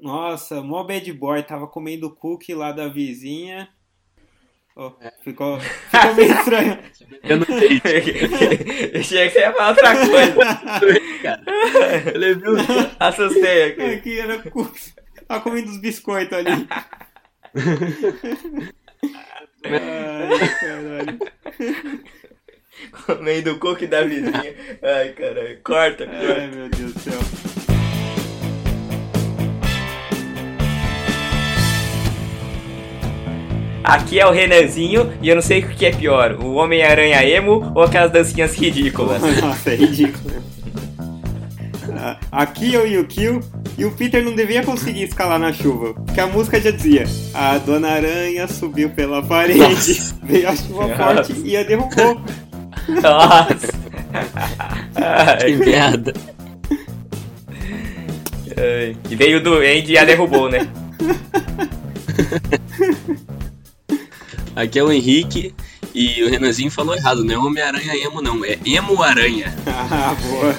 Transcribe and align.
Nossa, 0.00 0.62
mó 0.62 0.84
bad 0.84 1.12
boy, 1.12 1.42
tava 1.42 1.66
comendo 1.66 2.14
cookie 2.14 2.54
lá 2.54 2.72
da 2.72 2.88
vizinha. 2.88 3.68
Oh, 4.80 4.92
ficou, 5.24 5.58
ficou 5.58 6.14
meio 6.14 6.32
estranho. 6.38 6.78
Eu 7.24 7.38
não 7.38 7.46
sei. 7.46 7.80
Eu 8.94 9.00
achei 9.00 9.26
que 9.26 9.30
você 9.30 9.40
ia 9.40 9.52
falar 9.52 9.70
outra 9.70 10.06
coisa. 10.06 11.20
cara. 11.20 11.42
Eu 12.14 12.18
levei 12.20 12.48
um... 12.48 12.56
Assustei 13.00 13.64
aqui. 13.64 13.82
Aqui 13.82 14.20
era 14.20 14.38
cookie. 14.38 14.94
Tava 15.26 15.40
comendo 15.40 15.68
os 15.68 15.78
biscoitos 15.78 16.38
ali. 16.38 16.68
Ai, 19.64 20.48
caralho. 20.60 21.18
Comendo 23.04 23.52
o 23.54 23.58
cookie 23.58 23.88
da 23.88 24.04
vizinha. 24.04 24.54
Ai, 24.80 25.12
caralho. 25.12 25.60
Corta, 25.64 26.06
corta. 26.06 26.40
Ai, 26.40 26.46
meu 26.46 26.68
Deus 26.68 26.94
do 26.94 27.00
céu. 27.00 27.67
Aqui 33.88 34.20
é 34.20 34.26
o 34.26 34.30
Renanzinho 34.30 35.10
e 35.22 35.30
eu 35.30 35.34
não 35.34 35.40
sei 35.40 35.60
o 35.60 35.68
que 35.70 35.86
é 35.86 35.90
pior, 35.90 36.32
o 36.32 36.56
Homem-Aranha 36.56 37.24
emo 37.26 37.72
ou 37.74 37.82
aquelas 37.82 38.12
dancinhas 38.12 38.54
ridículas. 38.54 39.22
Nossa, 39.40 39.70
é 39.70 39.76
ridículo. 39.76 40.42
Ah, 41.96 42.18
Aqui 42.30 42.76
é 42.76 42.78
o 42.78 42.86
Yukio 42.86 43.40
e 43.78 43.86
o 43.86 43.90
Peter 43.92 44.22
não 44.22 44.34
devia 44.36 44.62
conseguir 44.62 45.04
escalar 45.04 45.38
na 45.38 45.54
chuva, 45.54 45.94
porque 45.94 46.20
a 46.20 46.26
música 46.26 46.60
já 46.60 46.70
dizia: 46.70 47.06
A 47.32 47.56
Dona 47.56 47.88
Aranha 47.88 48.46
subiu 48.46 48.90
pela 48.90 49.22
parede, 49.22 49.58
Nossa. 49.58 50.14
veio 50.22 50.48
a 50.50 50.54
chuva 50.54 50.86
Nossa. 50.88 51.24
forte 51.24 51.32
e 51.42 51.56
a 51.56 51.62
derrubou. 51.62 52.20
Nossa. 52.88 53.78
Que 55.46 55.56
merda. 55.56 56.12
E 59.10 59.16
veio 59.16 59.42
do 59.42 59.54
Andy 59.54 59.92
e 59.92 59.98
a 59.98 60.04
derrubou, 60.04 60.50
né? 60.50 60.68
Aqui 64.58 64.76
é 64.78 64.82
o 64.82 64.90
Henrique 64.90 65.54
e 65.94 66.20
o 66.24 66.28
Renanzinho 66.28 66.68
falou 66.70 66.96
errado, 66.96 67.22
não 67.24 67.32
é 67.32 67.38
Homem-Aranha 67.38 67.94
emo 67.94 68.20
não, 68.20 68.44
é 68.44 68.58
Emo-Aranha. 68.66 69.54
Ah, 69.66 70.16
boa. 70.20 70.58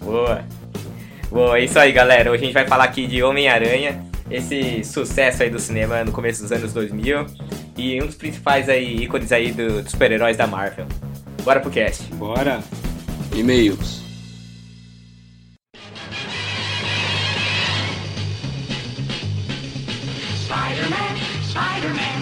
Boa. 0.00 0.44
Boa, 1.30 1.58
é 1.58 1.64
isso 1.64 1.78
aí, 1.78 1.92
galera. 1.92 2.30
Hoje 2.30 2.42
a 2.42 2.46
gente 2.46 2.54
vai 2.54 2.66
falar 2.66 2.84
aqui 2.84 3.06
de 3.06 3.22
Homem-Aranha, 3.22 4.02
esse 4.30 4.82
sucesso 4.84 5.42
aí 5.42 5.50
do 5.50 5.58
cinema 5.58 6.02
no 6.02 6.12
começo 6.12 6.40
dos 6.42 6.50
anos 6.50 6.72
2000 6.72 7.26
e 7.76 8.02
um 8.02 8.06
dos 8.06 8.14
principais 8.14 8.68
aí 8.70 9.02
ícones 9.04 9.32
aí 9.32 9.52
do- 9.52 9.82
dos 9.82 9.90
super-heróis 9.90 10.36
da 10.38 10.46
Marvel. 10.46 10.86
Bora 11.44 11.60
pro 11.60 11.70
cast. 11.70 12.04
Bora. 12.14 12.62
E-mails. 13.34 14.00
Spider-Man, 20.46 21.16
Spider-Man, 21.50 22.21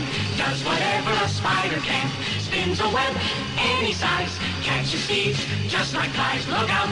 does 0.51 0.65
whatever 0.65 1.13
a 1.25 1.29
spider 1.29 1.81
can. 1.81 2.11
Spins 2.41 2.81
a 2.81 2.89
web 2.89 3.15
any 3.57 3.93
size, 3.93 4.37
catches 4.63 5.07
thieves 5.07 5.39
just 5.69 5.95
like 5.95 6.11
flies. 6.11 6.47
Look 6.49 6.69
out, 6.71 6.89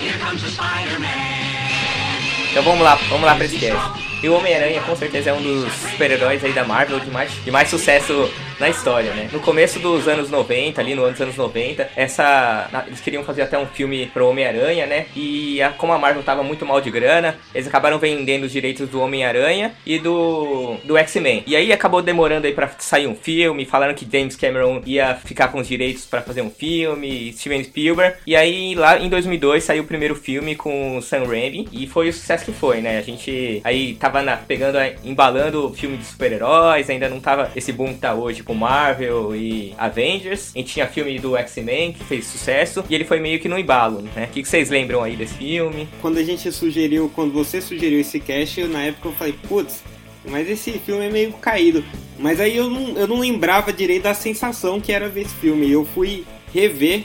here 0.00 0.18
comes 0.18 0.42
the 0.42 0.48
Spider-Man. 0.48 2.20
Então 2.50 2.62
vamos 2.62 2.82
lá, 2.82 2.94
vamos 3.10 3.26
lá 3.26 3.34
pra 3.34 3.44
esse 3.44 3.58
cast. 3.58 4.13
E 4.24 4.28
o 4.30 4.32
Homem-Aranha 4.38 4.80
com 4.80 4.96
certeza 4.96 5.28
é 5.28 5.32
um 5.34 5.42
dos 5.42 5.70
super-heróis 5.74 6.42
aí 6.42 6.52
da 6.52 6.64
Marvel 6.64 6.98
de 6.98 7.10
mais, 7.10 7.30
de 7.44 7.50
mais 7.50 7.68
sucesso 7.68 8.30
na 8.58 8.70
história, 8.70 9.12
né? 9.12 9.28
No 9.30 9.38
começo 9.40 9.78
dos 9.80 10.08
anos 10.08 10.30
90, 10.30 10.80
ali 10.80 10.94
no 10.94 11.02
ano 11.02 11.12
dos 11.12 11.20
anos 11.20 11.36
90, 11.36 11.90
essa. 11.94 12.70
Eles 12.86 13.00
queriam 13.02 13.22
fazer 13.22 13.42
até 13.42 13.58
um 13.58 13.66
filme 13.66 14.06
pro 14.14 14.26
Homem-Aranha, 14.28 14.86
né? 14.86 15.06
E 15.14 15.60
a- 15.60 15.70
como 15.70 15.92
a 15.92 15.98
Marvel 15.98 16.22
tava 16.22 16.42
muito 16.42 16.64
mal 16.64 16.80
de 16.80 16.90
grana, 16.90 17.36
eles 17.54 17.66
acabaram 17.66 17.98
vendendo 17.98 18.44
os 18.44 18.52
direitos 18.52 18.88
do 18.88 18.98
Homem-Aranha 19.00 19.72
e 19.84 19.98
do. 19.98 20.76
do 20.84 20.96
X-Men. 20.96 21.42
E 21.46 21.54
aí 21.54 21.70
acabou 21.72 22.00
demorando 22.00 22.46
aí 22.46 22.54
pra 22.54 22.70
sair 22.78 23.06
um 23.08 23.14
filme, 23.16 23.66
falaram 23.66 23.92
que 23.92 24.08
James 24.10 24.36
Cameron 24.36 24.80
ia 24.86 25.16
ficar 25.16 25.48
com 25.48 25.58
os 25.58 25.68
direitos 25.68 26.06
pra 26.06 26.22
fazer 26.22 26.40
um 26.40 26.50
filme, 26.50 27.30
Steven 27.34 27.62
Spielberg. 27.64 28.16
E 28.26 28.34
aí 28.36 28.74
lá 28.74 28.98
em 28.98 29.08
2002 29.10 29.64
saiu 29.64 29.82
o 29.82 29.86
primeiro 29.86 30.14
filme 30.14 30.54
com 30.54 30.96
o 30.96 31.02
Sam 31.02 31.24
Raimi 31.26 31.68
e 31.72 31.86
foi 31.86 32.08
o 32.08 32.12
sucesso 32.12 32.44
que 32.46 32.52
foi, 32.52 32.80
né? 32.80 32.98
A 32.98 33.02
gente 33.02 33.60
aí 33.64 33.94
tava 33.96 34.13
na- 34.22 34.36
pegando, 34.36 34.78
embalando 35.04 35.72
filme 35.74 35.96
de 35.96 36.04
super-heróis, 36.04 36.88
ainda 36.90 37.08
não 37.08 37.20
tava 37.20 37.50
esse 37.56 37.72
boom 37.72 37.94
que 37.94 38.00
tá 38.00 38.14
hoje 38.14 38.42
com 38.42 38.54
Marvel 38.54 39.34
e 39.34 39.74
Avengers. 39.78 40.52
Gente 40.54 40.72
tinha 40.74 40.86
filme 40.86 41.18
do 41.18 41.36
X-Men 41.36 41.92
que 41.92 42.04
fez 42.04 42.26
sucesso 42.26 42.84
e 42.88 42.94
ele 42.94 43.04
foi 43.04 43.20
meio 43.20 43.38
que 43.40 43.48
no 43.48 43.58
embalo, 43.58 44.02
né? 44.14 44.24
O 44.24 44.32
que, 44.32 44.42
que 44.42 44.48
vocês 44.48 44.70
lembram 44.70 45.02
aí 45.02 45.16
desse 45.16 45.34
filme? 45.34 45.88
Quando 46.00 46.18
a 46.18 46.22
gente 46.22 46.50
sugeriu, 46.52 47.10
quando 47.14 47.32
você 47.32 47.60
sugeriu 47.60 48.00
esse 48.00 48.20
cast, 48.20 48.60
eu, 48.60 48.68
na 48.68 48.82
época 48.82 49.08
eu 49.08 49.12
falei, 49.12 49.34
putz, 49.48 49.82
mas 50.28 50.48
esse 50.48 50.72
filme 50.72 51.06
é 51.06 51.10
meio 51.10 51.32
caído. 51.34 51.84
Mas 52.18 52.40
aí 52.40 52.56
eu 52.56 52.70
não, 52.70 52.96
eu 52.96 53.06
não 53.06 53.18
lembrava 53.18 53.72
direito 53.72 54.04
da 54.04 54.14
sensação 54.14 54.80
que 54.80 54.92
era 54.92 55.08
ver 55.08 55.22
esse 55.22 55.34
filme. 55.34 55.70
Eu 55.70 55.84
fui 55.84 56.24
rever, 56.52 57.04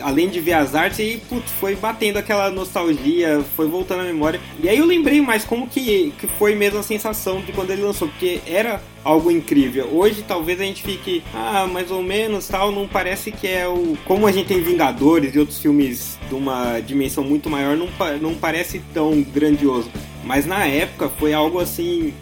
além 0.00 0.28
de 0.28 0.40
ver 0.40 0.54
as 0.54 0.74
artes, 0.74 0.98
e 0.98 1.20
putz, 1.28 1.50
foi 1.52 1.74
batendo 1.74 2.18
aquela 2.18 2.50
nostalgia, 2.50 3.42
foi 3.56 3.66
voltando 3.66 4.00
à 4.00 4.04
memória. 4.04 4.40
E 4.62 4.68
aí 4.68 4.78
eu 4.78 4.86
lembrei 4.86 5.20
mais 5.20 5.44
como 5.44 5.66
que, 5.66 6.12
que 6.18 6.26
foi 6.26 6.54
mesmo 6.54 6.78
a 6.78 6.82
sensação 6.82 7.40
de 7.40 7.52
quando 7.52 7.70
ele 7.70 7.82
lançou, 7.82 8.08
porque 8.08 8.40
era 8.46 8.82
algo 9.04 9.30
incrível. 9.30 9.88
Hoje 9.92 10.24
talvez 10.26 10.60
a 10.60 10.64
gente 10.64 10.82
fique, 10.82 11.22
ah, 11.34 11.66
mais 11.66 11.90
ou 11.90 12.02
menos, 12.02 12.46
tal, 12.48 12.70
não 12.70 12.86
parece 12.86 13.30
que 13.32 13.46
é 13.46 13.66
o. 13.66 13.96
Como 14.04 14.26
a 14.26 14.32
gente 14.32 14.46
tem 14.46 14.60
Vingadores 14.60 15.34
e 15.34 15.38
outros 15.38 15.58
filmes 15.58 16.18
de 16.28 16.34
uma 16.34 16.80
dimensão 16.80 17.24
muito 17.24 17.48
maior, 17.48 17.76
não, 17.76 17.88
não 18.20 18.34
parece 18.34 18.80
tão 18.92 19.22
grandioso. 19.22 19.90
Mas 20.24 20.46
na 20.46 20.66
época 20.66 21.08
foi 21.08 21.32
algo 21.32 21.58
assim. 21.58 22.12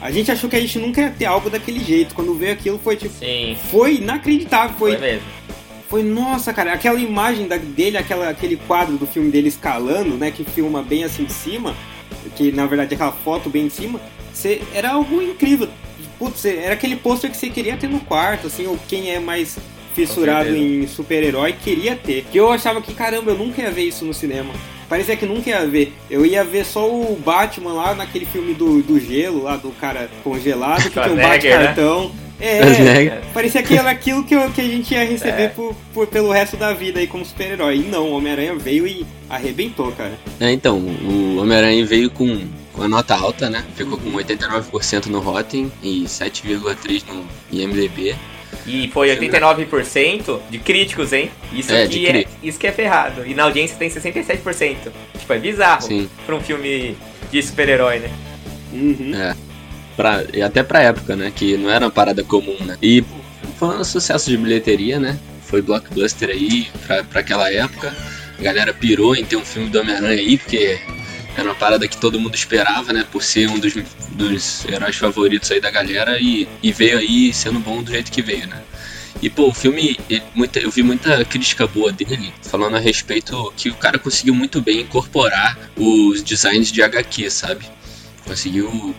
A 0.00 0.10
gente 0.12 0.30
achou 0.30 0.48
que 0.48 0.54
a 0.54 0.60
gente 0.60 0.78
nunca 0.78 1.00
ia 1.00 1.10
ter 1.10 1.24
algo 1.24 1.50
daquele 1.50 1.80
jeito. 1.80 2.14
Quando 2.14 2.32
veio 2.34 2.52
aquilo 2.52 2.78
foi 2.78 2.94
tipo. 2.94 3.14
Sim, 3.14 3.56
Foi 3.70 3.96
inacreditável. 3.96 4.76
foi, 4.78 4.96
Foi. 4.96 5.20
Foi 5.88 6.02
nossa, 6.02 6.52
cara. 6.52 6.72
Aquela 6.72 7.00
imagem 7.00 7.46
da- 7.48 7.56
dele, 7.56 7.96
aquela, 7.96 8.28
aquele 8.28 8.56
quadro 8.56 8.96
do 8.96 9.06
filme 9.06 9.30
dele 9.30 9.48
escalando, 9.48 10.16
né? 10.16 10.30
Que 10.30 10.44
filma 10.44 10.82
bem 10.82 11.04
assim 11.04 11.24
de 11.24 11.32
cima. 11.32 11.74
Que 12.36 12.52
na 12.52 12.66
verdade 12.66 12.92
é 12.92 12.94
aquela 12.94 13.12
foto 13.12 13.48
bem 13.48 13.66
em 13.66 13.70
cima. 13.70 14.00
Você, 14.32 14.60
era 14.74 14.90
algo 14.90 15.20
incrível. 15.22 15.68
Putz, 16.18 16.44
era 16.44 16.74
aquele 16.74 16.96
pôster 16.96 17.30
que 17.30 17.36
você 17.36 17.48
queria 17.48 17.76
ter 17.76 17.88
no 17.88 18.00
quarto, 18.00 18.48
assim, 18.48 18.66
ou 18.66 18.78
quem 18.88 19.10
é 19.10 19.18
mais 19.20 19.56
fissurado 19.94 20.48
em 20.56 20.86
super-herói 20.86 21.52
queria 21.52 21.96
ter. 21.96 22.24
Que 22.30 22.38
eu 22.38 22.50
achava 22.52 22.80
que, 22.82 22.92
caramba, 22.94 23.30
eu 23.32 23.38
nunca 23.38 23.62
ia 23.62 23.70
ver 23.70 23.84
isso 23.84 24.04
no 24.04 24.12
cinema. 24.14 24.52
Parecia 24.88 25.16
que 25.16 25.26
nunca 25.26 25.50
ia 25.50 25.66
ver. 25.66 25.92
Eu 26.10 26.24
ia 26.24 26.42
ver 26.44 26.64
só 26.64 26.88
o 26.88 27.16
Batman 27.24 27.72
lá 27.72 27.94
naquele 27.94 28.24
filme 28.24 28.54
do, 28.54 28.82
do 28.82 28.98
gelo, 28.98 29.42
lá 29.42 29.56
do 29.56 29.70
cara 29.72 30.10
congelado, 30.24 30.82
que 30.84 30.90
tem 30.90 31.02
o 31.12 31.16
Schwarzenegger, 31.16 31.58
né? 31.60 31.66
É, 32.40 33.20
parecia 33.34 33.62
que 33.62 33.76
era 33.76 33.90
aquilo 33.90 34.22
que, 34.24 34.36
que 34.50 34.60
a 34.60 34.64
gente 34.64 34.94
ia 34.94 35.04
receber 35.04 35.42
É. 35.42 35.48
por, 35.48 35.74
por- 35.92 36.06
pelo 36.06 36.30
resto 36.30 36.56
da 36.56 36.72
vida 36.72 37.00
aí 37.00 37.06
como 37.06 37.24
super-herói. 37.24 37.76
E 37.76 37.80
não, 37.80 38.10
o 38.10 38.16
Homem-Aranha 38.16 38.54
veio 38.54 38.86
e 38.86 39.04
arrebentou, 39.28 39.90
cara. 39.92 40.12
É, 40.38 40.50
então, 40.52 40.78
o 40.78 41.38
Homem-Aranha 41.40 41.84
veio 41.84 42.10
com, 42.10 42.46
com 42.72 42.82
a 42.82 42.88
nota 42.88 43.14
alta, 43.16 43.50
né? 43.50 43.64
Ficou 43.74 43.98
com 43.98 44.12
89% 44.12 45.06
no 45.06 45.18
Rotten 45.20 45.70
e 45.82 46.04
7,3% 46.04 47.02
no 47.12 47.26
IMDB. 47.50 48.14
E 48.66 48.88
foi 48.88 49.08
89% 49.16 50.38
de 50.50 50.58
críticos, 50.58 51.12
hein? 51.12 51.30
Isso 51.52 51.72
É, 51.72 51.82
aqui 51.82 51.98
de 52.00 52.06
é, 52.06 52.24
isso 52.42 52.58
que 52.58 52.66
é 52.66 52.72
ferrado. 52.72 53.26
E 53.26 53.34
na 53.34 53.44
audiência 53.44 53.76
tem 53.76 53.88
67%. 53.90 54.76
Tipo, 55.18 55.32
é 55.32 55.38
bizarro 55.38 55.82
Sim. 55.82 56.08
pra 56.24 56.36
um 56.36 56.40
filme 56.40 56.96
de 57.30 57.42
super-herói, 57.42 57.98
né? 57.98 58.10
Uhum. 58.72 59.12
É. 59.14 59.34
Pra, 59.98 60.22
até 60.46 60.62
pra 60.62 60.80
época, 60.80 61.16
né? 61.16 61.32
Que 61.34 61.56
não 61.56 61.68
era 61.68 61.84
uma 61.84 61.90
parada 61.90 62.22
comum, 62.22 62.56
né? 62.64 62.78
E 62.80 63.04
um 63.60 63.82
sucesso 63.82 64.30
de 64.30 64.36
bilheteria, 64.36 65.00
né? 65.00 65.18
Foi 65.42 65.60
blockbuster 65.60 66.28
aí 66.30 66.68
pra, 66.86 67.02
pra 67.02 67.18
aquela 67.20 67.52
época. 67.52 67.92
A 68.38 68.42
galera 68.42 68.72
pirou 68.72 69.16
em 69.16 69.24
ter 69.24 69.34
um 69.34 69.44
filme 69.44 69.68
do 69.68 69.80
Homem-Aranha 69.80 70.20
aí, 70.20 70.38
porque 70.38 70.78
era 71.36 71.48
uma 71.48 71.54
parada 71.56 71.88
que 71.88 71.96
todo 71.96 72.20
mundo 72.20 72.36
esperava, 72.36 72.92
né? 72.92 73.04
Por 73.10 73.24
ser 73.24 73.48
um 73.48 73.58
dos, 73.58 73.74
dos 74.12 74.64
heróis 74.66 74.94
favoritos 74.94 75.50
aí 75.50 75.60
da 75.60 75.68
galera 75.70 76.16
e, 76.20 76.46
e 76.62 76.70
veio 76.70 76.98
aí 76.98 77.34
sendo 77.34 77.58
bom 77.58 77.82
do 77.82 77.90
jeito 77.90 78.12
que 78.12 78.22
veio, 78.22 78.46
né? 78.46 78.62
E 79.20 79.28
pô, 79.28 79.48
o 79.48 79.52
filme, 79.52 79.98
ele- 80.08 80.22
muita, 80.32 80.60
eu 80.60 80.70
vi 80.70 80.84
muita 80.84 81.24
crítica 81.24 81.66
boa 81.66 81.90
dele, 81.90 82.32
falando 82.40 82.76
a 82.76 82.78
respeito 82.78 83.52
que 83.56 83.68
o 83.68 83.74
cara 83.74 83.98
conseguiu 83.98 84.32
muito 84.32 84.60
bem 84.60 84.82
incorporar 84.82 85.58
os 85.76 86.22
designs 86.22 86.70
de 86.70 86.84
HQ, 86.84 87.28
sabe? 87.28 87.66
Conseguiu 88.24 88.94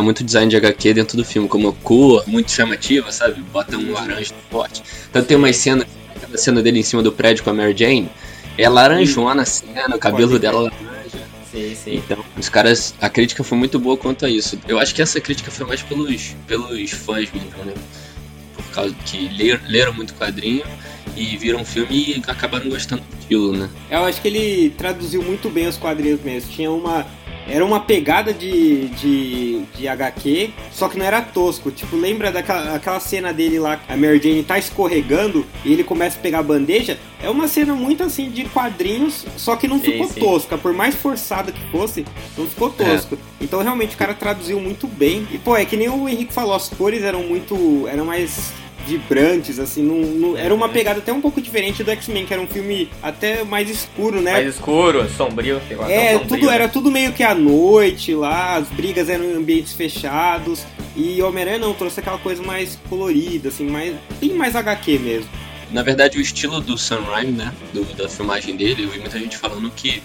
muito 0.00 0.24
design 0.24 0.50
de 0.50 0.56
HQ 0.56 0.94
dentro 0.94 1.16
do 1.16 1.24
filme, 1.24 1.48
como 1.48 1.72
cor 1.72 2.24
muito 2.26 2.50
chamativa, 2.50 3.10
sabe? 3.12 3.40
Bota 3.52 3.76
um 3.76 3.92
laranja 3.92 4.34
forte. 4.50 4.82
Tanto 5.12 5.26
tem 5.26 5.36
umas 5.36 5.56
cenas, 5.56 5.86
aquela 6.14 6.36
cena 6.36 6.62
dele 6.62 6.80
em 6.80 6.82
cima 6.82 7.02
do 7.02 7.12
prédio 7.12 7.44
com 7.44 7.50
a 7.50 7.54
Mary 7.54 7.74
Jane, 7.76 8.10
é 8.58 8.68
laranjona 8.68 9.42
a 9.42 9.44
cena, 9.44 9.96
o 9.96 9.98
cabelo 9.98 10.38
dela 10.38 10.62
laranja. 10.62 10.84
Sim, 11.50 11.74
sim. 11.76 11.96
Então, 11.96 12.24
os 12.36 12.48
caras, 12.48 12.94
a 13.00 13.08
crítica 13.08 13.44
foi 13.44 13.56
muito 13.56 13.78
boa 13.78 13.96
quanto 13.96 14.26
a 14.26 14.28
isso. 14.28 14.58
Eu 14.66 14.78
acho 14.78 14.92
que 14.92 15.00
essa 15.00 15.20
crítica 15.20 15.52
foi 15.52 15.66
mais 15.66 15.82
pelos, 15.82 16.34
pelos 16.48 16.90
fãs 16.90 17.30
mesmo, 17.32 17.64
né? 17.64 17.74
Por 18.56 18.64
causa 18.74 18.94
que 19.06 19.28
leram, 19.28 19.60
leram 19.68 19.92
muito 19.92 20.14
quadrinho 20.14 20.64
e 21.16 21.36
viram 21.36 21.62
o 21.62 21.64
filme 21.64 22.16
e 22.16 22.22
acabaram 22.26 22.68
gostando 22.68 23.02
daquilo, 23.10 23.56
né? 23.56 23.70
Eu 23.88 24.04
acho 24.04 24.20
que 24.20 24.26
ele 24.26 24.70
traduziu 24.70 25.22
muito 25.22 25.48
bem 25.48 25.68
os 25.68 25.76
quadrinhos 25.76 26.20
mesmo. 26.22 26.50
Tinha 26.50 26.70
uma. 26.70 27.06
Era 27.48 27.64
uma 27.64 27.80
pegada 27.80 28.32
de, 28.32 28.88
de, 28.88 29.62
de 29.76 29.88
HQ, 29.88 30.50
só 30.70 30.88
que 30.88 30.98
não 30.98 31.04
era 31.04 31.20
tosco. 31.20 31.70
Tipo, 31.70 31.96
lembra 31.96 32.32
daquela 32.32 32.74
aquela 32.74 33.00
cena 33.00 33.32
dele 33.32 33.58
lá, 33.58 33.80
a 33.88 33.96
Mary 33.96 34.20
Jane 34.20 34.42
tá 34.42 34.58
escorregando 34.58 35.44
e 35.64 35.72
ele 35.72 35.84
começa 35.84 36.18
a 36.18 36.22
pegar 36.22 36.38
a 36.40 36.42
bandeja? 36.42 36.98
É 37.22 37.30
uma 37.30 37.48
cena 37.48 37.74
muito 37.74 38.02
assim 38.02 38.30
de 38.30 38.44
quadrinhos, 38.44 39.24
só 39.36 39.56
que 39.56 39.66
não 39.66 39.78
Sim, 39.78 39.92
ficou 39.92 40.08
sim. 40.08 40.20
tosca. 40.20 40.58
Por 40.58 40.72
mais 40.72 40.94
forçada 40.94 41.52
que 41.52 41.70
fosse, 41.70 42.04
não 42.36 42.46
ficou 42.46 42.70
tosco. 42.70 43.18
Então 43.40 43.62
realmente 43.62 43.94
o 43.94 43.98
cara 43.98 44.14
traduziu 44.14 44.60
muito 44.60 44.86
bem. 44.86 45.26
E 45.32 45.38
pô, 45.38 45.56
é 45.56 45.64
que 45.64 45.76
nem 45.76 45.88
o 45.88 46.08
Henrique 46.08 46.32
falou, 46.32 46.54
as 46.54 46.68
cores 46.68 47.02
eram 47.02 47.22
muito. 47.22 47.86
eram 47.88 48.04
mais 48.04 48.52
vibrantes, 48.86 49.58
assim, 49.58 49.82
não, 49.82 49.96
não- 50.00 50.36
era 50.36 50.54
uma 50.54 50.68
pegada 50.68 50.98
até 51.00 51.12
um 51.12 51.20
pouco 51.20 51.40
diferente 51.40 51.82
do 51.82 51.90
X-Men, 51.90 52.26
que 52.26 52.32
era 52.32 52.42
um 52.42 52.46
filme 52.46 52.88
até 53.02 53.42
mais 53.44 53.68
escuro, 53.70 54.20
né? 54.20 54.32
Mais 54.32 54.48
escuro, 54.54 55.08
sombrio. 55.16 55.60
tem 55.68 55.76
uma 55.76 55.90
É, 55.90 56.12
sombrio, 56.12 56.28
tudo 56.28 56.46
né? 56.46 56.54
era 56.54 56.68
tudo 56.68 56.90
meio 56.90 57.12
que 57.12 57.22
à 57.22 57.34
noite 57.34 58.14
lá, 58.14 58.56
as 58.56 58.68
brigas 58.68 59.08
eram 59.08 59.24
em 59.24 59.34
ambientes 59.34 59.72
fechados. 59.72 60.64
E 60.96 61.20
Homem-Aranha 61.22 61.58
não, 61.58 61.74
trouxe 61.74 61.98
aquela 62.00 62.18
coisa 62.18 62.42
mais 62.42 62.78
colorida, 62.88 63.48
assim, 63.48 63.66
mais. 63.66 63.94
bem 64.20 64.32
mais 64.34 64.54
HQ 64.54 64.98
mesmo. 64.98 65.28
Na 65.72 65.82
verdade, 65.82 66.18
o 66.18 66.20
estilo 66.20 66.60
do 66.60 66.78
Sam 66.78 67.00
Raimi, 67.00 67.32
né, 67.32 67.52
do- 67.72 67.82
da 67.96 68.08
filmagem 68.08 68.54
dele, 68.54 68.84
eu 68.84 68.90
vi 68.90 69.00
muita 69.00 69.18
gente 69.18 69.36
falando 69.36 69.68
que 69.74 70.00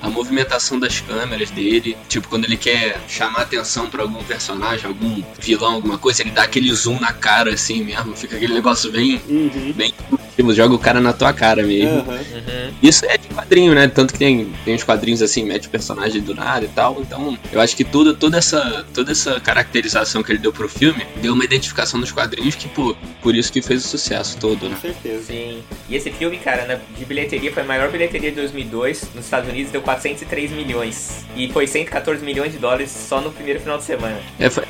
a 0.00 0.08
movimentação 0.08 0.78
das 0.78 1.00
câmeras 1.00 1.50
dele, 1.50 1.96
tipo, 2.08 2.28
quando 2.28 2.44
ele 2.44 2.56
quer 2.56 3.00
chamar 3.08 3.42
atenção 3.42 3.88
pra 3.90 4.02
algum 4.02 4.22
personagem, 4.24 4.86
algum 4.86 5.22
vilão, 5.40 5.74
alguma 5.74 5.98
coisa, 5.98 6.22
ele 6.22 6.30
dá 6.30 6.42
aquele 6.42 6.72
zoom 6.74 7.00
na 7.00 7.12
cara, 7.12 7.52
assim 7.54 7.82
mesmo, 7.84 8.16
fica 8.16 8.36
aquele 8.36 8.54
negócio 8.54 8.90
bem, 8.92 9.20
Uhum. 9.28 9.72
bem, 9.74 9.92
tipo, 10.38 10.54
joga 10.54 10.72
o 10.74 10.78
cara 10.78 11.00
na 11.00 11.12
tua 11.12 11.32
cara 11.32 11.62
mesmo. 11.64 11.98
Uhum. 11.98 12.72
Isso 12.80 13.04
é 13.06 13.18
de 13.18 13.26
quadrinho, 13.28 13.74
né? 13.74 13.88
Tanto 13.88 14.12
que 14.12 14.18
tem, 14.18 14.50
tem 14.64 14.74
uns 14.74 14.84
quadrinhos 14.84 15.20
assim, 15.20 15.44
mete 15.44 15.66
o 15.66 15.70
personagem 15.70 16.22
do 16.22 16.32
nada 16.34 16.64
e 16.64 16.68
tal. 16.68 16.96
Então, 17.00 17.36
eu 17.52 17.60
acho 17.60 17.76
que 17.76 17.82
tudo, 17.84 18.14
toda, 18.14 18.38
essa, 18.38 18.86
toda 18.94 19.10
essa 19.10 19.40
caracterização 19.40 20.22
que 20.22 20.30
ele 20.30 20.38
deu 20.38 20.52
pro 20.52 20.68
filme 20.68 21.04
deu 21.20 21.32
uma 21.34 21.44
identificação 21.44 21.98
nos 21.98 22.12
quadrinhos 22.12 22.54
que, 22.54 22.68
pô, 22.68 22.96
por 23.20 23.34
isso 23.34 23.52
que 23.52 23.60
fez 23.60 23.84
o 23.84 23.88
sucesso 23.88 24.38
todo, 24.38 24.60
Com 24.60 24.68
né? 24.68 24.78
certeza. 24.80 25.24
Sim. 25.24 25.62
E 25.88 25.96
esse 25.96 26.10
filme, 26.12 26.38
cara, 26.38 26.64
na- 26.66 26.78
de 26.96 27.04
bilheteria 27.04 27.52
foi 27.52 27.64
a 27.64 27.66
maior 27.66 27.90
bilheteria 27.90 28.30
de 28.30 28.36
2002 28.36 29.08
nos 29.14 29.24
Estados 29.24 29.50
Unidos, 29.50 29.72
deu 29.72 29.82
403 29.82 30.52
milhões. 30.52 31.26
E 31.36 31.50
foi 31.52 31.66
114 31.66 32.24
milhões 32.24 32.52
de 32.52 32.58
dólares 32.58 32.90
só 32.90 33.20
no 33.20 33.32
primeiro 33.32 33.58
final 33.60 33.78
de 33.78 33.84
semana. 33.84 34.18
É, 34.38 34.48
foi 34.48 34.64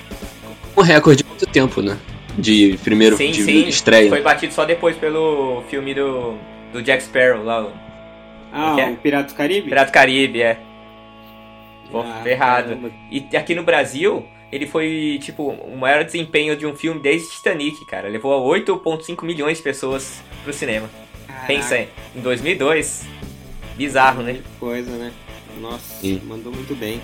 um 0.76 0.82
recorde 0.82 1.22
de 1.22 1.28
muito 1.28 1.46
tempo, 1.46 1.82
né? 1.82 1.98
De 2.38 2.78
primeiro 2.84 3.16
sim, 3.16 3.30
de 3.32 3.42
sim. 3.42 3.66
estreia. 3.68 4.08
Foi 4.08 4.22
batido 4.22 4.52
só 4.54 4.64
depois 4.64 4.96
pelo 4.96 5.62
filme 5.68 5.92
do, 5.92 6.36
do 6.72 6.82
Jack 6.82 7.02
Sparrow, 7.02 7.42
lá, 7.44 7.64
o 7.66 7.72
Ah, 8.52 8.72
que 8.76 8.80
é? 8.80 8.90
o 8.90 8.96
Piratas 8.96 9.32
do 9.32 9.36
Caribe? 9.36 9.68
Pirata 9.68 9.90
do 9.90 9.94
Caribe, 9.94 10.42
é. 10.42 10.58
Pô, 11.90 12.00
Ah, 12.00 12.20
ferrado. 12.22 12.68
caramba. 12.68 12.90
E 13.10 13.36
aqui 13.36 13.54
no 13.54 13.62
Brasil, 13.64 14.24
ele 14.52 14.66
foi, 14.66 15.18
tipo, 15.22 15.48
o 15.50 15.76
maior 15.76 16.04
desempenho 16.04 16.54
de 16.56 16.66
um 16.66 16.76
filme 16.76 17.00
desde 17.00 17.28
Titanic, 17.30 17.84
cara. 17.86 18.08
Levou 18.08 18.46
8,5 18.46 19.24
milhões 19.24 19.58
de 19.58 19.64
pessoas 19.64 20.22
pro 20.44 20.52
cinema. 20.52 20.88
Caraca, 21.26 21.46
Pensa 21.46 21.74
aí, 21.74 21.88
em 22.14 22.20
2002. 22.20 23.06
Bizarro, 23.76 24.22
né? 24.22 24.34
que 24.34 24.42
coisa, 24.60 24.90
né? 24.92 25.12
Nossa, 25.60 26.00
Sim. 26.00 26.20
mandou 26.24 26.52
muito 26.52 26.74
bem. 26.74 27.00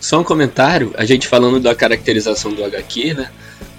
Só 0.00 0.18
um 0.20 0.24
comentário, 0.24 0.92
a 0.96 1.04
gente 1.04 1.28
falando 1.28 1.60
da 1.60 1.74
caracterização 1.74 2.52
do 2.52 2.64
HQ, 2.64 3.14
né? 3.14 3.30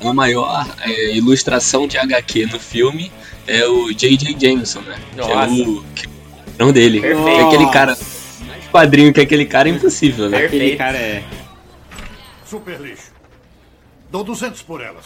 A 0.03 0.13
maior 0.13 0.65
é, 0.81 1.15
ilustração 1.15 1.87
de 1.87 1.97
HQ 1.97 2.47
no 2.47 2.59
filme 2.59 3.11
é 3.45 3.65
o 3.67 3.91
J.J. 3.93 4.35
Jameson, 4.39 4.81
né? 4.81 4.99
Que 5.13 5.21
é 5.21 5.23
o 5.25 5.83
que 5.93 6.05
é 6.05 6.09
o 6.09 6.45
patrão 6.45 6.71
dele. 6.71 7.01
Perfeito. 7.01 7.23
Que 7.23 7.29
é 7.29 7.43
aquele 7.43 7.71
cara, 7.71 7.97
mais 8.47 8.67
quadrinho 8.71 9.13
que 9.13 9.21
aquele 9.21 9.45
cara 9.45 9.69
é 9.69 9.71
impossível, 9.71 10.29
né? 10.29 10.39
Perfeito. 10.39 10.63
Aquele 10.63 10.77
cara 10.77 10.97
é. 10.97 11.23
Super 12.45 12.81
lixo. 12.81 13.11
Dou 14.09 14.23
200 14.23 14.61
por 14.63 14.81
elas. 14.81 15.05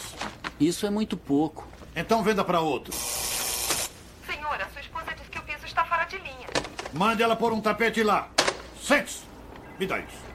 Isso 0.60 0.86
é 0.86 0.90
muito 0.90 1.18
pouco. 1.18 1.68
Então 1.96 2.24
venda 2.24 2.44
para 2.44 2.62
outro. 2.62 2.94
Senhora, 4.26 4.68
sua 4.72 4.82
esposa 4.82 5.06
disse 5.16 5.30
que 5.30 5.40
o 5.40 5.44
piso 5.44 5.66
está 5.66 5.84
fora 5.86 6.06
de 6.06 6.18
linha. 6.18 6.48
Mande 6.94 7.22
ela 7.22 7.36
pôr 7.36 7.52
um 7.52 7.62
tapete 7.62 8.02
lá. 8.02 8.30
Sente-se. 8.82 9.24
Me 9.78 9.86
dá 9.86 10.00
isso. 10.00 10.26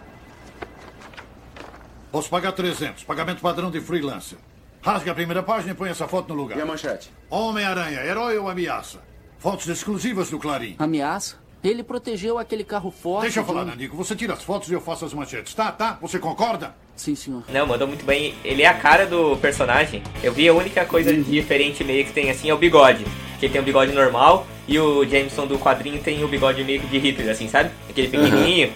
Posso 2.12 2.28
pagar 2.28 2.52
300. 2.52 3.04
Pagamento 3.04 3.40
padrão 3.40 3.70
de 3.70 3.80
freelancer. 3.80 4.38
Rasgue 4.82 5.10
a 5.10 5.14
primeira 5.14 5.42
página 5.42 5.72
e 5.72 5.74
põe 5.74 5.90
essa 5.90 6.08
foto 6.08 6.28
no 6.28 6.34
lugar. 6.40 6.58
E 6.58 6.60
a 6.62 6.66
manchete? 6.66 7.10
Homem-Aranha, 7.28 8.00
herói 8.04 8.38
ou 8.38 8.48
ameaça? 8.48 8.98
Fotos 9.38 9.66
exclusivas 9.68 10.30
do 10.30 10.38
Clarim. 10.38 10.74
Ameaça? 10.78 11.36
Ele 11.62 11.82
protegeu 11.82 12.38
aquele 12.38 12.64
carro 12.64 12.90
forte. 12.90 13.22
Deixa 13.24 13.40
eu 13.40 13.44
de 13.44 13.48
falar, 13.48 13.62
um- 13.62 13.66
Nanico. 13.66 13.94
Você 13.96 14.16
tira 14.16 14.32
as 14.32 14.42
fotos 14.42 14.70
e 14.70 14.72
eu 14.72 14.80
faço 14.80 15.04
as 15.04 15.12
manchetes. 15.12 15.52
Tá, 15.52 15.70
tá? 15.70 15.98
Você 16.00 16.18
concorda? 16.18 16.74
Sim, 16.96 17.14
senhor. 17.14 17.42
Não, 17.50 17.66
mandou 17.66 17.86
muito 17.86 18.04
bem. 18.04 18.34
Ele 18.42 18.62
é 18.62 18.66
a 18.66 18.74
cara 18.74 19.06
do 19.06 19.36
personagem. 19.36 20.02
Eu 20.22 20.32
vi 20.32 20.48
a 20.48 20.54
única 20.54 20.86
coisa 20.86 21.12
diferente 21.14 21.84
meio 21.84 22.04
que 22.06 22.12
tem 22.12 22.30
assim 22.30 22.48
é 22.48 22.54
o 22.54 22.58
bigode. 22.58 23.04
Que 23.38 23.46
ele 23.46 23.52
tem 23.52 23.60
um 23.60 23.64
bigode 23.64 23.92
normal 23.92 24.46
e 24.66 24.78
o 24.78 25.04
Jameson 25.06 25.46
do 25.46 25.58
quadrinho 25.58 26.02
tem 26.02 26.24
o 26.24 26.28
bigode 26.28 26.64
meio 26.64 26.80
que 26.80 26.86
de 26.86 26.98
Hitler, 26.98 27.30
assim, 27.30 27.48
sabe? 27.48 27.70
Aquele 27.88 28.08
pequenininho. 28.08 28.72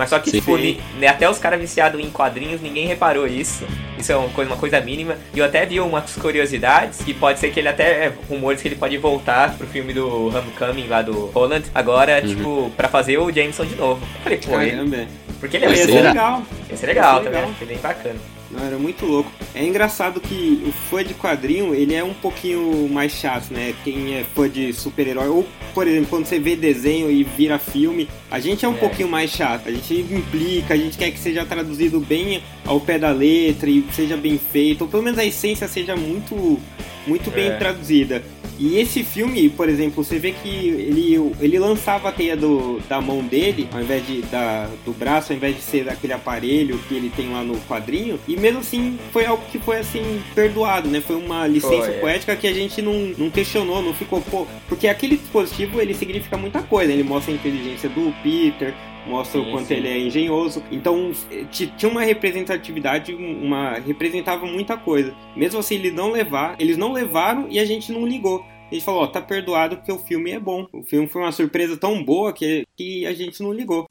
Mas 0.00 0.08
só 0.08 0.18
que, 0.18 0.30
Sim. 0.30 0.38
tipo, 0.40 0.56
ni- 0.56 0.80
né, 0.98 1.06
até 1.08 1.28
os 1.28 1.38
caras 1.38 1.60
viciados 1.60 2.00
em 2.00 2.08
quadrinhos, 2.10 2.60
ninguém 2.62 2.86
reparou 2.86 3.26
isso. 3.26 3.66
Isso 3.98 4.10
é 4.10 4.16
uma 4.16 4.30
coisa, 4.30 4.50
uma 4.50 4.56
coisa 4.56 4.80
mínima. 4.80 5.14
E 5.34 5.38
eu 5.38 5.44
até 5.44 5.66
vi 5.66 5.78
umas 5.78 6.16
curiosidades 6.16 7.02
que 7.02 7.12
pode 7.12 7.38
ser 7.38 7.50
que 7.50 7.60
ele 7.60 7.68
até. 7.68 8.06
é, 8.06 8.12
rumores 8.30 8.62
que 8.62 8.68
ele 8.68 8.76
pode 8.76 8.96
voltar 8.96 9.54
pro 9.58 9.66
filme 9.66 9.92
do 9.92 10.28
Homecoming 10.28 10.86
lá 10.88 11.02
do 11.02 11.26
Holland. 11.26 11.66
Agora, 11.74 12.22
tipo, 12.22 12.72
pra 12.78 12.88
fazer 12.88 13.18
o 13.18 13.30
Jameson 13.30 13.66
de 13.66 13.74
novo. 13.74 14.00
Eu 14.16 14.22
falei, 14.22 14.38
pô, 14.38 14.58
ele, 14.60 14.70
Caramba. 14.70 15.06
porque 15.38 15.56
ele 15.58 15.66
é 15.66 15.68
Ia 15.68 15.74
Vai 15.76 15.84
ser 15.84 15.92
muito 15.92 16.02
ser 16.02 16.08
legal. 16.08 16.42
Esse 16.70 16.84
é 16.84 16.88
legal 16.88 17.12
Ia 17.12 17.18
ser 17.18 17.24
também, 17.24 17.40
legal. 17.42 17.56
é 17.60 17.64
bem 17.66 17.78
bacana. 17.78 18.39
Não, 18.50 18.64
era 18.64 18.76
muito 18.78 19.06
louco. 19.06 19.30
É 19.54 19.64
engraçado 19.64 20.20
que 20.20 20.62
o 20.66 20.72
fã 20.72 21.04
de 21.04 21.14
quadrinho, 21.14 21.72
ele 21.74 21.94
é 21.94 22.02
um 22.02 22.12
pouquinho 22.14 22.88
mais 22.88 23.12
chato, 23.12 23.52
né? 23.52 23.72
Quem 23.84 24.14
é 24.16 24.24
fã 24.34 24.48
de 24.48 24.72
super-herói, 24.72 25.28
ou, 25.28 25.46
por 25.72 25.86
exemplo, 25.86 26.08
quando 26.10 26.26
você 26.26 26.40
vê 26.40 26.56
desenho 26.56 27.08
e 27.10 27.22
vira 27.22 27.58
filme, 27.60 28.08
a 28.28 28.40
gente 28.40 28.64
é 28.64 28.68
um 28.68 28.74
É. 28.74 28.78
pouquinho 28.78 29.08
mais 29.08 29.30
chato. 29.30 29.68
A 29.68 29.70
gente 29.72 29.94
implica, 29.94 30.74
a 30.74 30.76
gente 30.76 30.98
quer 30.98 31.12
que 31.12 31.18
seja 31.20 31.44
traduzido 31.46 32.00
bem 32.00 32.42
ao 32.66 32.80
pé 32.80 32.98
da 32.98 33.12
letra 33.12 33.70
e 33.70 33.84
seja 33.92 34.16
bem 34.16 34.36
feito, 34.38 34.82
ou 34.82 34.88
pelo 34.88 35.02
menos 35.04 35.18
a 35.18 35.24
essência 35.24 35.68
seja 35.68 35.94
muito, 35.94 36.58
muito 37.06 37.30
bem 37.30 37.50
É. 37.50 37.56
traduzida. 37.56 38.22
E 38.60 38.76
esse 38.78 39.02
filme, 39.02 39.48
por 39.48 39.70
exemplo, 39.70 40.04
você 40.04 40.18
vê 40.18 40.32
que 40.32 40.48
ele, 40.68 41.32
ele 41.40 41.58
lançava 41.58 42.10
a 42.10 42.12
teia 42.12 42.36
do, 42.36 42.78
da 42.86 43.00
mão 43.00 43.22
dele, 43.22 43.66
ao 43.72 43.80
invés 43.80 44.06
de 44.06 44.20
da, 44.22 44.68
do 44.84 44.92
braço, 44.92 45.32
ao 45.32 45.36
invés 45.38 45.56
de 45.56 45.62
ser 45.62 45.84
daquele 45.84 46.12
aparelho 46.12 46.78
que 46.86 46.94
ele 46.94 47.08
tem 47.08 47.30
lá 47.32 47.42
no 47.42 47.58
quadrinho. 47.60 48.20
E 48.28 48.36
mesmo 48.36 48.60
assim, 48.60 48.98
foi 49.12 49.24
algo 49.24 49.42
que 49.50 49.58
foi 49.58 49.78
assim, 49.78 50.20
perdoado, 50.34 50.88
né? 50.90 51.00
Foi 51.00 51.16
uma 51.16 51.46
licença 51.46 51.90
é. 51.90 52.00
poética 52.00 52.36
que 52.36 52.46
a 52.46 52.52
gente 52.52 52.82
não, 52.82 52.92
não 53.16 53.30
questionou, 53.30 53.80
não 53.80 53.94
ficou, 53.94 54.20
pô. 54.20 54.46
Porque 54.68 54.86
aquele 54.86 55.16
dispositivo 55.16 55.80
ele 55.80 55.94
significa 55.94 56.36
muita 56.36 56.60
coisa. 56.62 56.92
Ele 56.92 57.02
mostra 57.02 57.32
a 57.32 57.36
inteligência 57.36 57.88
do 57.88 58.12
Peter, 58.22 58.74
mostra 59.06 59.40
o 59.40 59.44
Sim, 59.44 59.50
quanto 59.50 59.68
sim. 59.68 59.74
ele 59.74 59.88
é 59.88 59.98
engenhoso. 59.98 60.62
Então 60.70 61.12
ti- 61.50 61.72
tinha 61.78 61.90
uma 61.90 62.02
representatividade, 62.02 63.14
uma 63.14 63.78
representava 63.78 64.44
muita 64.44 64.76
coisa. 64.76 65.14
Mesmo 65.34 65.60
assim 65.60 65.76
ele 65.76 65.90
não 65.90 66.10
levar, 66.10 66.56
eles 66.58 66.76
não 66.76 66.92
levaram 66.92 67.46
e 67.48 67.58
a 67.58 67.64
gente 67.64 67.90
não 67.90 68.06
ligou. 68.06 68.44
Gente 68.70 68.84
falou, 68.84 69.02
ó, 69.02 69.06
tá 69.08 69.20
perdoado 69.20 69.76
porque 69.76 69.90
o 69.90 69.98
filme 69.98 70.30
é 70.30 70.38
bom. 70.38 70.66
O 70.72 70.82
filme 70.84 71.08
foi 71.08 71.22
uma 71.22 71.32
surpresa 71.32 71.76
tão 71.76 72.04
boa 72.04 72.32
que, 72.32 72.64
que 72.76 73.04
a 73.04 73.12
gente 73.12 73.42
não 73.42 73.52
ligou. 73.52 73.88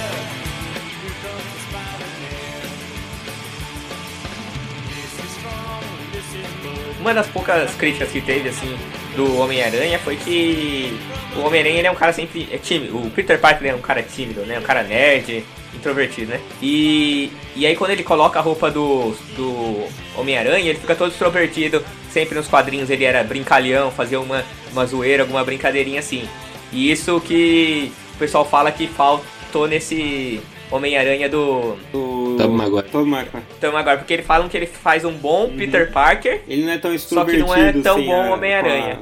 Uma 6.99 7.13
das 7.13 7.27
poucas 7.27 7.73
críticas 7.75 8.09
que 8.09 8.21
teve, 8.21 8.49
assim, 8.49 8.77
do 9.15 9.39
Homem-Aranha 9.39 9.99
foi 9.99 10.15
que 10.15 10.97
o 11.35 11.41
Homem-Aranha 11.41 11.77
ele 11.79 11.87
é 11.87 11.91
um 11.91 11.95
cara 11.95 12.11
sempre 12.11 12.47
é 12.51 12.57
tímido. 12.57 12.97
O 12.97 13.11
Peter 13.11 13.39
Parker 13.39 13.69
é 13.69 13.75
um 13.75 13.81
cara 13.81 14.01
tímido, 14.01 14.41
né? 14.41 14.57
Um 14.57 14.63
cara 14.63 14.83
nerd, 14.83 15.43
introvertido, 15.73 16.31
né? 16.31 16.39
E, 16.61 17.31
e 17.55 17.65
aí 17.65 17.75
quando 17.75 17.91
ele 17.91 18.03
coloca 18.03 18.39
a 18.39 18.41
roupa 18.41 18.71
do, 18.71 19.11
do 19.35 19.87
Homem-Aranha, 20.15 20.69
ele 20.69 20.79
fica 20.79 20.95
todo 20.95 21.11
extrovertido. 21.11 21.83
Sempre 22.09 22.35
nos 22.35 22.47
quadrinhos 22.47 22.89
ele 22.89 23.03
era 23.03 23.23
brincalhão, 23.23 23.91
fazia 23.91 24.19
uma, 24.19 24.43
uma 24.71 24.85
zoeira, 24.85 25.23
alguma 25.23 25.43
brincadeirinha 25.43 25.99
assim. 25.99 26.27
E 26.71 26.91
isso 26.91 27.21
que 27.21 27.91
o 28.15 28.17
pessoal 28.17 28.43
fala 28.43 28.71
que 28.71 28.87
faltou 28.87 29.67
nesse 29.67 30.41
Homem-Aranha 30.71 31.29
do 31.29 31.75
Do 31.91 32.35
Tobey 32.37 32.55
Maguire. 32.57 32.87
Tobey 32.89 33.09
Maguire. 33.09 33.43
Tom 33.61 33.71
Maguire, 33.71 33.97
porque 33.99 34.13
eles 34.13 34.25
falam 34.25 34.49
que 34.49 34.57
ele 34.57 34.65
faz 34.67 35.05
um 35.05 35.13
bom 35.13 35.49
Peter 35.55 35.91
Parker 35.91 36.41
Ele 36.47 36.65
não 36.65 36.71
é 36.73 36.77
tão 36.77 36.91
Só 36.91 37.23
que 37.25 37.31
extrovertido. 37.35 37.45
não 37.47 37.55
é 37.55 37.73
tão 37.73 37.95
sem 37.97 38.05
bom 38.05 38.21
a- 38.31 38.33
Homem-Aranha. 38.35 38.99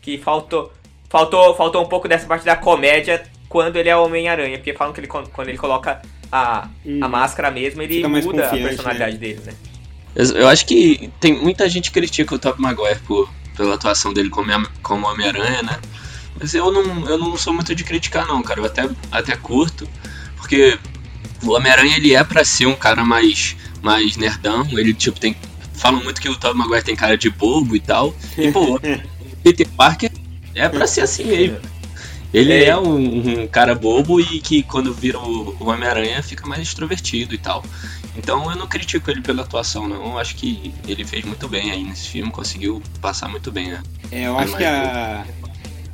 que 0.00 0.18
faltou 0.18 0.72
faltou 1.08 1.54
faltou 1.56 1.82
um 1.82 1.88
pouco 1.88 2.08
dessa 2.08 2.26
parte 2.26 2.44
da 2.44 2.56
comédia 2.56 3.22
quando 3.48 3.76
ele 3.76 3.88
é 3.88 3.96
o 3.96 4.04
Homem-Aranha, 4.04 4.58
porque 4.58 4.72
falam 4.72 4.92
que 4.94 5.00
ele, 5.00 5.08
quando 5.08 5.48
ele 5.48 5.58
coloca 5.58 6.00
a, 6.30 6.68
a 7.02 7.08
máscara 7.08 7.50
mesmo, 7.50 7.82
ele 7.82 8.06
muda 8.06 8.46
a 8.46 8.48
confiante, 8.48 8.68
personalidade 8.68 9.18
dele, 9.18 9.40
né? 9.44 9.52
Eu 10.14 10.48
acho 10.48 10.64
que 10.66 11.10
tem 11.20 11.34
muita 11.34 11.68
gente 11.68 11.90
que 11.90 11.98
critica 12.00 12.34
o 12.34 12.38
Tobey 12.38 12.60
Maguire 12.62 13.00
por, 13.00 13.28
pela 13.56 13.74
atuação 13.74 14.12
dele 14.14 14.30
como, 14.30 14.50
como 14.82 15.06
Homem-Aranha, 15.08 15.62
né? 15.64 15.80
Mas 16.38 16.54
eu 16.54 16.70
não, 16.70 17.08
eu 17.08 17.18
não 17.18 17.36
sou 17.36 17.52
muito 17.52 17.74
de 17.74 17.82
criticar 17.84 18.24
não, 18.26 18.40
cara. 18.42 18.60
Eu 18.60 18.64
até, 18.66 18.88
até 19.10 19.36
curto, 19.36 19.86
porque 20.40 20.78
o 21.42 21.52
Homem-Aranha 21.52 21.96
ele 21.96 22.14
é 22.14 22.24
pra 22.24 22.44
ser 22.44 22.66
um 22.66 22.74
cara 22.74 23.04
mais, 23.04 23.56
mais 23.82 24.16
nerdão. 24.16 24.66
Ele, 24.72 24.92
tipo, 24.92 25.18
tem... 25.20 25.36
Falam 25.74 26.02
muito 26.02 26.20
que 26.20 26.28
o 26.28 26.36
Tobey 26.36 26.58
Maguire 26.58 26.84
tem 26.84 26.96
cara 26.96 27.16
de 27.16 27.30
bobo 27.30 27.74
e 27.74 27.80
tal. 27.80 28.14
E, 28.36 28.50
pô, 28.52 28.74
o 28.76 28.80
Peter 29.42 29.66
Parker 29.68 30.10
é 30.54 30.68
pra 30.68 30.86
ser 30.86 31.02
assim 31.02 31.24
mesmo. 31.24 31.58
Ele 32.32 32.52
É. 32.52 32.66
é, 32.66 32.76
um, 32.76 33.42
um 33.42 33.46
cara 33.46 33.74
bobo 33.74 34.20
e 34.20 34.40
que 34.40 34.62
quando 34.62 34.92
vira 34.92 35.18
o, 35.18 35.56
o 35.58 35.68
Homem-Aranha 35.68 36.22
fica 36.22 36.46
mais 36.46 36.62
extrovertido 36.62 37.34
e 37.34 37.38
tal. 37.38 37.64
Então 38.16 38.50
eu 38.50 38.56
não 38.56 38.66
critico 38.66 39.10
ele 39.10 39.20
pela 39.20 39.42
atuação, 39.42 39.88
não. 39.88 40.04
Eu 40.12 40.18
acho 40.18 40.36
que 40.36 40.72
ele 40.86 41.04
fez 41.04 41.24
muito 41.24 41.48
bem 41.48 41.70
aí 41.70 41.82
nesse 41.82 42.08
filme, 42.08 42.30
conseguiu 42.30 42.82
passar 43.00 43.28
muito 43.28 43.50
bem, 43.50 43.68
né? 43.68 43.82
É, 44.12 44.26
eu 44.26 44.38
acho 44.38 44.56
que 44.56 44.64
a, 44.64 45.24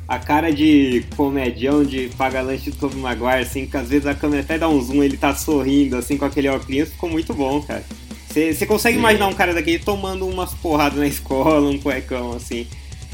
a 0.07 0.19
cara 0.19 0.51
de 0.51 1.03
comedião 1.15 1.83
de 1.83 2.09
paga 2.17 2.41
lanche 2.41 2.71
do 2.71 2.77
Tobey 2.77 2.97
Maguire, 2.97 3.41
assim, 3.41 3.65
que 3.65 3.75
às 3.75 3.89
vezes 3.89 4.05
a 4.05 4.15
câmera 4.15 4.41
até 4.41 4.57
dá 4.57 4.69
um 4.69 4.81
zoom, 4.81 5.03
ele 5.03 5.17
tá 5.17 5.35
sorrindo, 5.35 5.97
assim, 5.97 6.17
com 6.17 6.25
aquele 6.25 6.47
óculos, 6.47 6.89
ficou 6.89 7.09
muito 7.09 7.33
bom, 7.33 7.61
cara. 7.61 7.83
Você 8.29 8.65
consegue 8.65 8.97
imaginar 8.97 9.27
um 9.27 9.33
cara 9.33 9.53
daquele 9.53 9.79
tomando 9.79 10.27
umas 10.27 10.53
porradas 10.53 10.99
na 10.99 11.07
escola, 11.07 11.67
um 11.67 11.77
cuecão, 11.79 12.33
assim. 12.33 12.67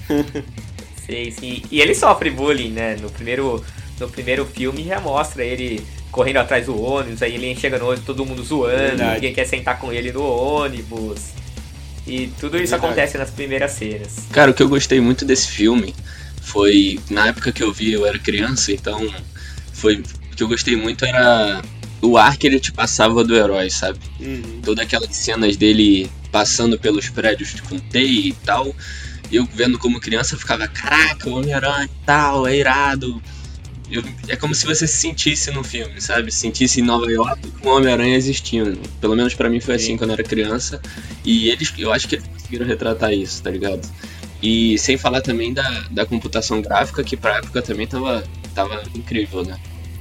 Sim, 1.06 1.32
sim. 1.32 1.62
E 1.70 1.82
ele 1.82 1.94
sofre 1.94 2.30
bullying, 2.30 2.70
né? 2.70 2.96
No 2.96 3.10
primeiro, 3.10 3.62
no 4.00 4.08
primeiro 4.08 4.46
filme 4.46 4.86
já 4.86 5.02
mostra 5.02 5.44
ele 5.44 5.86
correndo 6.10 6.38
atrás 6.38 6.68
do 6.68 6.82
ônibus, 6.82 7.22
aí 7.22 7.36
ele 7.36 7.54
chega 7.56 7.78
no 7.78 7.88
ônibus, 7.88 8.06
todo 8.06 8.26
mundo 8.26 8.42
zoando, 8.42 8.78
Verdade. 8.78 9.16
ninguém 9.16 9.34
quer 9.34 9.46
sentar 9.46 9.80
com 9.80 9.92
ele 9.92 10.14
no 10.14 10.24
ônibus. 10.24 11.32
E 12.08 12.28
tudo 12.40 12.56
isso 12.56 12.72
Verdade. 12.72 12.86
acontece 12.86 13.18
nas 13.18 13.30
primeiras 13.32 13.72
cenas. 13.72 14.16
Cara, 14.32 14.52
o 14.52 14.54
que 14.54 14.64
eu 14.64 14.70
gostei 14.70 15.02
muito 15.02 15.26
desse 15.26 15.50
filme 15.50 15.94
foi. 16.44 17.00
Na 17.10 17.28
época 17.28 17.52
que 17.52 17.64
eu 17.64 17.72
vi, 17.74 17.92
eu 17.94 18.06
era 18.06 18.20
criança, 18.20 18.72
então. 18.72 19.14
Foi. 19.74 19.98
O 20.32 20.36
que 20.36 20.44
eu 20.44 20.48
gostei 20.48 20.76
muito 20.76 21.06
era 21.06 21.62
o 22.02 22.18
ar 22.18 22.38
que 22.38 22.48
ele 22.48 22.60
te 22.60 22.72
passava 22.72 23.24
do 23.24 23.36
herói, 23.36 23.70
sabe? 23.70 24.00
Uhum. 24.20 24.62
Todas 24.64 24.84
aquelas 24.86 25.16
cenas 25.16 25.56
dele 25.56 26.10
passando 26.32 26.78
pelos 26.78 27.10
prédios 27.10 27.60
com 27.62 27.78
teia 27.80 28.30
e 28.30 28.34
tal. 28.46 28.76
Eu 29.32 29.48
vendo 29.54 29.80
como 29.80 30.00
criança 30.00 30.36
eu 30.36 30.40
ficava, 30.40 30.68
caraca, 30.68 31.30
o 31.30 31.34
Homem-Aranha 31.40 31.86
e 31.86 32.06
tal, 32.06 32.46
é 32.48 32.56
irado. 32.58 33.22
Eu- 33.92 34.04
é 34.28 34.36
como 34.36 34.54
se 34.56 34.66
você 34.66 34.88
se 34.88 34.98
sentisse 34.98 35.52
no 35.52 35.64
filme, 35.64 36.00
sabe? 36.02 36.32
Se 36.32 36.40
Sentisse 36.40 36.80
em 36.82 36.84
Nova 36.84 37.10
York 37.12 37.48
com 37.62 37.70
o 37.70 37.78
Homem-Aranha 37.78 38.16
existindo. 38.16 38.78
Pelo 39.00 39.16
menos 39.16 39.34
pra 39.36 39.50
mim 39.50 39.60
foi 39.60 39.76
assim 39.76 39.88
Sim. 39.88 39.98
quando 39.98 40.10
eu 40.12 40.16
era 40.16 40.24
criança. 40.24 40.82
E 41.24 41.50
eles, 41.50 41.72
eu 41.78 41.92
acho 41.94 42.08
que 42.08 42.16
eles 42.16 42.28
conseguiram 42.28 42.66
retratar 42.66 43.14
isso, 43.14 43.42
tá 43.44 43.50
ligado? 43.52 43.88
E 44.44 44.78
sem 44.78 44.98
falar 44.98 45.22
também 45.22 45.54
da, 45.54 45.86
da 45.90 46.06
computação 46.06 46.62
gráfica, 46.62 47.02
que 47.02 47.16
pra 47.16 47.38
época 47.38 47.62
também 47.62 47.88
tava, 47.88 48.26
tava 48.54 48.84
incrível, 48.94 49.42
né? 49.46 49.58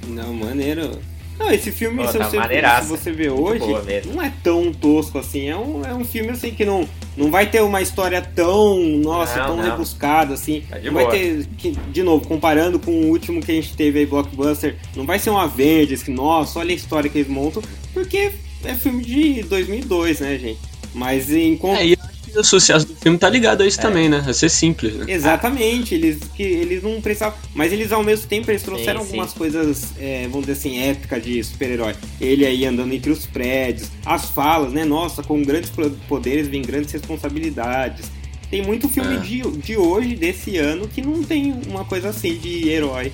Não, 0.08 0.34
maneiro. 0.34 0.98
Não, 1.38 1.50
esse 1.50 1.70
filme, 1.70 2.02
Pô, 2.02 2.08
se, 2.10 2.18
tá 2.18 2.28
você, 2.28 2.82
se 2.82 2.88
você 2.88 3.12
vê 3.12 3.30
hoje, 3.30 3.64
não 4.12 4.20
é 4.20 4.32
tão 4.42 4.72
tosco 4.72 5.18
assim. 5.18 5.48
É 5.48 5.56
um, 5.56 5.84
é 5.84 5.94
um 5.94 6.04
filme 6.04 6.30
assim 6.30 6.50
que 6.50 6.64
não, 6.64 6.88
não 7.16 7.30
vai 7.30 7.46
ter 7.46 7.62
uma 7.62 7.80
história 7.80 8.20
tão, 8.20 8.80
nossa, 8.80 9.38
Não, 9.38 9.46
tão 9.46 9.56
não. 9.58 9.64
rebuscada 9.64 10.34
assim. 10.34 10.64
Tá 10.68 10.78
de 10.78 10.86
não 10.86 10.94
vai 10.94 11.08
ter, 11.08 11.46
que, 11.56 11.70
de 11.70 12.02
novo, 12.02 12.26
comparando 12.26 12.80
com 12.80 12.90
o 12.90 13.10
último 13.10 13.40
que 13.40 13.52
a 13.52 13.54
gente 13.54 13.74
teve 13.76 14.00
aí, 14.00 14.06
Blockbuster, 14.06 14.76
não 14.96 15.06
vai 15.06 15.20
ser 15.20 15.30
um 15.30 15.38
Avengers, 15.38 16.02
que, 16.02 16.10
nossa, 16.10 16.58
olha 16.58 16.72
a 16.72 16.76
história 16.76 17.08
que 17.08 17.18
eles 17.18 17.30
montam, 17.30 17.62
porque 17.94 18.32
é 18.64 18.74
filme 18.74 19.04
de 19.04 19.42
2002, 19.44 20.20
né, 20.20 20.36
gente? 20.36 20.60
Mas 20.94 21.30
em 21.30 21.58
É, 21.64 21.86
e 21.86 21.96
o 22.36 22.44
sucesso 22.44 22.86
do 22.86 22.94
filme 22.96 23.18
tá 23.18 23.28
ligado 23.28 23.62
a 23.62 23.66
isso 23.66 23.80
também, 23.80 24.08
né? 24.08 24.24
A 24.26 24.32
ser 24.32 24.48
simples, 24.48 24.94
né? 24.94 25.06
Exatamente, 25.08 25.94
eles 25.94 26.18
que 26.34 26.42
eles 26.42 26.82
não 26.82 27.00
precisavam, 27.00 27.38
mas 27.54 27.72
eles 27.72 27.92
ao 27.92 28.02
mesmo 28.02 28.26
tempo 28.26 28.50
eles 28.50 28.62
trouxeram 28.62 29.00
Sim, 29.00 29.06
sim. 29.06 29.12
algumas 29.18 29.32
coisas, 29.34 29.92
é, 29.98 30.22
vamos 30.30 30.46
dizer 30.46 30.52
assim, 30.52 30.78
épicas 30.80 31.22
de 31.22 31.42
super-herói. 31.44 31.94
Ele 32.20 32.44
aí 32.46 32.64
andando 32.64 32.92
entre 32.92 33.10
os 33.10 33.26
prédios, 33.26 33.88
as 34.04 34.26
falas, 34.30 34.72
né? 34.72 34.84
Nossa, 34.84 35.22
com 35.22 35.42
grandes 35.42 35.70
poderes 36.08 36.48
vem 36.48 36.62
grandes 36.62 36.92
responsabilidades. 36.92 38.10
Tem 38.50 38.62
muito 38.62 38.88
filme 38.88 39.16
É. 39.16 39.18
de, 39.18 39.42
de 39.58 39.76
hoje, 39.76 40.14
desse 40.14 40.58
ano, 40.58 40.86
que 40.86 41.00
não 41.00 41.22
tem 41.22 41.54
uma 41.68 41.84
coisa 41.84 42.10
assim 42.10 42.36
de 42.36 42.68
herói. 42.68 43.10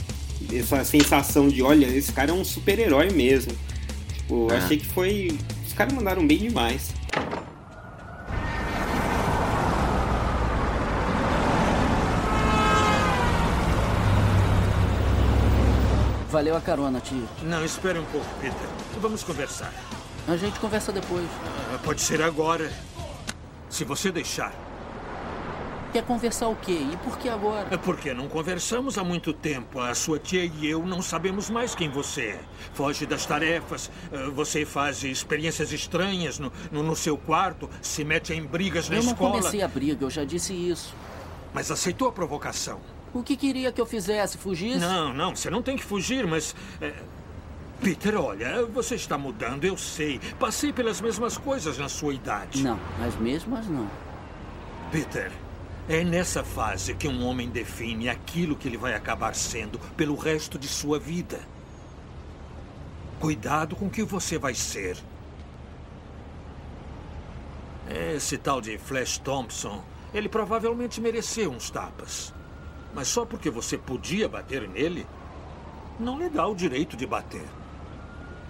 Essa 0.53 0.85
sensação 0.85 1.49
de, 1.49 1.63
olha, 1.63 1.87
esse 1.87 2.11
cara 2.13 2.31
é 2.31 2.35
um 2.35 2.45
super-herói 2.45 3.11
mesmo. 3.13 3.53
Tipo, 4.17 4.49
É. 4.53 4.57
achei 4.57 4.77
que 4.79 4.87
foi. 4.87 5.31
Os 5.67 5.73
caras 5.73 5.93
mandaram 5.93 6.27
bem 6.27 6.39
demais. 6.39 6.91
Valeu 16.39 16.57
a 16.57 16.61
carona, 16.61 17.01
tio. 17.01 17.29
Não, 17.43 17.65
espere 17.65 17.99
um 17.99 18.05
pouco, 18.05 18.25
Peter. 18.41 18.69
Vamos 19.01 19.25
conversar. 19.25 19.75
A 20.29 20.37
gente 20.37 20.61
conversa 20.61 20.93
depois. 20.93 21.27
Ah, 21.75 21.81
Pode 21.83 22.01
ser 22.01 22.23
agora. 22.23 22.71
Se 23.69 23.83
você 23.83 24.13
deixar. 24.13 24.53
Quer 25.93 26.05
conversar 26.05 26.47
o 26.47 26.55
quê? 26.55 26.79
E 26.93 26.97
por 26.99 27.19
que 27.19 27.29
agora? 27.29 27.67
É 27.73 27.77
porque 27.77 28.15
não 28.15 28.29
conversamos 28.29 28.97
há 28.99 29.03
muito 29.03 29.33
tempo. 29.33 29.81
A 29.81 29.93
sua 29.97 30.21
tia 30.21 30.45
e 30.45 30.65
eu 30.65 30.87
não 30.87 31.03
sabemos 31.03 31.51
mais 31.51 31.75
quem 31.75 31.91
você 31.91 32.21
é. 32.27 32.41
Foge 32.73 33.05
das 33.05 33.27
tarefas, 33.27 33.91
ah, 34.13 34.31
você 34.33 34.65
faz 34.65 35.03
experiências 35.03 35.73
estranhas 35.73 36.39
no, 36.39 36.53
no, 36.71 36.85
no 36.85 36.95
seu 36.95 37.19
quarto, 37.19 37.69
se 37.83 38.05
mete 38.05 38.33
em 38.33 38.45
brigas 38.45 38.89
na 38.89 38.95
Eu 38.95 39.03
não 39.03 39.11
escola. 39.11 39.31
comecei 39.33 39.61
a 39.61 39.67
briga, 39.67 40.05
eu 40.05 40.11
já 40.11 40.23
disse 40.25 40.53
isso. 40.55 40.95
Mas 41.53 41.69
aceitou 41.69 42.07
a 42.07 42.13
provocação. 42.13 42.79
O 43.13 43.23
que 43.23 43.37
queria 43.37 43.73
que 43.73 43.81
eu 43.81 43.87
fizesse? 43.87 44.37
Fugisse? 44.37 44.79
Não, 44.79 45.13
não, 45.15 45.35
você 45.35 45.51
não 45.51 45.63
tem 45.63 45.77
que 45.77 45.85
fugir, 45.85 46.27
mas. 46.27 46.55
é, 46.81 46.93
Peter, 47.81 48.21
olha, 48.21 48.67
você 48.67 48.97
está 48.97 49.17
mudando, 49.17 49.65
eu 49.65 49.77
sei. 49.77 50.21
Passei 50.39 50.73
pelas 50.73 51.01
mesmas 51.01 51.39
coisas 51.39 51.79
na 51.79 51.89
sua 51.89 52.13
idade. 52.13 52.63
Não, 52.63 52.79
as 53.07 53.15
mesmas 53.17 53.69
não. 53.69 53.89
Peter, 54.91 55.31
é 55.89 56.03
nessa 56.03 56.43
fase 56.43 56.95
que 56.95 57.07
um 57.07 57.25
homem 57.25 57.49
define 57.49 58.09
aquilo 58.09 58.57
que 58.57 58.69
ele 58.69 58.77
vai 58.77 58.95
acabar 58.95 59.35
sendo 59.35 59.79
pelo 59.97 60.17
resto 60.17 60.59
de 60.59 60.67
sua 60.67 60.99
vida. 60.99 61.39
Cuidado 63.21 63.77
com 63.77 63.87
o 63.87 63.91
que 63.91 64.03
você 64.03 64.39
vai 64.39 64.55
ser. 64.55 64.97
Esse 68.15 68.37
tal 68.37 68.61
de 68.61 68.77
Flash 68.77 69.19
Thompson, 69.19 69.83
ele 70.13 70.29
provavelmente 70.29 71.01
mereceu 71.01 71.51
uns 71.51 71.71
tapas. 71.71 72.35
Mas 72.95 73.09
só 73.09 73.25
porque 73.25 73.51
você 73.51 73.77
podia 73.77 74.29
bater 74.29 74.69
nele, 74.69 75.07
não 76.01 76.19
lhe 76.19 76.29
dá 76.29 76.47
o 76.47 76.55
direito 76.55 76.97
de 76.97 77.07
bater. 77.07 77.43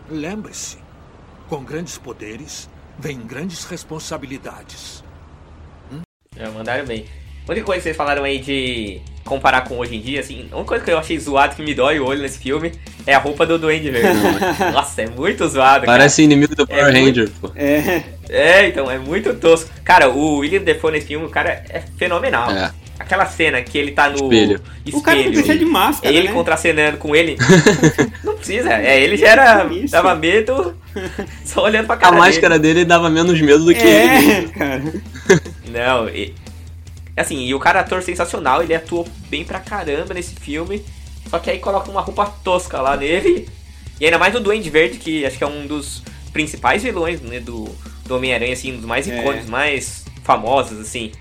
Lembre-se, 0.09 0.79
com 1.49 1.63
grandes 1.63 1.99
poderes 1.99 2.69
vem 2.99 3.19
grandes 3.21 3.65
responsabilidades. 3.65 5.05
Já 6.37 6.51
mandaram 6.51 6.85
bem. 6.87 7.05
A 7.47 7.51
única 7.51 7.65
coisa 7.67 7.79
que 7.81 7.85
vocês 7.85 7.97
falaram 7.97 8.25
aí 8.25 8.39
de 8.39 9.01
comparar 9.25 9.63
com 9.63 9.79
hoje 9.79 9.97
em 9.97 10.01
dia, 10.01 10.21
assim, 10.21 10.49
a 10.53 10.57
única 10.57 10.69
coisa 10.69 10.85
que 10.85 10.91
eu 10.91 10.99
achei 10.99 11.19
zoado 11.19 11.57
que 11.57 11.63
me 11.63 11.75
dói 11.75 11.99
o 11.99 12.07
olho 12.07 12.21
nesse 12.23 12.39
filme 12.39 12.73
é 13.07 13.15
a 13.15 13.19
roupa 13.19 13.45
do 13.47 13.59
Duende 13.59 13.91
Verde. 13.91 14.19
Nossa, 14.73 15.03
é 15.03 15.07
muito 15.09 15.47
zoado, 15.49 15.87
cara. 15.87 15.99
Parece 15.99 16.23
inimigo 16.23 16.55
do 16.55 16.67
Power 16.67 16.85
muito- 16.93 17.21
Ranger, 17.21 17.31
pô. 17.41 17.51
É. 17.57 18.05
É, 18.29 18.69
então, 18.69 18.91
é 18.91 18.99
muito 18.99 19.35
tosco. 19.35 19.71
Cara, 19.83 20.11
o 20.11 20.37
William 20.39 20.63
Defoe 20.63 20.93
nesse 20.93 21.07
filme, 21.07 21.25
o 21.27 21.31
cara 21.31 21.65
é 21.71 21.81
fenomenal. 21.97 22.51
É. 22.51 22.73
Aquela 22.99 23.27
cena 23.27 23.63
que 23.63 23.79
ele 23.79 23.93
tá 23.93 24.11
no 24.11 24.17
Espelho. 24.17 24.61
O 24.93 25.01
cara 25.01 25.23
não 25.23 25.31
precisa 25.31 25.57
de 25.57 25.65
máscara, 25.65 26.13
ele 26.13 26.29
né? 26.29 26.35
contracenando 26.35 26.99
com 26.99 27.15
ele. 27.15 27.37
não 28.25 28.37
precisa, 28.37 28.73
é, 28.73 29.01
ele 29.01 29.17
já 29.17 29.29
era, 29.29 29.67
Isso. 29.73 29.93
dava 29.93 30.15
medo 30.17 30.77
só 31.45 31.63
olhando 31.65 31.87
pra 31.87 31.95
A 31.95 31.99
cara 31.99 32.17
máscara 32.17 32.59
dele 32.59 32.85
dava 32.85 33.09
menos 33.09 33.41
medo 33.41 33.65
do 33.65 33.73
que 33.73 33.81
ele. 33.81 34.31
É, 34.33 34.43
cara. 34.49 34.79
dele. 34.81 35.03
Não, 35.71 36.09
e, 36.09 36.35
assim, 37.17 37.45
e 37.45 37.55
o 37.55 37.61
cara 37.61 37.79
é 37.79 37.83
ator 37.83 38.03
sensacional, 38.03 38.63
ele 38.63 38.75
atuou 38.75 39.07
bem 39.29 39.45
pra 39.45 39.61
caramba 39.61 40.13
nesse 40.13 40.35
filme. 40.35 40.85
Só 41.31 41.39
que 41.39 41.51
aí 41.51 41.59
coloca 41.59 41.91
uma 41.91 42.01
roupa 42.01 42.27
tosca 42.43 42.81
lá 42.81 42.97
nele. 42.97 43.49
E 44.01 44.05
ainda 44.05 44.19
mais 44.19 44.35
o 44.35 44.41
Duende 44.41 44.71
Verde, 44.71 44.99
que 44.99 45.25
acho 45.27 45.37
que 45.37 45.45
é 45.45 45.47
um 45.47 45.67
dos 45.67 46.03
principais 46.33 46.83
vilões 46.83 47.21
né, 47.21 47.39
do, 47.41 47.69
do 48.07 48.17
Homem-Aranha, 48.17 48.53
assim, 48.53 48.73
um 48.73 48.77
dos 48.77 48.85
mais 48.87 49.09
É. 49.09 49.19
icônicos, 49.21 49.49
mais 49.49 50.05
famosos, 50.25 50.81
assim. 50.81 51.13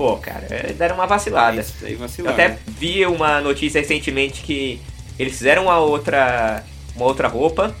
Pô, 0.00 0.16
cara, 0.16 0.46
é, 0.48 0.72
deram 0.72 0.94
uma 0.94 1.06
vacilada. 1.06 1.60
Isso 1.60 1.74
aí 1.84 1.92
Eu 1.92 1.98
vacilaram. 1.98 2.32
até 2.34 2.58
vi 2.66 3.04
uma 3.04 3.38
notícia 3.42 3.82
recentemente 3.82 4.40
que 4.40 4.80
eles 5.18 5.36
fizeram 5.36 5.64
uma 5.64 5.78
outra, 5.78 6.64
uma 6.96 7.04
outra 7.04 7.28
roupa 7.28 7.76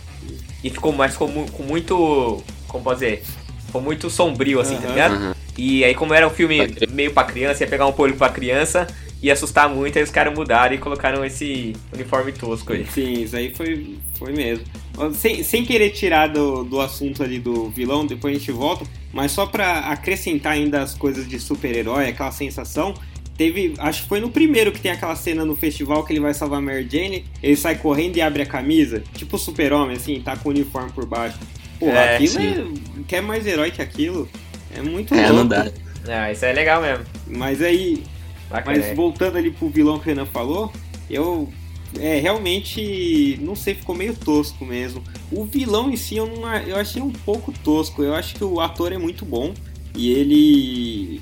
e 0.62 0.68
ficou 0.68 0.92
mais 0.92 1.16
com, 1.16 1.46
com 1.46 1.62
muito. 1.62 2.44
Como 2.68 2.84
pode 2.84 3.00
dizer? 3.00 3.22
Ficou 3.64 3.80
muito 3.80 4.10
sombrio, 4.10 4.60
assim, 4.60 4.76
tá 4.76 4.82
Aham. 4.82 4.90
ligado? 4.90 5.14
Aham. 5.14 5.34
E 5.56 5.82
aí, 5.82 5.94
como 5.94 6.12
era 6.12 6.26
um 6.26 6.30
filme 6.30 6.58
meio 6.90 7.10
pra 7.14 7.24
criança, 7.24 7.64
ia 7.64 7.70
pegar 7.70 7.86
um 7.86 7.92
público 7.92 8.18
pra 8.18 8.28
criança, 8.28 8.86
ia 9.22 9.32
assustar 9.32 9.66
muito, 9.70 9.96
aí 9.96 10.04
os 10.04 10.10
caras 10.10 10.34
mudaram 10.34 10.74
e 10.74 10.78
colocaram 10.78 11.24
esse 11.24 11.74
uniforme 11.90 12.32
tosco 12.32 12.74
aí. 12.74 12.84
Sim, 12.84 13.22
isso 13.22 13.34
aí 13.34 13.54
foi, 13.54 13.96
foi 14.18 14.32
mesmo. 14.34 14.66
Sem, 15.14 15.42
sem 15.42 15.64
querer 15.64 15.90
tirar 15.90 16.28
do, 16.28 16.64
do 16.64 16.80
assunto 16.80 17.22
ali 17.22 17.38
do 17.38 17.68
vilão, 17.70 18.06
depois 18.06 18.34
a 18.34 18.38
gente 18.38 18.52
volta, 18.52 18.84
mas 19.12 19.32
só 19.32 19.46
pra 19.46 19.78
acrescentar 19.80 20.52
ainda 20.52 20.82
as 20.82 20.94
coisas 20.94 21.28
de 21.28 21.38
super-herói, 21.38 22.08
aquela 22.08 22.30
sensação, 22.32 22.94
teve, 23.36 23.74
acho 23.78 24.02
que 24.02 24.08
foi 24.08 24.20
no 24.20 24.30
primeiro 24.30 24.70
que 24.72 24.80
tem 24.80 24.90
aquela 24.90 25.16
cena 25.16 25.44
no 25.44 25.56
festival 25.56 26.04
que 26.04 26.12
ele 26.12 26.20
vai 26.20 26.34
salvar 26.34 26.58
a 26.58 26.62
Mary 26.62 26.86
Jane, 26.90 27.24
ele 27.42 27.56
sai 27.56 27.76
correndo 27.76 28.16
e 28.16 28.20
abre 28.20 28.42
a 28.42 28.46
camisa, 28.46 29.02
tipo 29.14 29.36
o 29.36 29.38
super-homem, 29.38 29.96
assim, 29.96 30.20
tá 30.20 30.36
com 30.36 30.48
o 30.48 30.52
uniforme 30.52 30.90
por 30.92 31.06
baixo. 31.06 31.38
Pô, 31.78 31.86
É, 31.86 32.16
aquilo 32.16 32.32
sim. 32.32 32.74
é, 33.00 33.02
quer 33.08 33.22
mais 33.22 33.46
herói 33.46 33.70
que 33.70 33.80
aquilo? 33.80 34.28
É 34.76 34.82
muito 34.82 35.14
É, 35.14 35.22
louco. 35.28 35.34
não 35.36 35.46
dá. 35.48 35.70
Ah, 36.06 36.30
isso 36.30 36.44
é 36.44 36.52
legal 36.52 36.82
mesmo. 36.82 37.04
Mas 37.26 37.62
aí, 37.62 38.02
Bacana. 38.50 38.78
mas 38.78 38.94
voltando 38.96 39.38
ali 39.38 39.50
pro 39.50 39.68
vilão 39.70 39.98
que 39.98 40.04
o 40.06 40.08
Renan 40.08 40.26
falou, 40.26 40.72
eu 41.08 41.50
é, 41.98 42.18
realmente 42.20 43.38
não 43.42 43.56
sei, 43.56 43.74
ficou 43.74 43.94
meio 43.94 44.14
tosco 44.14 44.64
mesmo. 44.64 45.02
O 45.30 45.44
vilão 45.44 45.90
em 45.90 45.96
si 45.96 46.16
eu, 46.16 46.26
não, 46.26 46.54
eu 46.58 46.76
achei 46.76 47.02
um 47.02 47.10
pouco 47.10 47.52
tosco. 47.64 48.02
Eu 48.02 48.14
acho 48.14 48.34
que 48.34 48.44
o 48.44 48.60
ator 48.60 48.92
é 48.92 48.98
muito 48.98 49.24
bom 49.24 49.54
e 49.94 50.10
ele 50.12 51.20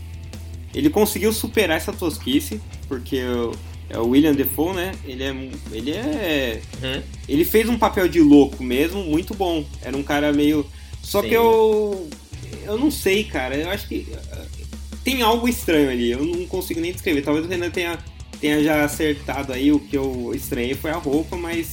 ele 0.74 0.90
conseguiu 0.90 1.32
superar 1.32 1.76
essa 1.78 1.92
tosquice, 1.92 2.60
porque 2.86 3.22
o, 3.22 3.52
é 3.88 3.98
o 3.98 4.08
William 4.08 4.34
Defoe, 4.34 4.74
né? 4.74 4.92
Ele 5.04 5.24
é 5.24 5.50
ele 5.72 5.90
é 5.92 6.60
Uhum. 6.82 7.02
ele 7.28 7.44
fez 7.44 7.68
um 7.68 7.78
papel 7.78 8.06
de 8.08 8.20
louco 8.20 8.62
mesmo, 8.62 9.02
muito 9.02 9.34
bom. 9.34 9.64
Era 9.82 9.96
um 9.96 10.02
cara 10.02 10.32
meio 10.32 10.64
só 11.02 11.22
Sim. 11.22 11.28
que 11.28 11.34
eu 11.34 12.08
eu 12.64 12.78
não 12.78 12.90
sei, 12.90 13.24
cara. 13.24 13.56
Eu 13.56 13.70
acho 13.70 13.88
que 13.88 14.06
uh, 14.12 14.96
tem 15.02 15.22
algo 15.22 15.48
estranho 15.48 15.90
ali. 15.90 16.10
Eu 16.10 16.24
não 16.24 16.46
consigo 16.46 16.80
nem 16.80 16.92
descrever. 16.92 17.22
Talvez 17.22 17.46
o 17.46 17.48
Renan 17.48 17.70
tenha, 17.70 17.98
tenha 18.40 18.62
já 18.62 18.84
acertado 18.84 19.52
aí. 19.52 19.70
O 19.72 19.78
que 19.78 19.96
eu 19.96 20.32
estranhei 20.34 20.74
foi 20.74 20.90
a 20.90 20.96
roupa, 20.96 21.36
mas 21.36 21.70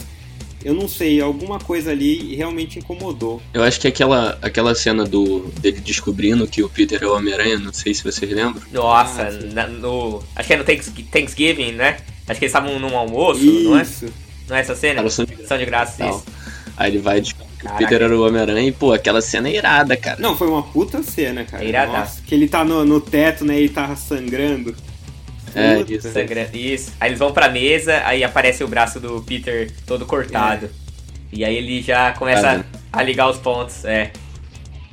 eu 0.64 0.74
não 0.74 0.88
sei. 0.88 1.22
Alguma 1.22 1.60
coisa 1.60 1.92
ali 1.92 2.36
realmente 2.36 2.80
incomodou. 2.80 3.42
Eu 3.54 3.64
acho 3.64 3.80
que 3.80 3.88
aquela, 3.88 4.38
aquela 4.42 4.74
cena 4.76 5.04
do 5.06 5.40
dele 5.60 5.80
descobrindo 5.80 6.48
que 6.48 6.64
o 6.64 6.70
Peter 6.70 7.02
é 7.04 7.08
o 7.08 7.16
Homem-Aranha, 7.16 7.58
não 7.60 7.74
sei 7.74 7.94
se 7.94 8.04
vocês 8.04 8.32
lembram. 8.32 8.62
Nossa, 8.72 9.24
Ah, 9.30 9.54
na- 9.54 9.68
no. 9.68 10.24
Acho 10.36 10.48
que 10.48 10.54
é 10.54 10.58
no 10.58 10.64
Thanks- 10.64 10.92
Thanksgiving, 11.12 11.72
né? 11.74 11.98
Acho 12.28 12.40
que 12.40 12.46
eles 12.46 12.56
estavam 12.56 12.80
num 12.80 12.98
almoço, 12.98 13.44
não 13.44 13.78
é? 13.78 13.82
Isso. 13.84 14.06
Não 14.48 14.56
é 14.56 14.60
essa 14.60 14.76
cena? 14.76 15.00
Era 15.02 15.10
só 15.10 15.24
de 15.24 15.48
São 15.48 15.58
de 15.58 15.66
graça, 15.66 15.98
tal. 15.98 16.10
isso. 16.18 16.24
Aí 16.78 16.92
ele 16.92 16.98
vai 17.00 17.22
descobrir 17.22 17.46
que 17.60 17.68
o. 17.68 17.78
Peter 17.78 18.02
era 18.02 18.16
o 18.18 18.26
Homem-Aranha 18.28 18.68
e, 18.68 18.72
pô, 18.72 18.92
aquela 18.94 19.22
cena 19.22 19.48
é 19.48 19.56
irada, 19.56 19.96
cara. 19.96 20.20
Não, 20.20 20.36
foi 20.38 20.48
uma 20.48 20.62
puta 20.64 21.02
cena, 21.04 21.44
cara. 21.46 21.64
Iradaço. 21.64 21.98
Nossa, 21.98 22.22
que 22.26 22.36
ele 22.36 22.48
tá 22.48 22.64
no, 22.66 22.84
no 22.84 23.00
teto, 23.00 23.46
né? 23.46 23.60
E 23.62 23.70
tá 23.70 23.96
sangrando. 23.96 24.76
É, 25.56 25.82
isso. 25.88 26.12
Sangrando. 26.12 26.56
Isso. 26.58 26.92
Aí 27.00 27.10
eles 27.10 27.20
vão 27.20 27.32
pra 27.32 27.50
mesa, 27.50 28.02
aí 28.06 28.24
aparece 28.24 28.64
o 28.64 28.68
braço 28.68 29.00
do 29.00 29.22
Peter 29.22 29.72
todo 29.86 30.06
cortado. 30.06 30.70
E 31.32 31.44
aí 31.44 31.56
ele 31.56 31.82
já 31.82 32.12
começa 32.14 32.48
É. 32.48 32.64
A, 32.94 33.00
a 33.00 33.04
ligar 33.04 33.30
os 33.30 33.38
pontos. 33.38 33.84
É. 33.86 34.12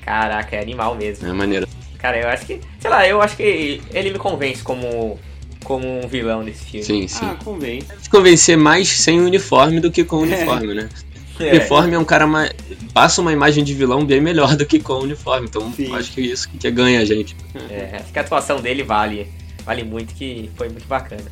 Caraca, 0.05 0.57
é 0.57 0.61
animal 0.61 0.95
mesmo. 0.95 1.29
É 1.29 1.33
maneiro. 1.33 1.67
Cara, 1.99 2.19
eu 2.19 2.29
acho 2.29 2.45
que. 2.47 2.61
Sei 2.81 2.91
lá, 2.91 3.07
eu 3.07 3.21
acho 3.23 3.37
que 3.37 3.81
ele 3.93 4.11
me 4.11 4.19
convence 4.19 4.63
como, 4.63 5.19
como 5.65 5.87
um 6.05 6.09
vilão 6.09 6.45
desse 6.45 6.65
filme. 6.65 6.85
Sim, 6.85 7.07
sim. 7.09 7.25
Ah, 7.25 7.37
convém. 7.45 7.83
Se 8.01 8.11
convencer 8.11 8.57
mais 8.57 8.89
sem 8.89 9.21
uniforme 9.21 9.79
do 9.79 9.91
que 9.91 10.03
com 10.05 10.17
o 10.17 10.21
uniforme, 10.23 10.75
né? 10.75 10.89
O 10.99 11.03
É. 11.43 11.51
uniforme 11.55 11.95
é 11.95 11.99
um 11.99 12.05
cara 12.05 12.27
mais. 12.27 12.53
passa 12.93 13.21
uma 13.21 13.33
imagem 13.33 13.65
de 13.65 13.73
vilão 13.73 14.05
bem 14.05 14.21
melhor 14.21 14.55
do 14.57 14.67
que 14.67 14.79
com 14.81 14.93
o 14.95 15.03
uniforme. 15.03 15.47
Então 15.49 15.73
Sim. 15.73 15.95
acho 15.95 16.13
que 16.13 16.21
é 16.21 16.25
isso 16.25 16.49
que 16.49 16.71
ganha 16.71 17.01
a 17.01 17.05
gente. 17.05 17.35
É, 17.71 17.99
acho 18.01 18.13
que 18.13 18.19
a 18.19 18.23
atuação 18.23 18.61
dele 18.61 18.83
vale. 18.83 19.29
Vale 19.65 19.85
muito, 19.85 20.15
que 20.15 20.51
foi 20.57 20.69
muito 20.69 20.87
bacana. 20.87 21.23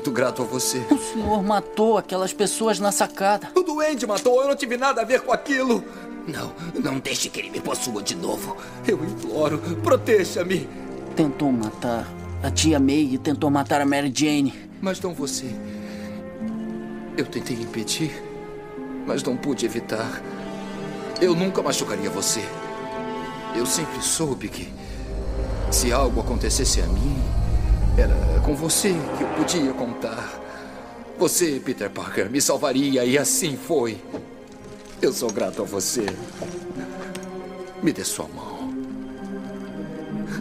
Muito 0.00 0.10
grato 0.12 0.40
a 0.40 0.46
você. 0.46 0.78
o 0.90 0.98
senhor 0.98 1.42
matou 1.42 1.98
aquelas 1.98 2.32
pessoas 2.32 2.80
na 2.80 2.90
sacada. 2.90 3.50
O 3.54 3.62
duende 3.62 4.06
matou, 4.06 4.40
eu 4.40 4.48
não 4.48 4.56
tive 4.56 4.78
nada 4.78 5.02
a 5.02 5.04
ver 5.04 5.20
com 5.20 5.30
aquilo. 5.30 5.84
Não, 6.26 6.52
não 6.82 6.98
deixe 6.98 7.28
que 7.28 7.38
ele 7.38 7.50
me 7.50 7.60
possua 7.60 8.02
de 8.02 8.14
novo. 8.16 8.56
Eu 8.88 9.04
imploro, 9.04 9.58
proteja-me. 9.82 10.66
Tentou 11.14 11.52
matar 11.52 12.08
a 12.42 12.50
tia 12.50 12.80
May 12.80 13.10
e 13.12 13.18
tentou 13.18 13.50
matar 13.50 13.82
a 13.82 13.84
Mary 13.84 14.10
Jane. 14.14 14.54
Mas 14.80 14.98
não 15.02 15.12
você. 15.12 15.54
Eu 17.14 17.26
tentei 17.26 17.58
impedir, 17.58 18.22
mas 19.06 19.22
não 19.22 19.36
pude 19.36 19.66
evitar. 19.66 20.22
Eu 21.20 21.34
nunca 21.34 21.62
machucaria 21.62 22.08
você. 22.08 22.42
Eu 23.54 23.66
sempre 23.66 24.00
soube 24.00 24.48
que 24.48 24.72
se 25.70 25.92
algo 25.92 26.20
acontecesse 26.20 26.80
a 26.80 26.86
mim, 26.86 27.19
era 27.96 28.40
com 28.40 28.54
você 28.54 28.94
que 29.16 29.22
eu 29.22 29.28
podia 29.36 29.72
contar. 29.72 30.40
Você, 31.18 31.60
Peter 31.64 31.90
Parker, 31.90 32.30
me 32.30 32.40
salvaria 32.40 33.04
e 33.04 33.18
assim 33.18 33.56
foi. 33.56 33.98
Eu 35.02 35.12
sou 35.12 35.30
grato 35.30 35.62
a 35.62 35.64
você. 35.64 36.06
Me 37.82 37.92
dê 37.92 38.04
sua 38.04 38.26
mão. 38.28 38.70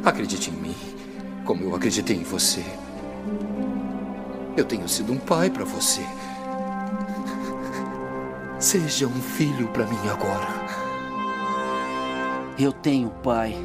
Acredite 0.05 0.49
em 0.49 0.53
mim, 0.53 0.75
como 1.45 1.63
eu 1.63 1.75
acreditei 1.75 2.15
em 2.15 2.23
você. 2.23 2.63
Eu 4.55 4.65
tenho 4.65 4.87
sido 4.87 5.11
um 5.11 5.17
pai 5.17 5.49
para 5.49 5.65
você. 5.65 6.01
Seja 8.59 9.07
um 9.07 9.21
filho 9.21 9.67
para 9.69 9.85
mim 9.85 10.09
agora. 10.09 10.47
Eu 12.57 12.73
tenho 12.73 13.09
pai. 13.09 13.55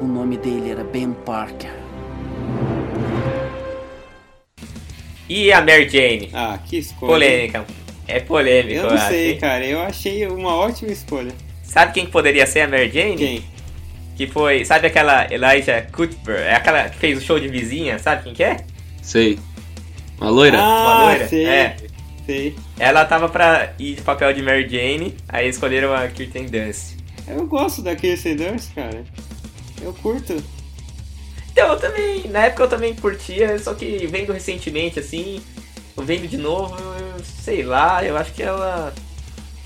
O 0.00 0.04
nome 0.04 0.36
dele 0.36 0.70
era 0.70 0.84
Ben 0.84 1.12
Parker. 1.12 1.81
E 5.28 5.52
a 5.52 5.60
Mary 5.60 5.88
Jane? 5.88 6.30
Ah, 6.32 6.58
que 6.64 6.78
escolha. 6.78 7.12
Polêmica. 7.12 7.64
É 8.06 8.20
polêmico, 8.20 8.80
Eu 8.80 8.90
não 8.90 8.98
sei, 8.98 9.32
hein? 9.32 9.38
cara. 9.38 9.64
Eu 9.64 9.80
achei 9.80 10.26
uma 10.26 10.54
ótima 10.54 10.92
escolha. 10.92 11.32
Sabe 11.62 11.92
quem 11.94 12.04
que 12.04 12.12
poderia 12.12 12.46
ser 12.46 12.60
a 12.62 12.68
Mary 12.68 12.90
Jane? 12.90 13.16
Quem? 13.16 13.44
Que 14.16 14.26
foi, 14.26 14.64
sabe 14.64 14.88
aquela 14.88 15.26
Elijah 15.32 15.86
Cuthbert? 15.90 16.40
É 16.42 16.54
aquela 16.54 16.88
que 16.90 16.98
fez 16.98 17.18
o 17.18 17.20
show 17.22 17.40
de 17.40 17.48
vizinha, 17.48 17.98
sabe 17.98 18.24
quem 18.24 18.34
que 18.34 18.42
é? 18.44 18.58
Sei. 19.00 19.38
Uma 20.20 20.28
loira? 20.30 20.58
Ah, 20.60 20.82
Uma 20.82 21.04
loira? 21.06 21.28
sei. 21.28 21.46
É. 21.46 21.76
Sei. 22.26 22.54
Ela 22.78 23.04
tava 23.06 23.28
pra 23.28 23.72
ir 23.78 23.94
de 23.96 24.02
papel 24.02 24.32
de 24.34 24.42
Mary 24.42 24.68
Jane, 24.68 25.16
aí 25.28 25.48
escolheram 25.48 25.94
a 25.94 26.06
Kirsten 26.08 26.44
Dunst. 26.46 26.96
Eu 27.26 27.46
gosto 27.46 27.80
da 27.82 27.96
Kirsten 27.96 28.36
Dunst, 28.36 28.74
cara. 28.74 29.02
Eu 29.80 29.92
curto. 29.94 30.42
Então, 31.52 31.68
eu 31.68 31.76
também, 31.78 32.28
na 32.28 32.46
época 32.46 32.62
eu 32.64 32.68
também 32.68 32.94
curtia, 32.94 33.58
só 33.58 33.74
que 33.74 34.06
vendo 34.06 34.32
recentemente, 34.32 34.98
assim, 34.98 35.40
vendo 35.98 36.26
de 36.26 36.38
novo, 36.38 36.74
eu, 36.76 37.22
sei 37.44 37.62
lá, 37.62 38.02
eu 38.04 38.16
acho 38.16 38.32
que 38.32 38.42
ela... 38.42 38.92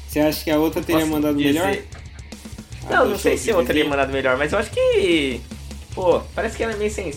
Você 0.09 0.19
acha 0.21 0.45
que 0.45 0.51
a 0.51 0.59
outra 0.59 0.83
teria 0.83 1.01
posso 1.03 1.13
mandado 1.13 1.37
dizer- 1.37 1.53
melhor? 1.61 1.77
Não, 2.91 3.03
Ah, 3.03 3.05
não 3.05 3.19
sei 3.19 3.37
show 3.37 3.45
se 3.45 3.51
a 3.53 3.57
outra 3.57 3.73
teria 3.75 3.89
mandado 3.89 4.13
melhor, 4.13 4.37
mas 4.37 4.53
eu 4.53 4.59
acho 4.59 4.71
que... 4.71 5.41
Pô, 5.95 6.21
parece 6.35 6.57
que 6.57 6.63
ela 6.63 6.73
é 6.73 6.77
meio. 6.77 6.91
Sem 6.91 7.13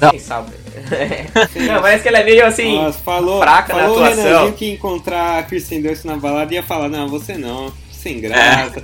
não, 0.00 0.18
sal? 0.18 0.46
não, 1.66 1.80
parece 1.82 2.02
que 2.02 2.08
ela 2.08 2.18
é 2.18 2.24
meio 2.24 2.46
assim, 2.46 2.76
Nossa, 2.76 2.98
falou, 2.98 3.40
fraca 3.40 3.74
na 3.74 3.80
falou 3.82 3.98
o 3.98 4.04
atuação. 4.04 4.24
Renanzinho 4.24 4.52
que 4.54 4.70
encontrar 4.70 5.38
a 5.38 5.42
Kirsten 5.42 5.82
Dunst 5.82 6.04
na 6.04 6.16
balada 6.16 6.52
ia 6.54 6.62
falar, 6.62 6.88
não, 6.88 7.08
você 7.08 7.34
não, 7.38 7.72
sem 7.90 8.20
graça. 8.20 8.82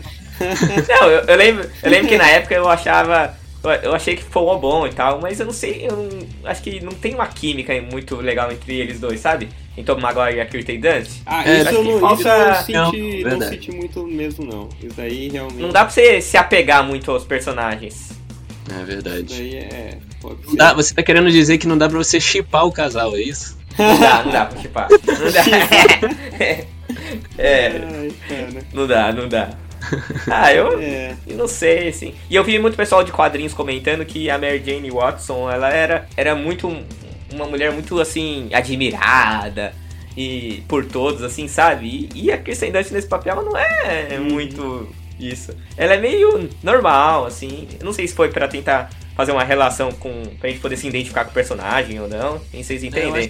Não, 0.88 1.08
eu, 1.10 1.20
eu 1.24 1.36
lembro, 1.36 1.70
eu 1.82 1.90
lembro 1.90 2.08
que 2.08 2.16
na 2.16 2.28
época 2.30 2.54
eu 2.54 2.68
achava. 2.68 3.36
Eu- 3.82 3.94
achei 3.94 4.14
que 4.16 4.22
foi 4.22 4.42
um 4.42 4.58
bom 4.58 4.86
e 4.86 4.90
tal, 4.92 5.20
mas 5.20 5.40
eu 5.40 5.46
não 5.46 5.52
sei, 5.52 5.86
eu 5.88 5.96
não- 5.96 6.50
acho 6.50 6.62
que 6.62 6.80
não 6.80 6.92
tem 6.92 7.14
uma 7.14 7.26
química 7.26 7.72
muito 7.82 8.16
legal 8.16 8.50
entre 8.52 8.76
eles 8.78 9.00
dois, 9.00 9.20
sabe? 9.20 9.48
Em 9.76 9.82
Tom 9.84 9.98
Maguire 9.98 10.36
e 10.36 10.40
a 10.40 10.46
Kirsten 10.46 10.80
Dunst. 10.80 11.20
Ah, 11.26 11.48
É, 11.48 11.60
isso, 11.62 11.70
eu 11.70 11.84
não, 11.84 12.00
falta- 12.00 12.20
isso 12.20 12.28
eu 12.28 12.38
não 12.38 12.84
Não, 12.84 12.90
senti, 12.90 13.22
não, 13.22 13.30
verdade. 13.30 13.54
senti 13.54 13.72
muito 13.72 14.06
mesmo, 14.06 14.44
não. 14.44 14.68
Isso 14.82 15.00
aí 15.00 15.28
realmente. 15.28 15.60
Não 15.60 15.70
dá 15.70 15.84
pra 15.84 15.90
você 15.90 16.20
se 16.20 16.36
apegar 16.36 16.82
muito 16.84 17.10
aos 17.10 17.24
personagens. 17.24 18.10
É 18.70 18.74
Isso 18.76 18.84
verdade. 18.86 19.34
aí 19.34 19.54
é. 19.56 19.98
Não 20.22 20.54
dá- 20.56 20.74
você 20.74 20.92
tá 20.94 21.02
querendo 21.02 21.30
dizer 21.30 21.58
que 21.58 21.66
não 21.68 21.78
dá 21.78 21.88
pra 21.88 21.96
você 21.98 22.20
chipar 22.20 22.66
o 22.66 22.72
casal, 22.72 23.16
é 23.16 23.20
isso? 23.20 23.56
Não 23.78 23.98
dá, 24.00 24.22
não 24.24 24.32
dá 24.32 24.44
pra 24.46 24.60
chipar. 24.60 24.88
Não 25.06 25.32
dá. 25.32 25.44
é, 27.38 27.68
Ai, 27.68 28.12
cara. 28.28 28.48
não 28.72 28.86
dá, 28.86 29.12
não 29.12 29.28
dá. 29.28 29.50
Ah, 30.30 30.52
eu, 30.52 30.78
É. 30.80 31.14
não 31.28 31.48
sei, 31.48 31.88
assim. 31.88 32.14
E 32.30 32.34
eu 32.36 32.44
vi 32.44 32.58
muito 32.58 32.76
pessoal 32.76 33.02
de 33.04 33.12
quadrinhos 33.12 33.54
comentando 33.54 34.04
que 34.04 34.28
a 34.30 34.38
Mary 34.38 34.62
Jane 34.64 34.90
Watson, 34.90 35.50
ela 35.50 35.70
era, 35.70 36.06
era 36.16 36.34
muito 36.34 36.66
um- 36.68 36.84
uma 37.32 37.46
mulher 37.46 37.72
muito, 37.72 38.00
assim, 38.00 38.48
admirada 38.52 39.74
e 40.16 40.62
por 40.68 40.84
todos, 40.84 41.22
assim, 41.22 41.46
sabe? 41.48 42.08
E, 42.14 42.24
e 42.26 42.32
a 42.32 42.36
Dunst 42.36 42.90
nesse 42.90 43.06
papel 43.06 43.36
não 43.44 43.56
é 43.56 44.18
muito 44.18 44.88
isso. 45.20 45.52
Ela 45.76 45.94
é 45.94 45.98
meio 46.00 46.48
normal, 46.62 47.26
assim. 47.26 47.68
Eu 47.78 47.84
não 47.84 47.92
sei 47.92 48.06
se 48.08 48.14
foi 48.14 48.28
pra 48.30 48.48
tentar 48.48 48.90
fazer 49.16 49.32
uma 49.32 49.44
relação 49.44 49.90
com... 49.92 50.22
pra 50.40 50.48
gente 50.48 50.60
poder 50.60 50.76
se 50.76 50.86
identificar 50.86 51.24
com 51.24 51.30
o 51.30 51.34
personagem 51.34 52.00
ou 52.00 52.08
não. 52.08 52.40
Nem 52.52 52.62
vocês 52.62 52.82
entendem. 52.84 53.28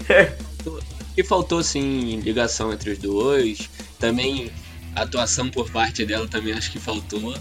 que 1.14 1.24
faltou 1.24 1.58
assim 1.58 2.20
ligação 2.20 2.72
entre 2.72 2.90
os 2.90 2.98
dois. 2.98 3.68
Também 3.98 4.50
atuação 5.02 5.48
por 5.50 5.70
parte 5.70 6.04
dela 6.04 6.26
também 6.28 6.52
acho 6.54 6.70
que 6.72 6.78
faltou. 6.78 7.36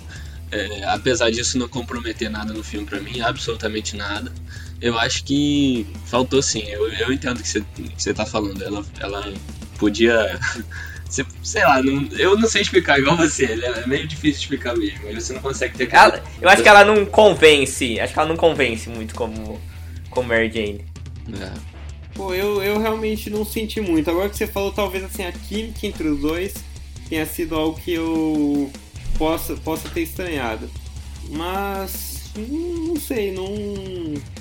É, 0.50 0.84
apesar 0.86 1.30
disso 1.30 1.58
não 1.58 1.67
comprometer 1.67 2.30
nada 2.30 2.54
no 2.54 2.63
filme 2.63 2.86
pra 2.88 3.02
mim, 3.02 3.20
absolutamente 3.20 3.96
nada. 3.98 4.32
Eu 4.82 4.98
acho 4.98 5.24
que 5.26 5.86
faltou 6.06 6.41
sim. 6.41 6.63
Eu, 6.67 6.88
eu 6.93 7.12
entendo 7.12 7.39
o 7.39 7.43
que 7.43 7.63
você 7.98 8.13
tá 8.13 8.26
falando. 8.26 8.63
Ela, 8.63 8.86
ela 9.00 9.34
podia. 9.78 10.39
se- 11.10 11.26
Sei 11.43 11.63
lá, 11.63 11.82
não- 11.84 12.08
eu 12.17 12.38
não 12.38 12.48
sei 12.48 12.62
explicar 12.62 12.98
igual 13.00 13.17
você, 13.17 13.46
é 13.46 13.86
meio 13.88 14.08
difícil 14.08 14.41
explicar 14.41 14.76
mesmo. 14.78 15.12
Você 15.13 15.34
não 15.34 15.41
consegue 15.41 15.78
ter 15.78 15.93
Ela- 15.93 16.24
eu 16.41 16.48
acho 16.48 16.63
que 16.63 16.70
ela 16.70 16.86
não 16.86 17.06
convence. 17.06 18.00
Acho 18.00 18.13
que 18.13 18.20
ela 18.20 18.30
não 18.30 18.38
convence 18.38 18.88
muito 18.89 19.13
como, 19.15 19.60
como 20.10 20.30
Mary 20.30 20.50
Jane. 20.50 20.86
É. 21.41 21.52
Pô, 22.13 22.34
eu, 22.34 22.63
eu 22.63 22.80
realmente 22.80 23.30
não 23.30 23.43
senti 23.46 23.82
muito. 23.82 24.10
Agora 24.10 24.30
que 24.30 24.38
você 24.38 24.48
falou, 24.48 24.72
talvez 24.72 25.04
assim, 25.04 25.26
a 25.26 25.32
química 25.32 25.86
entre 25.86 26.08
os 26.08 26.20
dois 26.22 26.54
tenha 27.10 27.26
sido 27.26 27.56
algo 27.56 27.80
que 27.80 27.93
eu 27.93 28.72
possa, 29.17 29.56
possa 29.56 29.89
ter 29.89 30.02
estranhado. 30.02 30.70
Mas 31.30 32.17
não 32.38 32.96
sei, 32.96 33.32
não, 33.32 33.48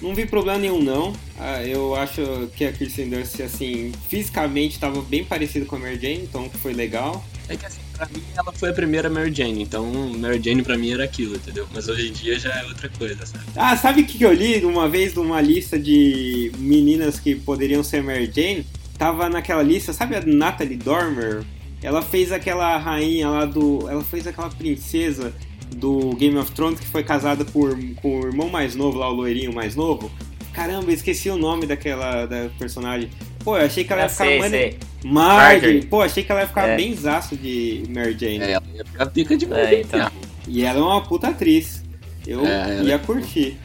não 0.02 0.14
vi 0.14 0.26
problema 0.26 0.58
nenhum 0.58 0.82
não. 0.82 1.14
Ah, 1.38 1.62
eu 1.62 1.94
acho 1.94 2.50
que 2.54 2.64
a 2.64 2.72
Kirsten 2.72 3.08
Dunst, 3.08 3.40
assim, 3.40 3.92
fisicamente 4.08 4.74
estava 4.74 5.00
bem 5.02 5.24
parecida 5.24 5.64
com 5.64 5.76
a 5.76 5.78
Mary 5.78 5.98
Jane, 6.00 6.22
então 6.22 6.48
foi 6.62 6.72
legal. 6.72 7.24
É 7.48 7.56
que 7.56 7.64
assim, 7.64 7.80
pra 7.92 8.06
mim 8.06 8.22
ela 8.36 8.52
foi 8.52 8.70
a 8.70 8.72
primeira 8.72 9.08
Mary 9.08 9.32
Jane, 9.32 9.62
então 9.62 9.86
Mary 10.18 10.40
Jane 10.42 10.62
pra 10.62 10.76
mim 10.76 10.92
era 10.92 11.04
aquilo, 11.04 11.36
entendeu? 11.36 11.66
Mas 11.72 11.88
hoje 11.88 12.08
em 12.08 12.12
dia 12.12 12.38
já 12.38 12.52
é 12.54 12.64
outra 12.64 12.88
coisa, 12.88 13.24
sabe? 13.24 13.44
Ah, 13.56 13.76
sabe 13.76 14.02
o 14.02 14.06
que, 14.06 14.18
que 14.18 14.24
eu 14.24 14.32
li 14.32 14.64
uma 14.64 14.88
vez 14.88 15.14
numa 15.14 15.40
lista 15.40 15.78
de 15.78 16.52
meninas 16.58 17.18
que 17.18 17.34
poderiam 17.34 17.82
ser 17.82 18.02
Mary 18.02 18.30
Jane? 18.34 18.66
Tava 18.98 19.28
naquela 19.28 19.62
lista, 19.62 19.92
sabe 19.92 20.16
a 20.16 20.22
Natalie 20.22 20.76
Dormer? 20.76 21.44
Ela 21.86 22.02
fez 22.02 22.32
aquela 22.32 22.76
rainha 22.78 23.28
lá 23.28 23.44
do. 23.44 23.88
Ela 23.88 24.02
fez 24.02 24.26
aquela 24.26 24.48
princesa 24.50 25.32
do 25.76 26.16
Game 26.16 26.36
of 26.36 26.50
Thrones 26.50 26.80
que 26.80 26.86
foi 26.86 27.04
casada 27.04 27.44
por, 27.44 27.78
com 28.02 28.18
o 28.22 28.26
irmão 28.26 28.48
mais 28.48 28.74
novo, 28.74 28.98
lá 28.98 29.08
o 29.08 29.12
loirinho 29.14 29.54
mais 29.54 29.76
novo. 29.76 30.10
Caramba, 30.52 30.86
eu 30.90 30.94
esqueci 30.94 31.30
o 31.30 31.36
nome 31.36 31.64
daquela 31.64 32.26
da 32.26 32.48
personagem. 32.58 33.08
Pô, 33.44 33.56
eu 33.56 33.66
achei 33.66 33.84
que 33.84 33.92
ela 33.92 34.02
ia 34.02 34.06
Ah, 34.06 34.08
ficar 34.08 34.24
sei, 34.24 34.38
mane- 34.40 34.50
sei. 34.50 34.78
Marjorie. 35.04 35.86
Pô, 35.86 36.02
achei 36.02 36.24
que 36.24 36.32
ela 36.32 36.40
ia 36.40 36.48
ficar 36.48 36.68
É. 36.70 36.76
bem 36.76 36.92
zaço 36.96 37.36
de 37.36 37.84
Mary 37.88 38.16
Jane. 38.18 38.40
É, 38.40 38.50
ela 38.54 38.64
ia 38.74 38.84
ficar 38.84 39.06
pica 39.06 39.36
de 39.36 39.44
É, 39.52 39.80
então. 39.82 40.10
E 40.48 40.64
ela 40.64 40.80
é 40.80 40.82
uma 40.82 41.00
puta 41.02 41.28
atriz. 41.28 41.84
Eu 42.26 42.44
É, 42.44 42.78
ela 42.78 42.88
ia 42.88 42.94
é- 42.94 42.98
curtir. 42.98 43.56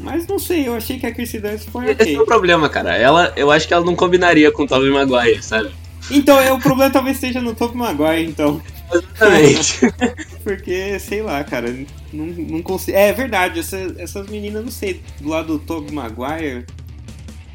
Mas 0.00 0.26
não 0.26 0.38
sei, 0.40 0.66
eu 0.66 0.74
achei 0.74 0.98
que 0.98 1.06
a 1.06 1.12
Kirsten 1.14 1.42
Dunst 1.42 1.68
foi 1.70 1.84
Esse 1.92 2.02
ok. 2.02 2.16
é 2.16 2.20
o 2.20 2.24
problema, 2.26 2.68
cara. 2.68 2.96
Ela, 2.96 3.32
eu 3.36 3.52
acho 3.52 3.68
que 3.68 3.74
ela 3.74 3.84
não 3.84 3.94
combinaria 3.94 4.50
com 4.50 4.64
o 4.64 4.66
Tobey 4.66 4.90
Maguire, 4.90 5.40
sabe? 5.42 5.70
Então, 6.10 6.40
é, 6.40 6.52
o 6.52 6.58
problema 6.58 6.90
talvez 6.90 7.16
seja 7.18 7.40
no 7.40 7.54
Tobey 7.54 7.76
Maguire, 7.76 8.24
então. 8.28 8.60
Exatamente. 8.92 9.80
Porque, 10.42 10.98
sei 10.98 11.22
lá, 11.22 11.42
cara, 11.44 11.70
não, 12.12 12.26
não 12.26 12.62
consigo... 12.62 12.96
É 12.96 13.12
verdade, 13.12 13.60
essa- 13.60 13.94
essas 13.98 14.26
meninas, 14.28 14.64
não 14.64 14.70
sei, 14.72 15.00
do 15.20 15.28
lado 15.28 15.58
do 15.58 15.58
Tobey 15.60 15.92
Maguire... 15.94 16.66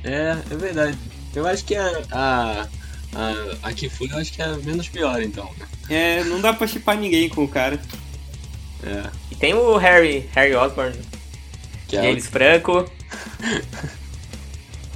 é, 0.04 0.38
é 0.50 0.56
verdade. 0.56 0.98
Eu 1.36 1.46
acho 1.46 1.66
que 1.66 1.76
a, 1.76 2.02
a, 2.12 2.62
a, 3.14 3.34
a 3.64 3.74
que 3.74 3.90
foi, 3.90 4.08
eu 4.10 4.18
acho 4.18 4.32
que 4.32 4.42
é 4.42 4.46
a 4.46 4.56
menos 4.58 4.88
pior, 4.88 5.22
então. 5.22 5.50
É, 5.90 6.24
não 6.24 6.40
dá 6.40 6.54
pra 6.54 6.66
chipar 6.68 6.98
ninguém 6.98 7.28
com 7.28 7.44
o 7.44 7.48
cara. 7.48 7.78
É. 8.84 9.10
E 9.32 9.36
tem 9.36 9.54
o 9.54 9.76
Harry, 9.78 10.30
Harry 10.34 10.56
Osborn, 10.56 10.96
Que 11.88 11.98
é 11.98 12.04
James 12.04 12.28
Franco. 12.28 12.90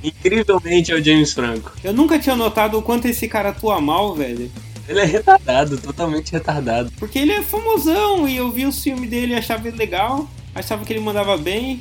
incrivelmente 0.04 0.92
é 0.92 0.96
o 0.96 1.04
James 1.04 1.34
Franco. 1.34 1.72
Eu 1.84 1.94
nunca 1.94 2.18
tinha 2.20 2.36
notado 2.36 2.78
o 2.78 2.82
quanto 2.82 3.08
esse 3.08 3.28
cara 3.28 3.50
atua 3.50 3.80
mal, 3.82 4.16
velho. 4.16 4.52
Ele 4.88 5.00
é 5.00 5.06
retardado, 5.06 5.78
totalmente 5.78 6.32
retardado. 6.32 6.92
Porque 6.98 7.20
ele 7.20 7.32
é 7.32 7.42
famosão 7.44 8.28
e 8.28 8.36
eu 8.38 8.52
vi 8.52 8.66
o 8.66 8.72
filme 8.72 9.06
dele 9.08 9.34
e 9.34 9.36
achava 9.36 9.68
ele 9.68 9.78
legal, 9.78 10.28
achava 10.56 10.84
que 10.84 10.92
ele 10.92 11.00
mandava 11.00 11.38
bem. 11.38 11.80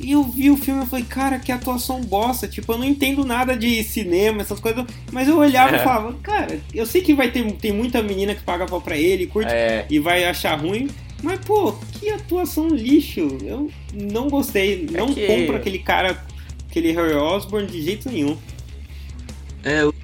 E 0.00 0.12
eu 0.12 0.22
vi 0.24 0.50
o 0.50 0.56
filme 0.56 0.82
e 0.84 0.86
falei, 0.86 1.04
cara, 1.04 1.38
que 1.38 1.52
atuação 1.52 2.00
bosta. 2.00 2.48
Tipo, 2.48 2.72
eu 2.72 2.78
não 2.78 2.84
entendo 2.86 3.22
nada 3.24 3.54
de 3.56 3.82
cinema, 3.82 4.40
essas 4.40 4.58
coisas. 4.58 4.84
Mas 5.12 5.28
eu 5.28 5.36
olhava 5.36 5.72
e 5.72 5.80
É. 5.80 5.82
falava, 5.84 6.12
cara, 6.22 6.58
eu 6.72 6.86
sei 6.86 7.02
que 7.02 7.12
vai 7.12 7.30
ter 7.30 7.44
tem 7.54 7.72
muita 7.72 8.02
menina 8.02 8.34
que 8.34 8.42
paga 8.42 8.64
pau 8.66 8.80
pra 8.80 8.96
ele, 8.96 9.26
curte 9.26 9.52
É. 9.52 9.84
e 9.90 9.98
vai 9.98 10.24
achar 10.24 10.58
ruim. 10.58 10.88
Mas, 11.22 11.38
pô, 11.40 11.72
que 11.98 12.08
atuação 12.08 12.68
lixo. 12.68 13.36
Eu 13.42 13.70
não 13.92 14.28
gostei. 14.28 14.86
não 14.90 15.12
que- 15.12 15.26
compro 15.26 15.56
aquele 15.56 15.78
cara, 15.80 16.24
aquele 16.74 16.90
Harry 16.92 17.14
Osborn 17.14 17.66
de 17.68 17.80
jeito 17.82 18.10
nenhum. 18.10 18.36
É, 19.62 19.84
o- 19.84 19.94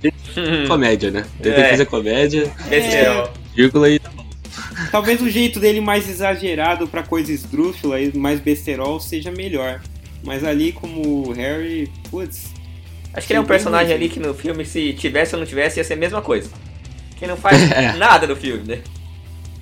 comédia, 0.68 1.10
né? 1.10 1.26
Ele 1.40 1.52
tem 1.54 1.60
É. 1.60 1.64
que 1.64 1.70
fazer 1.72 1.86
comédia, 1.86 2.52
Besterol. 2.68 3.30
vírgula 3.54 3.90
e. 3.90 4.00
Talvez 4.90 5.20
o 5.20 5.28
jeito 5.28 5.58
dele 5.60 5.80
mais 5.80 6.08
exagerado 6.08 6.86
pra 6.88 7.02
coisa 7.02 7.30
esdrúxula 7.32 8.00
e 8.00 8.16
mais 8.16 8.40
besterol 8.40 8.98
seja 9.00 9.30
melhor. 9.30 9.80
Mas 10.24 10.44
ali 10.44 10.72
como 10.72 11.28
o 11.28 11.32
Harry, 11.32 11.90
putz. 12.10 12.50
Acho 13.12 13.26
que 13.26 13.32
ele 13.32 13.38
é 13.38 13.42
um 13.42 13.46
personagem 13.46 13.92
ali 13.92 14.08
que 14.08 14.20
no 14.20 14.32
filme, 14.32 14.64
se 14.64 14.92
tivesse 14.94 15.34
ou 15.34 15.40
não 15.40 15.46
tivesse, 15.46 15.78
ia 15.80 15.84
ser 15.84 15.94
a 15.94 15.96
mesma 15.96 16.22
coisa. 16.22 16.48
Que 17.16 17.26
não 17.26 17.36
faz 17.36 17.60
É. 17.72 17.92
nada 17.94 18.26
no 18.26 18.36
filme, 18.36 18.62
né? 18.66 18.78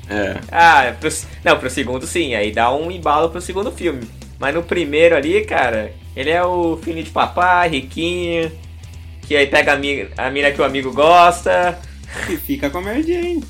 É. 0.08 0.36
Ah, 0.52 0.94
pro, 1.00 1.10
não, 1.44 1.58
pro 1.58 1.70
segundo 1.70 2.06
sim, 2.06 2.34
aí 2.34 2.52
dá 2.52 2.72
um 2.74 2.90
embalo 2.90 3.30
pro 3.30 3.40
segundo 3.40 3.72
filme. 3.72 4.02
Mas 4.38 4.54
no 4.54 4.62
primeiro 4.62 5.16
ali, 5.16 5.44
cara, 5.44 5.92
ele 6.18 6.31
é 6.31 6.42
o 6.44 6.76
filho 6.83 7.02
de 7.02 7.11
papai, 7.11 7.68
riquinho, 7.70 8.50
que 9.22 9.37
aí 9.37 9.46
pega 9.46 9.72
a, 9.74 9.76
mi- 9.76 10.09
a 10.16 10.31
mina 10.31 10.50
que 10.50 10.61
o 10.61 10.64
amigo 10.64 10.92
gosta, 10.92 11.78
E 12.28 12.37
fica 12.37 12.68
com 12.70 12.78
a 12.78 12.81
Mary 12.83 13.02
Jane. 13.02 13.44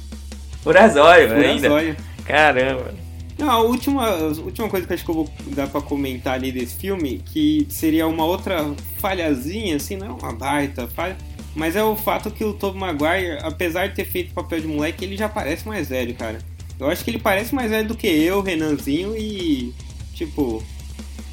Furazóio 0.62 1.28
Fura 1.28 1.40
ainda. 1.48 1.68
zóio. 1.68 1.96
Caramba. 2.24 2.94
Não, 3.38 3.50
a 3.50 3.58
última, 3.60 4.04
a 4.08 4.26
última 4.26 4.68
coisa 4.68 4.84
que 4.86 4.92
acho 4.94 5.04
que 5.04 5.10
eu 5.10 5.14
vou 5.14 5.30
dar 5.54 5.68
pra 5.68 5.80
comentar 5.80 6.34
ali 6.34 6.50
desse 6.50 6.74
filme, 6.76 7.22
que 7.24 7.66
seria 7.70 8.06
uma 8.08 8.24
outra 8.24 8.68
falhazinha, 8.98 9.76
assim, 9.76 9.96
não 9.96 10.06
é 10.08 10.10
uma 10.10 10.32
baita 10.32 10.88
falha, 10.88 11.16
mas 11.54 11.76
é 11.76 11.82
o 11.84 11.94
fato 11.94 12.32
que 12.32 12.44
o 12.44 12.52
Tobey 12.52 12.80
Maguire, 12.80 13.38
apesar 13.42 13.86
de 13.88 13.94
ter 13.94 14.04
feito 14.04 14.32
o 14.32 14.34
papel 14.34 14.60
de 14.60 14.66
moleque, 14.66 15.04
ele 15.04 15.16
já 15.16 15.28
parece 15.28 15.68
mais 15.68 15.88
velho, 15.88 16.14
cara. 16.16 16.38
Eu 16.80 16.88
acho 16.90 17.04
que 17.04 17.10
ele 17.12 17.20
parece 17.20 17.54
mais 17.54 17.70
velho 17.70 17.86
do 17.86 17.96
que 17.96 18.08
eu, 18.08 18.42
Renanzinho, 18.42 19.16
e, 19.16 19.72
tipo, 20.14 20.60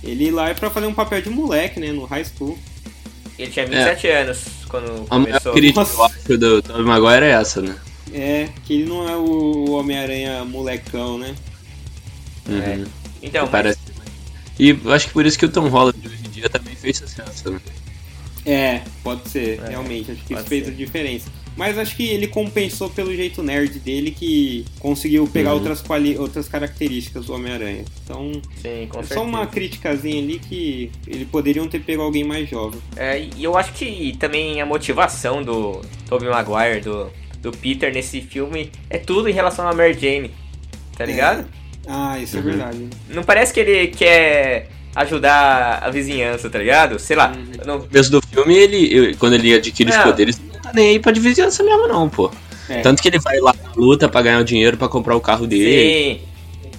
ele 0.06 0.32
lá 0.32 0.50
é 0.50 0.54
pra 0.54 0.70
fazer 0.70 0.88
um 0.88 0.94
papel 0.94 1.22
de 1.22 1.30
moleque, 1.30 1.80
né, 1.80 1.92
no 1.92 2.06
high 2.06 2.24
school. 2.26 2.58
Ele 3.38 3.52
tinha 3.52 3.66
27 3.66 4.08
anos 4.08 4.40
quando 4.70 5.04
A 5.04 5.08
começou. 5.08 5.54
crítica, 5.54 5.80
Nossa. 5.82 5.94
eu 5.98 6.04
acho, 6.06 6.38
do 6.38 6.62
Tobey 6.62 6.84
Maguire 6.84 7.26
é 7.26 7.32
essa, 7.32 7.62
né? 7.62 7.76
É, 8.14 8.50
que 8.64 8.74
ele 8.76 8.86
não 8.86 9.10
é 9.10 9.16
o 9.18 9.72
Homem-Aranha 9.72 10.46
molecão, 10.46 11.18
né? 11.18 11.36
Uhum. 12.48 12.86
Então, 13.22 13.42
mas, 13.44 13.52
Parece. 13.52 13.80
E 14.58 14.70
eu 14.70 14.94
acho 14.94 15.08
que 15.08 15.14
por 15.14 15.26
isso 15.26 15.38
que 15.38 15.46
o 15.46 15.50
Tom 15.50 15.68
Holland 15.68 15.98
hoje 16.06 16.18
em 16.26 16.30
dia 16.30 16.50
também 16.50 16.76
fez 16.76 16.98
sucesso, 16.98 17.50
né? 17.52 17.60
É, 18.46 18.82
pode 19.04 19.28
ser, 19.28 19.60
É, 19.66 19.70
realmente. 19.70 20.12
Acho 20.12 20.22
que 20.24 20.34
isso 20.34 20.44
pode 20.44 20.48
fez 20.48 20.66
ser. 20.66 20.72
a 20.72 20.74
diferença. 20.76 21.30
Mas 21.58 21.78
acho 21.78 21.96
que 21.96 22.06
ele 22.08 22.28
compensou 22.28 22.90
pelo 22.90 23.16
jeito 23.16 23.42
nerd 23.42 23.80
dele 23.80 24.12
que 24.12 24.66
conseguiu 24.80 25.26
pegar 25.28 25.52
Uhum. 25.52 25.56
outras, 25.58 25.82
quali 25.82 26.18
outras 26.18 26.48
características 26.50 27.26
do 27.28 27.34
Homem-Aranha. 27.34 27.86
Então, 28.04 28.32
sim, 28.62 28.90
é 28.94 29.04
só 29.04 29.24
uma 29.24 29.48
criticazinha 29.48 30.22
ali 30.22 30.38
que 30.40 30.92
eles 31.08 31.28
poderiam 31.30 31.68
ter 31.68 31.80
pego 31.80 32.02
alguém 32.02 32.24
mais 32.26 32.50
jovem. 32.50 32.80
É, 32.98 33.20
e 33.38 33.44
eu 33.44 33.56
acho 33.58 33.72
que 33.74 34.16
também 34.20 34.60
a 34.60 34.66
motivação 34.66 35.42
do 35.42 35.82
Tobey 36.10 36.28
Maguire, 36.30 36.82
do, 36.82 37.10
do 37.42 37.52
Peter 37.54 37.94
nesse 37.94 38.20
filme, 38.22 38.70
é 38.90 38.98
tudo 38.98 39.30
em 39.30 39.34
relação 39.34 39.66
a 39.68 39.74
Mary 39.74 39.94
Jane. 39.94 40.32
Tá 40.98 41.06
ligado? 41.06 41.46
Ah, 41.88 42.20
isso 42.20 42.36
Uhum. 42.38 42.42
é 42.44 42.46
verdade. 42.48 42.88
Não 43.10 43.24
parece 43.24 43.54
que 43.54 43.60
ele 43.62 43.88
quer 43.88 44.68
ajudar 44.96 45.80
a 45.84 45.90
vizinhança, 45.90 46.50
tá 46.50 46.58
ligado? 46.58 46.98
Sei 47.00 47.16
lá. 47.16 47.32
Uhum. 47.36 47.66
Não, 47.66 47.78
No 47.80 47.88
começo 47.88 48.12
do 48.12 48.22
filme, 48.22 48.56
ele, 48.56 49.14
quando 49.16 49.34
ele 49.34 49.54
adquire 49.54 49.90
os 49.90 49.96
Não. 49.96 50.04
poderes, 50.04 50.38
ele 50.38 50.48
não 50.48 50.54
tá 50.55 50.55
nem 50.76 50.90
aí 50.90 51.00
pra 51.00 51.12
vizinhança 51.12 51.64
mesmo, 51.64 51.88
não, 51.88 52.08
pô. 52.10 52.32
É. 52.70 52.82
Tanto 52.82 53.02
que 53.02 53.08
ele 53.08 53.20
vai 53.20 53.40
lá 53.40 53.54
na 53.64 53.72
luta 53.76 54.08
pra 54.10 54.22
ganhar 54.22 54.40
o 54.40 54.44
dinheiro 54.44 54.76
pra 54.78 54.88
comprar 54.88 55.16
o 55.16 55.22
carro 55.22 55.48
dele. 55.48 56.20
sim. 56.20 56.22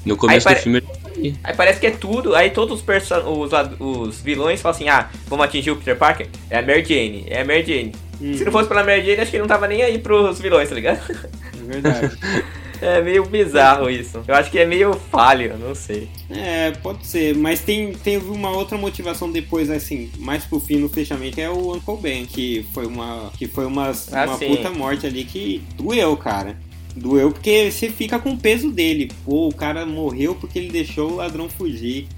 No 0.05 0.17
começo 0.17 0.49
Aí 0.49 0.55
do 0.55 0.61
filme, 0.61 0.79
ele 0.79 0.87
tá 0.87 1.11
aí. 1.17 1.35
Aí 1.43 1.55
parece 1.57 1.81
que 1.81 1.87
é 1.89 1.91
tudo. 1.91 2.35
Aí 2.37 2.51
todos 2.51 2.77
os, 2.79 2.83
perso- 2.83 3.15
os, 3.17 3.51
os 3.81 4.21
vilões 4.21 4.61
falam 4.61 4.77
assim: 4.77 4.89
ah, 4.89 5.09
vamos 5.27 5.45
atingir 5.45 5.73
o 5.73 5.77
Peter 5.77 5.97
Parker? 5.97 6.29
É 6.49 6.59
a 6.59 6.63
Mary 6.63 6.85
Jane, 6.85 7.25
é 7.29 7.41
a 7.41 7.45
Mary 7.45 7.65
Jane. 7.67 7.93
Uhum. 8.21 8.35
Se 8.39 8.45
não 8.45 8.53
fosse 8.53 8.69
pela 8.69 8.85
Mary 8.85 9.05
Jane, 9.05 9.21
acho 9.21 9.31
que 9.33 9.37
ele 9.37 9.43
não 9.43 9.49
tava 9.49 9.67
nem 9.67 9.83
aí 9.83 9.99
pros 9.99 10.41
vilões, 10.41 10.69
tá 10.69 10.75
ligado? 10.77 11.01
É 11.11 11.73
verdade. 11.73 12.17
É 12.81 13.01
meio 13.03 13.25
bizarro 13.27 13.89
isso. 13.91 14.23
Eu 14.27 14.35
acho 14.35 14.51
que 14.51 14.59
é 14.59 14.67
meio 14.67 14.95
falho, 14.95 15.57
não 15.59 15.75
sei. 15.75 16.09
É, 16.31 16.71
pode 16.83 17.07
ser, 17.07 17.35
mas 17.37 17.61
tem, 17.61 17.93
tem 17.93 18.19
uma 18.19 18.51
outra 18.51 18.77
motivação 18.77 19.31
depois, 19.31 19.71
assim, 19.71 20.11
mais 20.19 20.45
pro 20.45 20.61
fim 20.61 20.77
no 20.79 20.89
fechamento, 20.89 21.41
é 21.41 21.49
o 21.51 21.75
Uncle 21.75 21.97
Ben, 21.99 22.27
que 22.27 22.67
foi 22.75 22.87
uma, 22.87 23.31
que 23.39 23.47
foi 23.47 23.67
uma, 23.67 23.93
Ah, 24.13 24.25
uma 24.27 24.39
sim. 24.39 24.49
puta 24.49 24.71
morte 24.71 25.07
ali 25.07 25.25
que 25.25 25.63
doeu, 25.77 26.17
cara. 26.17 26.57
Doeu 26.95 27.31
porque 27.31 27.71
você 27.71 27.91
fica 27.91 28.19
com 28.19 28.31
o 28.33 28.39
peso 28.39 28.71
dele. 28.71 29.11
Pô, 29.25 29.49
o 29.49 29.55
cara 29.55 29.85
morreu 29.85 30.35
porque 30.35 30.59
ele 30.59 30.71
deixou 30.71 31.13
o 31.13 31.17
ladrão 31.17 31.49
fugir. 31.49 32.09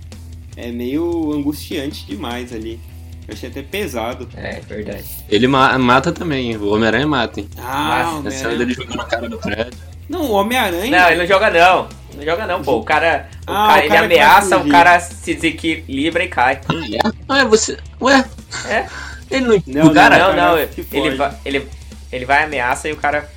É 0.56 0.70
meio 0.72 1.32
angustiante 1.32 2.06
demais 2.06 2.52
ali. 2.52 2.78
Eu 3.26 3.34
achei 3.34 3.48
até 3.48 3.60
pesado. 3.62 4.28
É, 4.36 4.60
verdade. 4.60 5.04
Ele 5.28 5.46
ma- 5.46 5.76
mata 5.78 6.10
também, 6.12 6.56
o 6.56 6.68
Homem-Aranha 6.72 7.06
mata, 7.06 7.40
hein? 7.40 7.48
Ah, 7.58 8.20
Na 8.24 8.30
cena 8.30 8.50
Homem-Aranha. 8.50 8.58
dele 8.58 8.74
jogando 8.74 9.00
a 9.00 9.04
cara 9.04 9.28
do 9.28 9.38
prédio. 9.38 9.78
Não, 10.08 10.22
o 10.22 10.32
Homem-Aranha. 10.32 10.90
Não, 10.90 11.08
ele 11.10 11.18
não 11.18 11.26
joga 11.26 11.50
não. 11.50 11.88
Não 12.14 12.24
joga 12.24 12.46
não, 12.46 12.62
pô. 12.62 12.78
O 12.78 12.84
cara, 12.84 13.28
o 13.46 13.52
Ah, 13.52 13.66
cara 13.68 13.72
o 13.72 13.78
ele 13.78 13.88
cara 13.88 13.88
que 13.88 13.88
vai 13.88 14.04
ameaça, 14.06 14.58
o 14.58 14.68
cara 14.68 15.00
se 15.00 15.34
desequilibra 15.34 16.24
e 16.24 16.28
cai. 16.28 16.60
Ah, 17.28 17.40
é 17.40 17.44
você. 17.44 17.76
Ué? 18.00 18.24
É? 18.66 18.86
Ele 19.30 19.46
não. 19.46 19.62
Não, 19.66 19.90
o 19.90 19.94
cara. 19.94 20.18
não, 20.18 20.28
não, 20.28 20.56
cara 20.56 20.68
ele, 20.92 21.16
vai, 21.16 21.32
ele, 21.44 21.68
ele 22.10 22.24
vai 22.24 22.44
ameaça 22.44 22.88
e 22.88 22.92
o 22.92 22.96
cara 22.96 23.28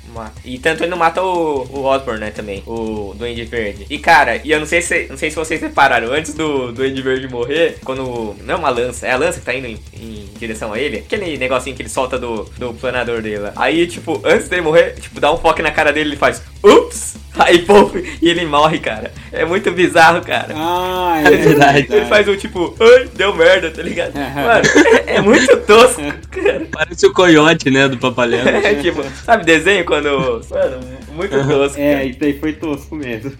E 0.44 0.58
tanto 0.58 0.82
ele 0.82 0.90
não 0.90 0.98
mata 0.98 1.22
o, 1.22 1.64
o 1.70 1.84
Osborn, 1.84 2.20
né, 2.20 2.30
também, 2.30 2.62
o 2.66 3.14
Duende 3.16 3.44
Verde. 3.44 3.86
E 3.88 3.98
cara, 3.98 4.36
e 4.36 4.50
eu 4.50 4.58
não 4.58 4.66
sei 4.66 4.82
se, 4.82 5.06
não 5.08 5.16
sei 5.16 5.30
se 5.30 5.36
vocês 5.36 5.60
repararam, 5.60 6.12
antes 6.12 6.34
do 6.34 6.72
Duende 6.72 7.02
Verde 7.02 7.28
morrer, 7.28 7.78
quando, 7.84 8.36
não 8.42 8.54
é 8.54 8.58
uma 8.58 8.70
lança, 8.70 9.06
é 9.06 9.12
a 9.12 9.16
lança 9.16 9.40
que 9.40 9.46
tá 9.46 9.54
indo 9.54 9.66
em, 9.66 9.78
em 9.94 10.28
direção 10.38 10.72
a 10.72 10.78
ele, 10.78 10.98
aquele 10.98 11.36
negocinho 11.36 11.74
que 11.76 11.82
ele 11.82 11.88
solta 11.88 12.18
do, 12.18 12.44
do 12.58 12.74
planador 12.74 13.22
dele. 13.22 13.50
Aí, 13.56 13.86
tipo, 13.86 14.20
antes 14.24 14.48
dele 14.48 14.62
morrer, 14.62 14.94
tipo, 15.00 15.20
dá 15.20 15.32
um 15.32 15.38
foco 15.38 15.62
na 15.62 15.70
cara 15.70 15.92
dele, 15.92 16.10
ele 16.10 16.16
faz, 16.16 16.42
ups! 16.62 17.21
Aí, 17.38 17.60
pô, 17.60 17.90
e 18.20 18.28
ele 18.28 18.44
morre, 18.44 18.78
cara. 18.78 19.10
É 19.32 19.44
muito 19.44 19.70
bizarro, 19.70 20.20
cara. 20.22 20.54
Ah, 20.54 21.22
é, 21.24 21.28
É 21.32 21.36
verdade. 21.36 21.86
Ele 21.90 22.06
faz 22.06 22.28
um 22.28 22.36
tipo, 22.36 22.74
ai, 22.78 23.08
deu 23.14 23.34
merda, 23.34 23.70
tá 23.70 23.82
ligado? 23.82 24.14
Mano, 24.14 24.62
é, 25.06 25.16
é 25.16 25.20
muito 25.20 25.56
tosco, 25.58 26.02
cara. 26.30 26.66
Parece 26.70 27.06
o 27.06 27.12
coiote, 27.12 27.70
né? 27.70 27.88
Do 27.88 27.98
Papalhão. 27.98 28.42
É, 28.62 28.74
tipo, 28.74 29.02
sabe 29.24 29.44
desenho 29.44 29.84
quando. 29.84 30.08
Mano, 30.50 30.80
muito 31.14 31.32
tosco. 31.48 31.80
É, 31.80 31.92
cara. 31.94 32.04
isso 32.04 32.40
foi 32.40 32.52
tosco 32.52 32.94
mesmo. 32.94 33.32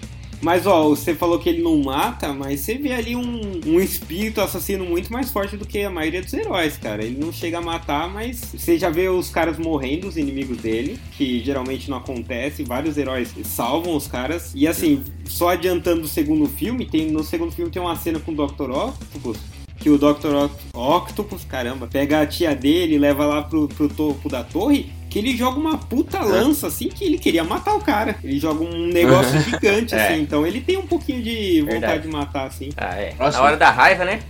Mas 0.43 0.67
ó, 0.67 0.89
você 0.89 1.15
falou 1.15 1.39
que 1.39 1.49
ele 1.49 1.63
não 1.63 1.77
mata, 1.83 2.33
mas 2.33 2.61
você 2.61 2.75
vê 2.75 2.93
ali 2.93 3.15
um, 3.15 3.61
um 3.65 3.81
espírito 3.81 4.41
assassino 4.41 4.85
muito 4.85 5.13
mais 5.13 5.31
forte 5.31 5.57
do 5.57 5.65
que 5.65 5.83
a 5.83 5.89
maioria 5.91 6.21
dos 6.21 6.33
heróis, 6.35 6.77
cara. 6.77 7.05
Ele 7.05 7.17
não 7.25 7.33
chega 7.33 7.59
a 7.59 7.61
matar, 7.63 8.13
mas 8.13 8.41
você 8.53 8.77
já 8.77 8.91
vê 8.91 9.09
os 9.09 9.31
caras 9.31 9.57
morrendo, 9.57 10.09
os 10.09 10.17
inimigos 10.17 10.57
dele, 10.59 10.99
que 11.17 11.39
geralmente 11.45 11.89
não 11.89 11.99
acontece. 11.99 12.65
Vários 12.65 12.99
heróis 12.99 13.33
salvam 13.45 13.95
os 13.95 14.09
caras. 14.09 14.53
E 14.55 14.67
assim, 14.67 15.05
só 15.25 15.51
adiantando 15.51 16.03
o 16.03 16.09
segundo 16.09 16.47
filme, 16.49 16.87
tem 16.87 17.11
no 17.11 17.23
segundo 17.23 17.53
filme 17.53 17.71
tem 17.71 17.81
uma 17.81 17.95
cena 17.97 18.19
com 18.19 18.33
o 18.33 18.35
Dr. 18.35 18.71
Octopus. 18.71 19.39
Que 19.79 19.91
o 19.91 19.99
Dr. 19.99 20.35
Oct- 20.35 20.63
Octopus, 20.75 21.45
caramba, 21.45 21.87
pega 21.87 22.21
a 22.21 22.27
tia 22.27 22.55
dele 22.55 22.99
leva 22.99 23.27
lá 23.27 23.43
pro, 23.43 23.69
pro 23.69 23.89
topo 23.89 24.29
da 24.29 24.43
torre 24.45 24.93
que 25.13 25.19
ele 25.19 25.37
joga 25.37 25.61
uma 25.61 25.77
puta 25.77 26.21
lança, 26.21 26.69
assim, 26.69 26.89
que 26.89 27.05
ele 27.05 27.19
queria 27.19 27.45
matar 27.45 27.75
o 27.75 27.81
cara. 27.83 28.17
Ele 28.25 28.39
joga 28.41 28.65
um 28.65 28.87
negócio 28.87 29.39
gigante, 29.45 29.95
É. 29.95 30.07
assim. 30.07 30.23
Então 30.23 30.47
ele 30.47 30.59
tem 30.63 30.79
um 30.79 30.87
pouquinho 30.87 31.23
de 31.23 31.61
vontade 31.61 31.81
Verdade. 31.81 32.03
de 32.05 32.09
matar, 32.09 32.47
assim. 32.47 32.71
Ah, 32.79 32.95
é. 32.97 33.13
Próximo. 33.13 33.43
Na 33.43 33.49
hora 33.51 33.57
da 33.59 33.71
raiva, 33.71 34.05
né? 34.07 34.21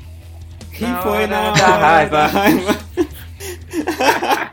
Quem 0.77 0.89
Na 0.89 1.03
foi 1.03 1.13
hora 1.13 1.27
na 1.29 1.51
da 1.53 1.69
hora 1.69 1.87
raiva. 1.87 2.17
da 2.17 2.27
raiva? 2.27 2.79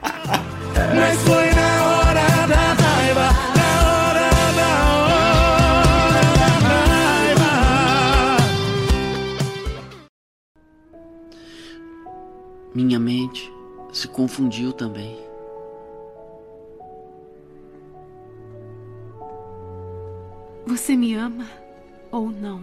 Mas 0.95 1.17
foi 1.21 1.51
na 1.51 1.87
hora 1.87 2.47
da 2.47 2.73
raiva, 2.73 3.31
na 3.55 3.69
hora 3.87 4.29
da 4.55 4.69
hora 5.01 6.21
da 6.37 6.47
raiva. 6.67 7.49
Minha 12.75 12.99
mente 12.99 13.51
se 13.91 14.07
confundiu 14.07 14.71
também. 14.71 15.17
Você 20.69 20.95
me 20.95 21.15
ama 21.15 21.47
ou 22.11 22.29
não? 22.29 22.61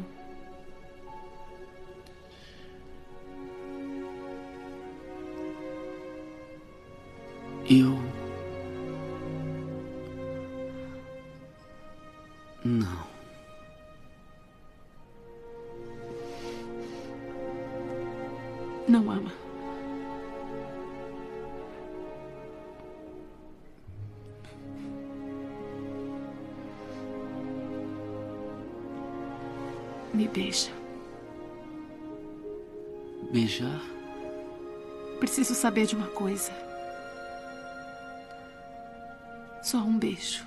Eu. 7.68 7.98
Não. 12.64 13.06
Não 18.86 19.10
ama. 19.10 19.45
Me 30.16 30.26
beija. 30.28 30.72
Beijar? 33.30 33.82
Preciso 35.20 35.54
saber 35.54 35.84
de 35.84 35.94
uma 35.94 36.06
coisa. 36.06 36.50
Só 39.62 39.76
um 39.76 39.98
beijo. 39.98 40.42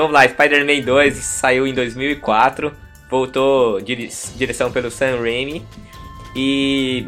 Vamos 0.00 0.14
lá, 0.14 0.26
Spider-Man 0.26 0.80
2 0.80 1.14
saiu 1.14 1.66
em 1.66 1.74
2004, 1.74 2.72
voltou 3.10 3.82
dire- 3.82 4.08
direção 4.34 4.72
pelo 4.72 4.90
Sam 4.90 5.18
Raimi 5.20 5.62
e 6.34 7.06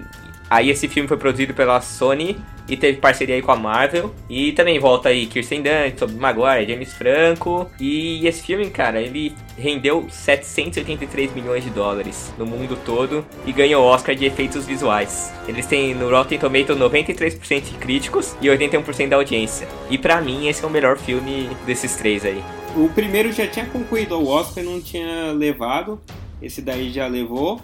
aí 0.51 0.69
esse 0.69 0.87
filme 0.89 1.09
foi 1.09 1.17
produzido 1.17 1.55
pela 1.55 1.81
Sony 1.81 2.37
e 2.69 2.77
teve 2.77 2.99
parceria 2.99 3.35
aí 3.35 3.41
com 3.41 3.51
a 3.51 3.57
Marvel 3.57 4.15
e 4.29 4.53
também 4.53 4.79
volta 4.79 5.09
aí 5.09 5.25
Kirsten 5.25 5.63
Dunst, 5.63 5.97
Tobey 5.97 6.17
Maguire, 6.17 6.71
James 6.71 6.93
Franco 6.93 7.71
e 7.81 8.27
esse 8.27 8.43
filme, 8.43 8.69
cara, 8.69 9.01
ele 9.01 9.35
rendeu 9.57 10.07
783 10.11 11.35
milhões 11.35 11.65
de 11.65 11.71
dólares 11.71 12.31
no 12.39 12.45
mundo 12.45 12.77
todo 12.85 13.25
e 13.47 13.53
ganhou 13.53 13.85
Oscar 13.87 14.15
de 14.15 14.27
efeitos 14.27 14.67
visuais. 14.67 15.33
Eles 15.49 15.65
têm 15.65 15.95
no 15.95 16.11
Rotten 16.11 16.39
Tomatoes 16.39 16.79
93% 16.79 17.63
de 17.63 17.75
críticos 17.79 18.37
e 18.43 18.49
81% 18.49 19.09
da 19.09 19.17
audiência. 19.17 19.67
E 19.89 19.97
pra 19.97 20.21
mim 20.21 20.47
esse 20.47 20.63
é 20.63 20.67
o 20.67 20.71
melhor 20.71 20.99
filme 20.99 21.49
desses 21.67 21.97
três 21.97 22.23
aí. 22.25 22.43
O 22.75 22.89
primeiro 22.89 23.31
já 23.33 23.47
tinha 23.47 23.67
concorrido 23.67 24.15
ao 24.15 24.27
Oscar, 24.27 24.65
não 24.65 24.81
tinha 24.81 25.31
levado. 25.33 26.01
Esse 26.41 26.63
daí 26.63 26.91
já 26.91 27.07
levou. 27.07 27.61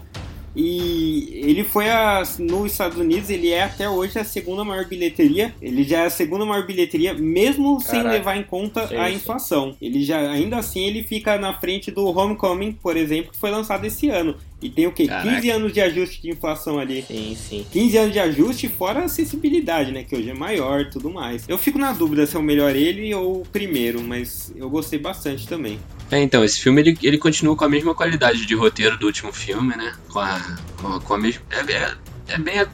E 0.55 1.40
ele 1.44 1.62
foi 1.62 1.88
a, 1.88 2.23
nos 2.38 2.73
Estados 2.73 2.99
Unidos, 2.99 3.31
ele 3.31 3.51
é 3.51 3.62
até 3.62 3.88
hoje 3.88 4.18
a 4.18 4.25
segunda 4.25 4.64
maior 4.64 4.87
bilheteria. 4.87 5.55
Ele 5.62 5.85
já 5.85 6.01
é 6.01 6.07
a 6.07 6.11
segunda 6.11 6.44
maior 6.44 6.66
bilheteria, 6.66 7.14
mesmo 7.14 7.81
sem 7.81 8.01
Caraca. 8.01 8.11
levar 8.11 8.37
em 8.37 8.42
conta 8.42 8.88
a 9.01 9.11
inflação. 9.11 9.77
Ele 9.81 10.03
já, 10.03 10.18
ainda 10.31 10.59
assim, 10.59 10.81
ele 10.85 11.03
fica 11.03 11.38
na 11.38 11.55
frente 11.55 11.90
do 11.90 12.07
Homecoming, 12.07 12.73
por 12.73 12.97
exemplo, 12.97 13.31
que 13.33 13.38
foi 13.38 13.51
lançado 13.51 13.85
esse 13.85 14.09
ano. 14.09 14.35
E 14.61 14.68
tem 14.68 14.87
o 14.87 14.92
quê? 14.92 15.07
Caraca. 15.07 15.37
15 15.37 15.51
anos 15.51 15.73
de 15.73 15.81
ajuste 15.81 16.21
de 16.21 16.31
inflação 16.31 16.79
ali. 16.79 17.03
Sim, 17.03 17.37
sim. 17.37 17.66
15 17.71 17.97
anos 17.97 18.12
de 18.12 18.18
ajuste, 18.18 18.68
fora 18.68 19.01
a 19.01 19.05
acessibilidade, 19.05 19.92
né? 19.92 20.03
Que 20.03 20.16
hoje 20.16 20.31
é 20.31 20.35
maior 20.35 20.81
e 20.81 20.90
tudo 20.90 21.11
mais. 21.11 21.49
Eu 21.49 21.57
fico 21.57 21.79
na 21.79 21.92
dúvida 21.92 22.27
se 22.27 22.35
é 22.35 22.38
o 22.38 22.42
melhor 22.42 22.75
ele 22.75 23.14
ou 23.14 23.42
o 23.42 23.47
primeiro, 23.47 24.03
mas 24.03 24.53
eu 24.57 24.68
gostei 24.68 24.99
bastante 24.99 25.47
também. 25.47 25.79
É, 26.11 26.21
então, 26.21 26.42
esse 26.42 26.61
filme 26.61 26.81
ele, 26.81 26.99
ele 27.03 27.18
continua 27.18 27.55
com 27.55 27.64
a 27.64 27.68
mesma 27.68 27.94
qualidade 27.94 28.44
de 28.47 28.55
roteiro 28.55 28.99
do 28.99 29.07
último 29.07 29.33
filme, 29.33 29.77
né? 29.77 29.94
Com 30.09 30.18
a, 30.18 30.59
com 30.81 30.88
a, 30.88 31.01
com 31.01 31.14
a 31.14 31.18
mesma. 31.18 31.42
É, 31.51 31.73
é, 31.73 31.94
é 32.29 32.38
bem. 32.38 32.66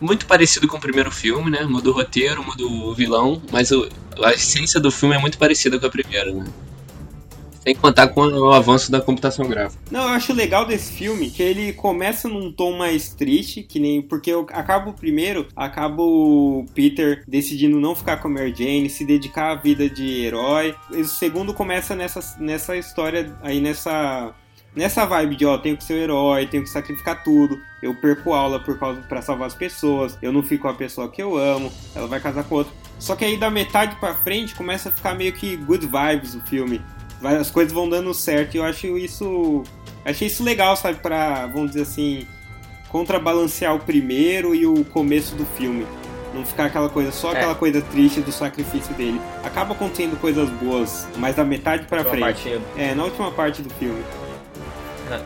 Muito 0.00 0.26
parecido 0.26 0.66
com 0.66 0.76
o 0.76 0.80
primeiro 0.80 1.10
filme, 1.10 1.50
né? 1.50 1.62
Muda 1.62 1.88
o 1.88 1.92
roteiro, 1.92 2.42
muda 2.44 2.64
o 2.64 2.92
vilão, 2.92 3.40
mas 3.52 3.70
o, 3.70 3.88
a 4.22 4.32
essência 4.32 4.80
do 4.80 4.90
filme 4.90 5.14
é 5.14 5.18
muito 5.18 5.38
parecida 5.38 5.78
com 5.78 5.86
a 5.86 5.90
primeira, 5.90 6.32
né? 6.32 6.44
Sem 7.62 7.76
contar 7.76 8.08
com 8.08 8.22
o 8.22 8.52
avanço 8.52 8.90
da 8.90 9.00
computação 9.00 9.48
gráfica. 9.48 9.80
Não, 9.90 10.02
eu 10.02 10.08
acho 10.08 10.32
legal 10.32 10.66
desse 10.66 10.92
filme 10.92 11.30
que 11.30 11.42
ele 11.42 11.72
começa 11.72 12.28
num 12.28 12.50
tom 12.50 12.76
mais 12.76 13.14
triste, 13.14 13.62
que 13.62 13.78
nem. 13.78 14.02
Porque 14.02 14.32
eu 14.32 14.46
acabo 14.52 14.90
o 14.90 14.94
primeiro, 14.94 15.46
acaba 15.54 16.02
o 16.02 16.66
Peter 16.74 17.22
decidindo 17.26 17.78
não 17.78 17.94
ficar 17.94 18.16
com 18.16 18.28
a 18.28 18.30
Mary 18.30 18.54
Jane, 18.56 18.90
se 18.90 19.04
dedicar 19.04 19.52
à 19.52 19.54
vida 19.54 19.88
de 19.88 20.24
herói. 20.24 20.74
E 20.90 21.02
o 21.02 21.04
segundo 21.04 21.54
começa 21.54 21.94
nessa, 21.94 22.36
nessa 22.40 22.76
história 22.76 23.32
aí, 23.42 23.60
nessa. 23.60 24.34
Nessa 24.74 25.04
vibe 25.04 25.36
de, 25.36 25.44
ó, 25.44 25.58
tenho 25.58 25.76
que 25.76 25.84
ser 25.84 25.92
o 25.92 25.98
herói, 25.98 26.46
tenho 26.46 26.62
que 26.62 26.70
sacrificar 26.70 27.22
tudo, 27.22 27.60
eu 27.82 27.94
perco 27.94 28.32
aula 28.32 28.58
por 28.58 28.78
causa 28.78 29.02
para 29.02 29.20
salvar 29.20 29.46
as 29.46 29.54
pessoas, 29.54 30.16
eu 30.22 30.32
não 30.32 30.42
fico 30.42 30.62
com 30.62 30.68
a 30.68 30.74
pessoa 30.74 31.10
que 31.10 31.22
eu 31.22 31.36
amo, 31.36 31.70
ela 31.94 32.06
vai 32.06 32.18
casar 32.18 32.42
com 32.44 32.54
outro. 32.54 32.72
Só 32.98 33.16
que 33.16 33.24
aí 33.24 33.36
da 33.36 33.50
metade 33.50 33.96
pra 33.96 34.14
frente 34.14 34.54
começa 34.54 34.88
a 34.88 34.92
ficar 34.92 35.12
meio 35.14 35.32
que 35.32 35.56
good 35.56 35.84
vibes 35.84 36.34
o 36.36 36.40
filme. 36.42 36.80
Vai- 37.22 37.36
As 37.36 37.50
coisas 37.50 37.72
vão 37.72 37.88
dando 37.88 38.12
certo 38.12 38.54
e 38.54 38.58
eu 38.58 38.64
acho 38.64 38.98
isso. 38.98 39.62
Achei 40.04 40.26
isso 40.26 40.42
legal, 40.42 40.76
sabe? 40.76 40.98
Pra, 40.98 41.46
vamos 41.46 41.68
dizer 41.70 41.82
assim, 41.82 42.26
contrabalancear 42.88 43.74
o 43.74 43.78
primeiro 43.78 44.54
e 44.54 44.66
o 44.66 44.84
começo 44.86 45.34
do 45.34 45.44
filme. 45.56 45.86
Não 46.34 46.44
ficar 46.46 46.64
aquela 46.66 46.88
coisa, 46.88 47.12
só 47.12 47.32
É. 47.32 47.36
aquela 47.36 47.54
coisa 47.54 47.80
triste 47.82 48.20
do 48.20 48.32
sacrifício 48.32 48.94
dele. 48.94 49.20
Acaba 49.44 49.74
acontecendo 49.74 50.18
coisas 50.18 50.48
boas, 50.50 51.06
mas 51.18 51.36
da 51.36 51.44
metade 51.44 51.84
pra 51.86 52.02
frente. 52.04 52.58
É, 52.76 52.94
na 52.94 53.04
última 53.04 53.30
parte 53.30 53.60
do 53.62 53.68
filme. 53.74 54.02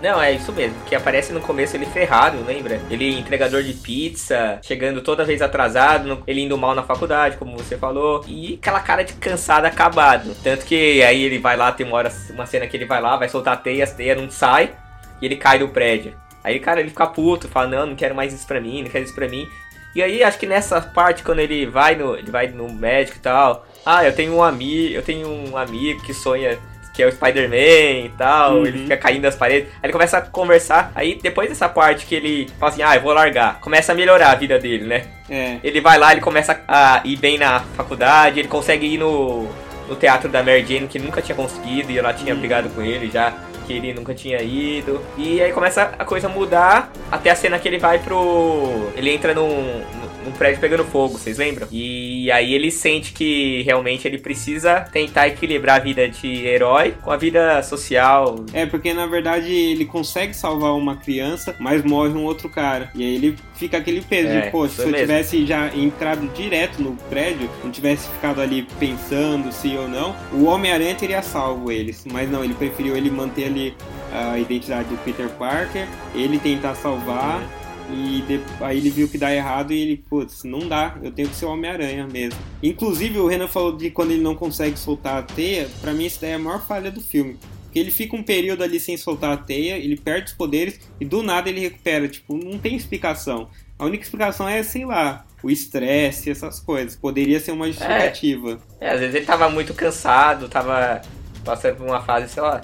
Não, 0.03 0.21
é 0.21 0.33
isso 0.33 0.53
mesmo, 0.53 0.77
que 0.87 0.95
aparece 0.95 1.33
no 1.33 1.41
começo 1.41 1.77
ele 1.77 1.87
ferrado, 1.87 2.43
lembra? 2.45 2.81
Ele 2.91 3.19
entregador 3.19 3.62
de 3.62 3.73
pizza, 3.75 4.59
chegando 4.62 5.01
toda 5.01 5.25
vez 5.25 5.41
atrasado, 5.41 6.23
ele 6.27 6.43
indo 6.43 6.59
mal 6.59 6.75
na 6.75 6.83
faculdade, 6.83 7.37
como 7.37 7.57
você 7.57 7.77
falou, 7.77 8.25
e 8.27 8.59
aquela 8.61 8.81
cara 8.81 9.05
de 9.05 9.12
cansado 9.15 9.67
acabado. 9.67 10.35
Tanto 10.43 10.65
que 10.65 11.03
aí 11.03 11.23
ele 11.23 11.39
vai 11.39 11.57
lá, 11.57 11.73
tem 11.73 11.87
uma 11.87 11.97
hora, 11.97 12.12
uma 12.31 12.47
cena 12.47 12.67
que 12.67 12.77
ele 12.77 12.85
vai 12.85 13.01
lá, 13.01 13.17
vai 13.17 13.29
soltar 13.29 13.55
a 13.55 13.57
teia, 13.57 13.85
as 13.85 13.93
teias 13.93 14.21
não 14.21 14.31
sai, 14.31 14.73
e 15.21 15.27
ele 15.27 15.37
cai 15.37 15.59
do 15.59 15.69
prédio. 15.69 16.15
Aí, 16.43 16.61
cara, 16.61 16.81
ele 16.81 16.91
fica 16.91 17.07
puto, 17.07 17.49
fala, 17.49 17.67
não, 17.69 17.87
não 17.87 17.97
quero 17.97 18.15
mais 18.15 18.33
isso 18.33 18.47
pra 18.47 18.61
mim, 18.61 18.83
não 18.83 18.91
quero 18.91 19.05
isso 19.05 19.15
pra 19.15 19.29
mim. 19.29 19.49
E 19.95 20.03
aí, 20.03 20.23
acho 20.23 20.39
que 20.39 20.47
nessa 20.47 20.81
parte, 20.81 21.23
quando 21.23 21.41
ele 21.41 21.67
vai 21.67 21.97
no, 21.97 22.17
ele 22.17 22.31
vai 22.31 22.49
no 22.49 22.71
médico 22.73 23.17
e 23.17 23.21
tal, 23.21 23.67
ah, 23.85 24.05
eu 24.05 24.15
tenho 24.15 24.35
um 24.35 24.43
amigo, 24.43 24.95
eu 24.95 25.03
tenho 25.03 25.29
um 25.29 25.57
amigo 25.57 26.03
que 26.03 26.12
sonha 26.15 26.59
que 26.97 27.03
é 27.03 27.07
o 27.07 27.13
Spider-Man 27.13 28.07
e 28.07 28.13
tal, 28.17 28.55
Uhum. 28.57 28.67
ele 28.67 28.79
fica 28.79 28.97
caindo 28.97 29.23
das 29.23 29.37
paredes. 29.37 29.69
Aí 29.75 29.81
ele 29.85 29.93
começa 29.93 30.17
a 30.19 30.23
conversar. 30.23 30.91
Aí 30.95 31.19
depois 31.23 31.49
dessa 31.49 31.69
parte 31.69 32.07
que 32.07 32.15
ele 32.15 32.49
fala 32.59 32.73
assim, 32.73 32.83
ah, 32.83 32.95
eu 32.97 33.03
vou 33.03 33.13
largar, 33.13 33.61
começa 33.61 33.93
a 33.93 33.95
melhorar 33.95 34.31
a 34.31 34.35
vida 34.35 34.59
dele, 34.59 34.85
né? 34.87 35.05
É. 35.29 35.59
Ele 35.63 35.81
vai 35.81 35.99
lá, 35.99 36.13
ele 36.13 36.21
começa 36.23 36.59
a 36.67 37.03
ir 37.05 37.17
bem 37.17 37.37
na 37.37 37.61
faculdade, 37.77 38.41
ele 38.41 38.49
consegue 38.49 38.87
ir 38.87 38.97
no, 38.99 39.47
no 39.89 39.95
teatro 39.97 40.29
da 40.31 40.43
Mary 40.43 40.65
Jane, 40.67 40.87
que 40.89 40.99
nunca 40.99 41.21
tinha 41.21 41.37
conseguido, 41.37 41.93
e 41.93 41.99
ela 41.99 42.13
tinha 42.15 42.35
brigado 42.35 42.69
com 42.71 42.81
ele 42.81 43.11
já, 43.11 43.35
que 43.67 43.73
ele 43.75 43.93
nunca 43.93 44.15
tinha 44.15 44.41
ido. 44.41 45.01
E 45.19 45.43
aí 45.43 45.53
começa 45.53 45.93
a 45.99 46.05
coisa 46.05 46.29
mudar, 46.29 46.91
até 47.11 47.31
a 47.31 47.35
cena 47.35 47.59
que 47.59 47.69
ele 47.69 47.79
vai 47.79 47.99
pro... 47.99 48.91
Ele 48.97 49.11
entra 49.11 49.35
num, 49.35 49.83
num 50.27 50.33
prédio 50.33 50.61
pegando 50.61 50.85
fogo, 50.85 51.17
vocês 51.19 51.39
lembram? 51.39 51.69
E 51.71 52.31
aí 52.31 52.53
ele 52.55 52.71
sente 52.71 53.12
que 53.12 53.62
realmente 53.62 54.07
ele 54.07 54.19
precisa 54.19 54.81
tentar 54.81 55.29
equilibrar 55.29 55.77
a 55.77 55.79
vida 55.79 56.09
de 56.09 56.47
herói 56.47 56.95
com 57.03 57.11
a 57.11 57.17
vida 57.17 57.62
social. 57.62 58.45
É, 58.53 58.67
porque 58.67 58.93
na 58.93 59.07
verdade 59.07 59.51
ele 59.53 59.85
consegue 59.85 60.35
salvar 60.35 60.75
uma 60.75 60.97
criança, 60.97 61.55
mas 61.59 61.83
morre 61.83 62.11
um 62.11 62.25
outro 62.25 62.49
cara. 62.49 62.91
E 62.95 63.03
aí 63.03 63.15
ele 63.15 63.37
fica 63.55 63.79
aquele 63.79 64.01
peso 64.01 64.29
É, 64.29 64.51
de, 64.51 64.57
isso 64.57 64.69
se 64.69 64.83
eu 64.83 64.87
mesmo. 64.87 64.99
tivesse 64.99 65.47
já 65.47 65.75
entrado 65.75 66.27
direto 66.35 66.83
no 66.83 66.93
prédio, 67.09 67.49
não 67.62 67.71
tivesse 67.71 68.09
ficado 68.09 68.41
ali 68.41 68.67
pensando 68.79 69.53
se 69.53 69.77
ou 69.77 69.89
não, 69.89 70.15
o 70.33 70.45
Homem-Aranha 70.45 70.95
teria 70.95 71.23
salvo 71.23 71.71
eles. 71.71 72.05
Mas 72.11 72.31
não, 72.31 72.43
ele 72.45 72.55
preferiu 72.55 72.97
ele 72.97 73.11
manter 73.11 73.45
ali 73.47 73.75
a 74.12 74.39
identidade 74.39 74.89
do 74.89 74.97
Peter 74.99 75.29
Parker, 75.31 75.87
ele 76.15 76.39
tentar 76.39 76.75
salvar. 76.75 77.41
E 77.90 78.22
de- 78.27 78.40
aí 78.64 78.79
ele 78.79 78.90
viu 78.90 79.09
que 79.09 79.16
dá 79.16 79.33
errado 79.35 79.72
e 79.72 79.81
ele, 79.81 79.96
putz, 80.09 80.42
não 80.44 80.61
dá, 80.68 80.96
eu 81.03 81.11
tenho 81.12 81.29
que 81.29 81.37
ser 81.37 81.44
o 81.46 81.51
Homem-Aranha 81.51 82.07
mesmo. 82.07 82.38
Inclusive, 82.62 83.18
o 83.18 83.27
Renan 83.29 83.46
falou 83.49 83.77
de 83.77 83.90
quando 83.90 84.11
ele 84.11 84.22
não 84.22 84.35
consegue 84.35 84.77
soltar 84.79 85.18
a 85.18 85.22
teia, 85.22 85.68
pra 85.81 85.92
mim 85.92 86.05
isso 86.07 86.20
daí 86.20 86.31
é 86.31 86.35
a 86.35 86.38
maior 86.38 86.66
falha 86.66 86.90
do 86.90 87.01
filme. 87.01 87.37
Porque 87.64 87.79
ele 87.79 87.90
fica 87.90 88.16
um 88.16 88.22
período 88.22 88.64
ali 88.64 88.81
sem 88.81 88.96
soltar 88.96 89.33
a 89.33 89.37
teia, 89.37 89.77
ele 89.77 89.96
perde 89.96 90.31
os 90.31 90.33
poderes 90.37 90.81
e 91.01 91.05
do 91.05 91.22
nada 91.22 91.49
ele 91.49 91.61
recupera. 91.61 92.09
Tipo, 92.09 92.37
não 92.37 92.59
tem 92.59 92.75
explicação. 92.75 93.49
A 93.79 93.85
única 93.85 94.03
explicação 94.03 94.49
é, 94.49 94.62
sei 94.62 94.85
lá, 94.87 95.25
o 95.42 95.51
estresse, 95.51 96.31
essas 96.31 96.59
coisas. 96.59 96.96
Poderia 96.96 97.38
ser 97.38 97.53
uma 97.53 97.66
justificativa. 97.66 98.59
É, 98.81 98.90
às 98.90 99.01
vezes 99.01 99.14
ele 99.14 99.27
tava 99.27 99.49
muito 99.51 99.75
cansado, 99.75 100.49
tava 100.49 101.03
passando 101.44 101.77
por 101.77 101.87
uma 101.87 102.01
fase, 102.03 102.33
sei 102.33 102.42
lá, 102.42 102.62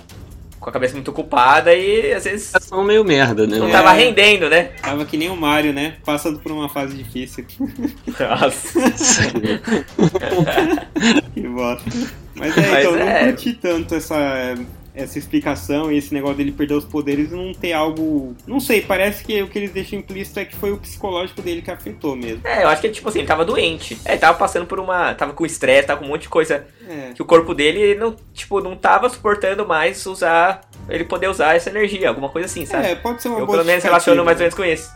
com 0.63 0.71
a 0.71 0.73
cabeça 0.73 0.95
muito 0.95 1.11
ocupada 1.11 1.75
e 1.75 2.13
às 2.13 2.23
vezes 2.25 2.53
São 2.61 2.85
meio 2.85 3.05
merda, 3.05 3.47
né? 3.49 3.59
não 3.59 3.69
É. 3.69 3.73
tava 3.73 3.91
rendendo, 3.93 4.49
né? 4.49 4.71
Tava 4.81 5.05
que 5.05 5.17
nem 5.17 5.29
o 5.29 5.37
Mario, 5.37 5.73
né? 5.73 5.97
Passando 6.05 6.39
por 6.39 6.53
uma 6.53 6.69
fase 6.69 6.97
difícil. 6.97 7.45
Nossa. 8.07 8.81
que 11.35 11.49
bosta. 11.49 11.91
Mas 12.37 12.57
é, 12.57 12.61
Mas 12.71 12.79
então, 12.81 12.93
eu 12.93 12.99
não 13.05 13.09
é. 13.09 13.25
curti 13.25 13.53
tanto 13.55 13.95
essa, 13.97 14.55
essa 14.95 15.19
explicação 15.19 15.91
e 15.91 15.97
esse 15.97 16.13
negócio 16.13 16.37
dele 16.37 16.53
perder 16.53 16.75
os 16.75 16.85
poderes 16.85 17.31
e 17.31 17.35
não 17.35 17.53
ter 17.53 17.73
algo. 17.73 18.37
Não 18.47 18.61
sei, 18.61 18.83
parece 18.83 19.25
que 19.25 19.43
o 19.43 19.49
que 19.49 19.59
eles 19.59 19.73
deixam 19.73 19.99
implícito 19.99 20.39
é 20.39 20.45
que 20.45 20.55
foi 20.55 20.71
o 20.71 20.77
psicológico 20.77 21.41
dele 21.41 21.63
que 21.63 21.71
afetou 21.71 22.15
mesmo. 22.15 22.47
É, 22.47 22.63
eu 22.65 22.69
acho 22.69 22.81
que 22.81 22.89
ele, 22.89 22.95
tipo 22.95 23.09
assim, 23.09 23.21
ele 23.21 23.29
tava 23.29 23.45
doente. 23.45 23.99
É, 24.05 24.13
ele 24.13 24.21
tava 24.21 24.37
passando 24.37 24.67
por 24.67 24.79
uma. 24.79 25.15
Tava 25.15 25.33
com 25.33 25.47
estresse, 25.47 25.87
tava 25.87 26.01
com 26.01 26.07
um 26.07 26.11
monte 26.11 26.23
de 26.23 26.29
coisa. 26.29 26.67
É. 26.87 27.13
Que 27.15 27.23
o 27.23 27.25
corpo 27.25 27.55
dele 27.55 27.95
não, 27.95 28.15
tipo, 28.35 28.61
não 28.61 28.77
tava 28.77 29.09
suportando 29.09 29.67
mais 29.67 30.05
usar. 30.05 30.61
Ele 30.89 31.05
poder 31.05 31.29
usar 31.29 31.57
essa 31.57 31.71
energia, 31.71 32.09
alguma 32.09 32.29
coisa 32.29 32.47
assim, 32.47 32.67
sabe? 32.67 32.89
É, 32.89 32.95
pode 32.95 33.23
ser 33.23 33.29
uma 33.29 33.39
eu 33.39 33.47
pelo 33.47 33.65
menos 33.65 33.85
relaciono 33.85 34.25
mais 34.25 34.37
ou 34.37 34.41
menos 34.41 34.55
com 34.55 34.65
isso. 34.65 34.91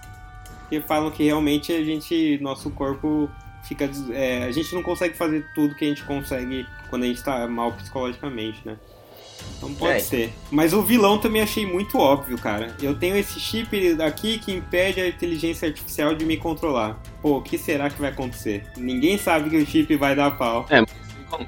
que 0.68 0.80
falam 0.80 1.10
que 1.10 1.24
realmente 1.24 1.72
a 1.72 1.82
gente, 1.82 2.38
nosso 2.42 2.70
corpo 2.70 3.30
fica, 3.62 3.88
é, 4.12 4.44
a 4.44 4.50
gente 4.50 4.74
não 4.74 4.82
consegue 4.82 5.16
fazer 5.16 5.46
tudo 5.54 5.74
que 5.74 5.84
a 5.84 5.88
gente 5.88 6.04
consegue 6.04 6.66
quando 6.90 7.04
a 7.04 7.06
gente 7.06 7.22
tá 7.22 7.46
mal 7.46 7.72
psicologicamente, 7.72 8.60
né? 8.64 8.76
Então 9.56 9.72
pode 9.74 9.94
É. 9.94 9.98
ser. 10.00 10.32
Mas 10.50 10.72
o 10.72 10.82
vilão 10.82 11.18
também 11.18 11.42
achei 11.42 11.66
muito 11.66 11.98
óbvio, 11.98 12.36
cara. 12.38 12.76
Eu 12.82 12.94
tenho 12.94 13.16
esse 13.16 13.40
chip 13.40 14.00
aqui 14.02 14.38
que 14.38 14.52
impede 14.52 15.00
a 15.00 15.08
inteligência 15.08 15.68
artificial 15.68 16.14
de 16.14 16.24
me 16.24 16.36
controlar. 16.36 17.00
Pô, 17.22 17.38
o 17.38 17.42
que 17.42 17.56
será 17.56 17.88
que 17.88 18.00
vai 18.00 18.10
acontecer? 18.10 18.64
Ninguém 18.76 19.16
sabe 19.18 19.50
que 19.50 19.56
o 19.56 19.66
chip 19.66 19.96
vai 19.96 20.14
dar 20.14 20.32
pau. 20.32 20.66
É, 20.70 20.84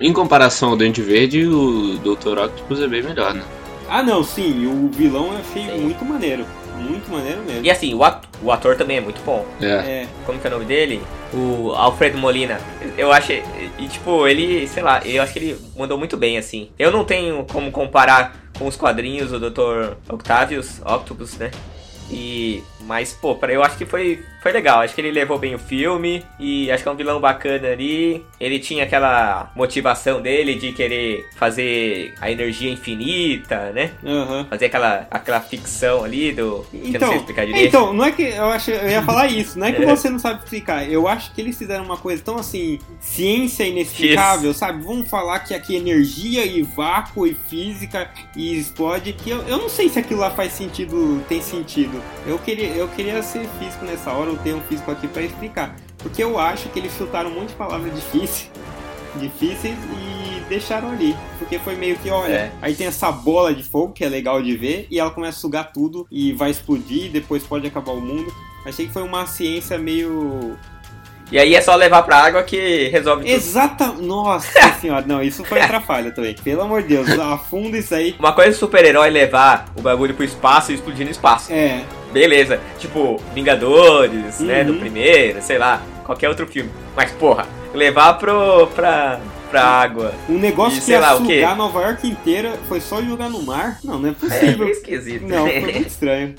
em 0.01 0.13
comparação 0.13 0.71
ao 0.71 0.77
Dente 0.77 1.03
Verde, 1.03 1.47
o 1.47 1.99
Dr. 1.99 2.39
Octopus 2.39 2.81
é 2.81 2.89
bem 2.89 3.03
melhor, 3.03 3.35
né? 3.35 3.45
Ah, 3.89 4.03
não, 4.03 4.23
sim, 4.23 4.67
o 4.67 4.89
vilão 4.89 5.33
eu 5.33 5.39
achei 5.39 5.81
muito 5.81 6.05
maneiro. 6.05 6.45
Muito 6.79 7.11
maneiro 7.11 7.43
mesmo. 7.43 7.65
E 7.65 7.71
assim, 7.71 7.95
o 7.95 8.03
ator, 8.05 8.29
o 8.43 8.53
ator 8.53 8.77
também 8.77 8.99
é 8.99 9.01
muito 9.01 9.21
bom. 9.25 9.45
É. 9.61 9.67
É, 9.67 10.07
Como 10.25 10.39
que 10.39 10.47
é 10.47 10.51
o 10.51 10.53
nome 10.55 10.65
dele? 10.65 11.03
O 11.33 11.73
Alfredo 11.73 12.17
Molina. 12.19 12.61
Eu 12.97 13.13
achei. 13.13 13.43
E 13.79 13.87
tipo, 13.89 14.27
ele, 14.27 14.67
sei 14.69 14.83
lá, 14.83 15.01
eu 15.05 15.23
acho 15.23 15.33
que 15.33 15.39
ele 15.39 15.59
mandou 15.77 15.99
muito 15.99 16.17
bem, 16.17 16.39
assim. 16.39 16.71
Eu 16.79 16.91
não 16.91 17.05
tenho 17.05 17.45
como 17.45 17.71
comparar 17.71 18.37
com 18.59 18.67
os 18.67 18.77
quadrinhos 18.77 19.31
do 19.31 19.51
Dr. 19.51 19.95
Octavius, 20.09 20.81
Octopus, 20.85 21.37
né? 21.39 21.51
E. 22.11 22.63
Mas, 22.81 23.13
pô, 23.13 23.35
pra- 23.35 23.53
eu 23.53 23.63
acho 23.63 23.77
que 23.77 23.85
foi, 23.85 24.23
foi 24.43 24.51
legal. 24.53 24.81
Acho 24.81 24.95
que 24.95 25.01
ele 25.01 25.11
levou 25.11 25.39
bem 25.39 25.55
o 25.55 25.59
filme. 25.59 26.25
E 26.41 26.71
acho 26.71 26.83
que 26.83 26.89
é 26.89 26.93
um 26.93 26.97
vilão 26.97 27.21
bacana 27.21 27.69
ali. 27.69 28.25
Ele 28.41 28.59
tinha 28.59 28.85
aquela 28.85 29.51
motivação 29.55 30.23
dele 30.23 30.55
de 30.55 30.73
querer 30.73 31.27
fazer 31.37 32.15
a 32.21 32.31
energia 32.31 32.71
infinita, 32.71 33.73
né? 33.73 33.91
aham. 34.05 34.47
Fazer 34.49 34.67
aquela, 34.67 35.07
aquela 35.11 35.41
ficção 35.41 36.03
ali 36.05 36.33
do. 36.33 36.65
não 36.73 36.81
Então, 36.89 37.09
sei 37.09 37.19
explicar 37.19 37.45
direito. 37.47 37.69
então, 37.69 37.93
não 37.93 38.05
é 38.05 38.13
que 38.13 38.23
eu 38.23 38.45
acho, 38.47 38.71
eu 38.71 38.89
ia 38.89 39.03
falar 39.03 39.27
isso, 39.27 39.59
não 39.59 39.67
é 39.67 39.73
que 39.73 39.83
É. 39.85 39.87
você 39.87 40.09
não 40.09 40.19
sabe 40.19 40.43
explicar. 40.43 40.89
Eu 40.91 41.07
acho 41.09 41.33
que 41.35 41.41
eles 41.41 41.57
fizeram 41.59 41.85
uma 41.85 41.97
coisa 41.97 42.23
tão 42.23 42.37
assim, 42.39 42.79
ciência 43.01 43.65
inexplicável, 43.65 44.53
sabe? 44.55 44.83
Vamos 44.83 45.09
falar 45.09 45.41
que 45.41 45.53
aqui 45.55 45.75
é 45.75 45.79
energia 45.79 46.45
e 46.47 46.63
vácuo 46.63 47.27
e 47.27 47.35
física 47.35 48.11
e 48.37 48.57
explode, 48.59 49.13
que 49.13 49.31
eu, 49.31 49.43
eu 49.43 49.59
não 49.59 49.69
sei 49.69 49.89
se 49.89 49.99
aquilo 49.99 50.21
lá 50.21 50.31
faz 50.31 50.53
sentido, 50.53 51.23
tem 51.29 51.41
sentido. 51.43 51.98
Eu 52.27 52.39
queria, 52.39 52.69
eu 52.69 52.89
queria 52.89 53.23
ser 53.23 53.47
físico 53.59 53.85
nessa 53.85 54.11
hora, 54.13 54.31
eu 54.31 54.37
tenho 54.39 54.59
um 54.59 54.63
físico 54.63 54.91
aqui 54.91 55.07
pra 55.09 55.23
explicar. 55.23 55.77
Porque 55.99 56.23
eu 56.23 56.39
acho 56.39 56.69
que 56.69 56.79
eles 56.79 56.93
chutaram 56.97 57.31
um 57.31 57.35
monte 57.35 57.49
de 57.49 57.55
palavras 57.55 57.93
difíceis, 57.95 58.51
difíceis 59.17 59.77
e 59.77 60.41
deixaram 60.49 60.91
ali. 60.91 61.15
Porque 61.39 61.59
foi 61.59 61.75
meio 61.77 61.97
que, 61.99 62.11
olha, 62.11 62.33
É. 62.33 62.53
aí 62.63 62.75
tem 62.75 62.87
essa 62.87 63.11
bola 63.11 63.55
de 63.55 63.63
fogo 63.63 63.93
que 63.93 64.05
é 64.05 64.09
legal 64.09 64.43
de 64.43 64.57
ver 64.57 64.87
e 64.91 64.99
ela 64.99 65.11
começa 65.11 65.39
a 65.39 65.41
sugar 65.41 65.73
tudo 65.73 66.07
e 66.11 66.33
vai 66.33 66.51
explodir 66.51 67.07
e 67.07 67.09
depois 67.09 67.43
pode 67.43 67.67
acabar 67.67 67.93
o 67.93 68.01
mundo. 68.01 68.33
Achei 68.65 68.87
que 68.87 68.93
foi 68.93 69.03
uma 69.03 69.27
ciência 69.27 69.79
meio. 69.79 70.57
E 71.31 71.39
aí 71.39 71.55
é 71.55 71.61
só 71.61 71.75
levar 71.75 72.03
pra 72.03 72.17
água 72.17 72.43
que 72.43 72.89
resolve 72.89 73.25
tudo. 73.25 73.35
Exata. 73.35 73.87
Nossa 73.99 74.73
senhora, 74.81 75.05
não, 75.07 75.23
isso 75.23 75.45
foi 75.45 75.61
outra 75.61 75.81
falha 75.81 76.11
também. 76.11 76.35
Pelo 76.43 76.63
amor 76.63 76.83
de 76.83 76.89
Deus, 76.89 77.09
afunda 77.19 77.77
isso 77.77 77.95
aí. 77.95 78.15
Uma 78.19 78.33
coisa 78.33 78.51
é 78.51 78.55
super-herói 78.55 79.11
levar 79.11 79.67
o 79.77 79.83
bagulho 79.83 80.15
pro 80.15 80.25
espaço 80.25 80.73
e 80.73 80.75
explodir 80.77 81.05
no 81.05 81.11
espaço. 81.11 81.53
É, 81.53 81.83
Beleza. 82.13 82.59
Tipo, 82.79 83.21
Vingadores, 83.35 84.41
né? 84.41 84.61
Uhum. 84.63 84.67
Do 84.69 84.75
primeiro, 84.81 85.43
sei 85.43 85.59
lá, 85.59 85.83
qualquer 86.05 86.29
outro 86.31 86.47
filme. 86.47 86.71
Mas, 86.97 87.11
porra, 87.13 87.47
levar 87.75 88.15
pro. 88.15 88.67
pra. 88.69 89.21
pra 89.51 89.63
água. 89.63 90.15
Um 90.29 90.39
negócio 90.39 90.79
E 90.79 90.83
que 90.83 90.91
ia 90.93 91.01
lá 91.01 91.17
sugar 91.17 91.55
Nova 91.57 91.83
York 91.83 92.07
inteira 92.09 92.55
foi 92.69 92.81
só 92.81 93.03
jogar 93.03 93.29
no 93.29 93.43
mar? 93.43 93.79
Não, 93.85 93.99
não 93.99 94.09
é 94.09 94.13
É, 94.13 94.15
possível. 94.15 94.59
foi 94.59 94.71
esquisito. 94.71 95.27
Não, 95.29 95.47
foi 95.47 95.61
muito 95.61 95.81
estranho. 95.89 96.35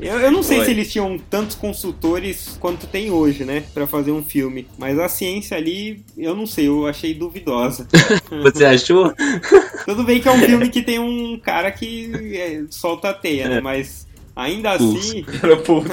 Eu, 0.00 0.20
eu 0.20 0.30
não 0.30 0.42
sei 0.42 0.58
Foi. 0.58 0.66
se 0.66 0.70
eles 0.70 0.92
tinham 0.92 1.18
tantos 1.18 1.56
consultores 1.56 2.56
quanto 2.60 2.86
tem 2.86 3.10
hoje, 3.10 3.44
né? 3.44 3.64
Pra 3.74 3.86
fazer 3.86 4.12
um 4.12 4.22
filme. 4.22 4.66
Mas 4.78 4.98
a 4.98 5.08
ciência 5.08 5.56
ali, 5.56 6.04
eu 6.16 6.36
não 6.36 6.46
sei, 6.46 6.68
eu 6.68 6.86
achei 6.86 7.12
duvidosa. 7.14 7.86
Você 8.42 8.64
achou? 8.64 9.12
Tudo 9.84 10.04
bem 10.04 10.20
que 10.20 10.28
é 10.28 10.32
um 10.32 10.38
filme 10.38 10.68
que 10.68 10.82
tem 10.82 10.98
um 11.00 11.38
cara 11.38 11.70
que 11.72 12.12
é, 12.36 12.62
solta 12.70 13.08
a 13.10 13.14
teia, 13.14 13.48
né? 13.48 13.60
Mas 13.60 14.06
ainda 14.36 14.70
assim. 14.72 15.24
Pelo 15.40 15.56
pulso. 15.58 15.88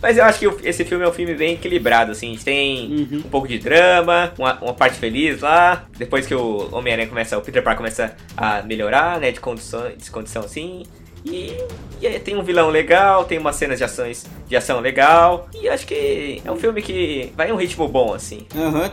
Mas 0.00 0.18
eu 0.18 0.24
acho 0.24 0.38
que 0.38 0.68
esse 0.68 0.84
filme 0.84 1.02
é 1.04 1.08
um 1.08 1.12
filme 1.12 1.34
bem 1.34 1.54
equilibrado, 1.54 2.12
assim. 2.12 2.28
A 2.28 2.32
gente 2.32 2.44
tem 2.44 3.08
Uhum. 3.10 3.18
um 3.24 3.30
pouco 3.30 3.48
de 3.48 3.58
drama, 3.58 4.32
uma, 4.38 4.54
uma 4.60 4.74
parte 4.74 4.98
feliz 4.98 5.40
lá. 5.40 5.86
Depois 5.96 6.26
que 6.26 6.34
o 6.34 6.68
Homem-Aranha 6.72 7.08
começa, 7.08 7.38
o 7.38 7.40
Peter 7.40 7.62
Parker 7.62 7.78
começa 7.78 8.14
a 8.36 8.62
melhorar, 8.62 9.18
né? 9.18 9.32
De 9.32 9.40
condição, 9.40 9.90
de 9.96 10.10
condição 10.10 10.44
assim. 10.44 10.84
E, 11.24 11.56
e 12.00 12.06
aí 12.06 12.20
tem 12.20 12.36
um 12.36 12.42
vilão 12.42 12.68
legal, 12.68 13.24
tem 13.24 13.38
umas 13.38 13.56
cenas 13.56 13.78
de, 13.78 13.84
ações, 13.84 14.26
de 14.46 14.54
ação 14.54 14.80
legal. 14.80 15.48
E 15.54 15.68
acho 15.68 15.86
que 15.86 16.42
é 16.44 16.50
um 16.52 16.56
filme 16.56 16.82
que 16.82 17.32
vai 17.36 17.48
em 17.48 17.52
um 17.52 17.56
ritmo 17.56 17.88
bom, 17.88 18.12
assim. 18.12 18.46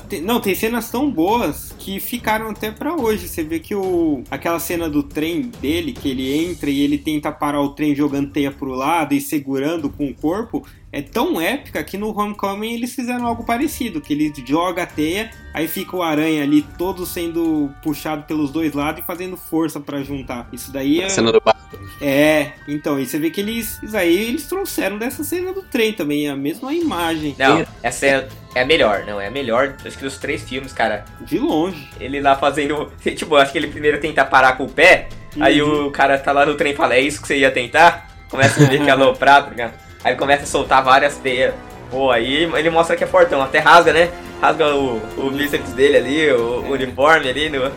Tem- 0.08 0.22
não, 0.22 0.40
tem 0.40 0.56
cenas 0.56 0.90
tão 0.90 1.12
boas 1.12 1.76
que 1.78 2.00
ficaram 2.00 2.50
até 2.50 2.72
pra 2.72 2.96
hoje. 2.96 3.28
Você 3.28 3.44
vê 3.44 3.60
que 3.60 3.76
o 3.76 4.24
aquela 4.32 4.60
cena 4.60 4.90
do 4.90 5.04
trem 5.04 5.52
dele, 5.62 5.92
que 5.92 6.10
ele 6.10 6.34
entra 6.46 6.70
e 6.70 6.82
ele 6.82 6.98
tenta 6.98 7.32
parar 7.32 7.62
o 7.62 7.70
trem 7.70 7.94
jogando 7.94 8.32
teia 8.32 8.52
pro 8.52 8.70
lado 8.70 9.14
e 9.14 9.20
segurando 9.20 9.90
com 9.90 10.08
o 10.08 10.14
corpo, 10.14 10.66
é 10.92 11.02
tão 11.02 11.40
épica 11.40 11.82
que 11.84 11.98
no 11.98 12.10
Homecoming 12.18 12.74
eles 12.74 12.94
fizeram 12.94 13.26
algo 13.26 13.46
parecido, 13.46 14.02
que 14.02 14.14
ele 14.14 14.34
joga 14.46 14.84
a 14.84 14.86
teia, 14.86 15.32
aí 15.54 15.68
fica 15.68 15.96
o 15.96 16.04
aranha 16.04 16.44
ali 16.44 16.62
todo 16.78 17.06
sendo 17.06 17.72
puxado 17.82 18.24
pelos 18.24 18.52
dois 18.52 18.74
lados 18.74 19.02
e 19.02 19.06
fazendo 19.06 19.38
força 19.38 19.80
pra 19.80 20.04
juntar. 20.04 20.50
Isso 20.52 20.72
daí 20.72 21.00
é 21.02 21.06
A 21.06 21.10
cena 21.10 21.32
do 21.32 21.40
barco. 21.40 21.62
É, 22.02 22.52
então, 22.68 23.00
e 23.00 23.06
você 23.06 23.18
vê 23.18 23.30
que 23.30 23.40
eles, 23.40 23.82
isso 23.82 23.96
aí 23.96 24.30
eles 24.30 24.46
trouxeram 24.48 24.98
dessa 24.98 25.24
cena 25.24 25.54
do 25.54 25.62
trem 25.62 25.94
também, 25.94 26.28
a 26.28 26.36
mesma 26.36 26.74
imagem. 26.74 27.36
Não, 27.40 27.66
essa 27.82 28.06
é, 28.06 28.28
é 28.56 28.62
a 28.62 28.66
melhor, 28.66 29.06
não, 29.06 29.22
é 29.22 29.28
a 29.28 29.32
melhor, 29.32 29.78
acho 29.86 29.98
que 29.98 30.04
dos 30.04 30.18
três 30.18 30.44
filmes, 30.44 30.74
cara. 30.74 31.06
De 31.22 31.40
longe. 31.40 31.90
Ele 32.00 32.20
lá 32.20 32.36
fazendo. 32.36 32.92
Tipo, 33.16 33.36
acho 33.36 33.52
que 33.52 33.58
ele 33.58 33.68
primeiro 33.68 34.00
tenta 34.00 34.26
parar 34.26 34.58
com 34.58 34.66
o 34.66 34.70
pé, 34.70 35.08
aí 35.40 35.62
Uhum. 35.62 35.88
o 35.88 35.92
cara 35.92 36.18
tá 36.18 36.32
lá 36.32 36.46
no 36.46 36.56
trem 36.56 36.74
e 36.74 36.76
fala, 36.76 36.96
é 36.96 37.02
isso 37.02 37.22
que 37.22 37.28
você 37.28 37.38
ia 37.38 37.52
tentar? 37.52 38.10
Começa 38.30 38.64
a 38.64 38.68
meio 38.68 38.84
que 38.84 38.90
aloprar, 38.92 39.44
tá 39.46 39.50
ligado? 39.50 39.91
Aí 40.04 40.12
ele 40.12 40.20
começa 40.20 40.44
a 40.44 40.48
soltar 40.48 40.84
várias 40.84 41.18
teias. 41.18 41.54
Pô, 41.90 42.10
aí 42.10 42.44
ele 42.44 42.70
mostra 42.70 42.96
que 42.96 43.04
é 43.04 43.08
fortão, 43.08 43.42
até 43.42 43.60
rasga, 43.60 43.92
né? 43.92 44.10
Rasga 44.42 44.74
o, 44.76 45.02
o 45.18 45.30
bíceps 45.32 45.74
dele 45.74 45.98
ali, 45.98 46.32
o, 46.32 46.62
o 46.62 46.72
uniforme 46.72 47.30
ali. 47.30 47.50
No... 47.50 47.72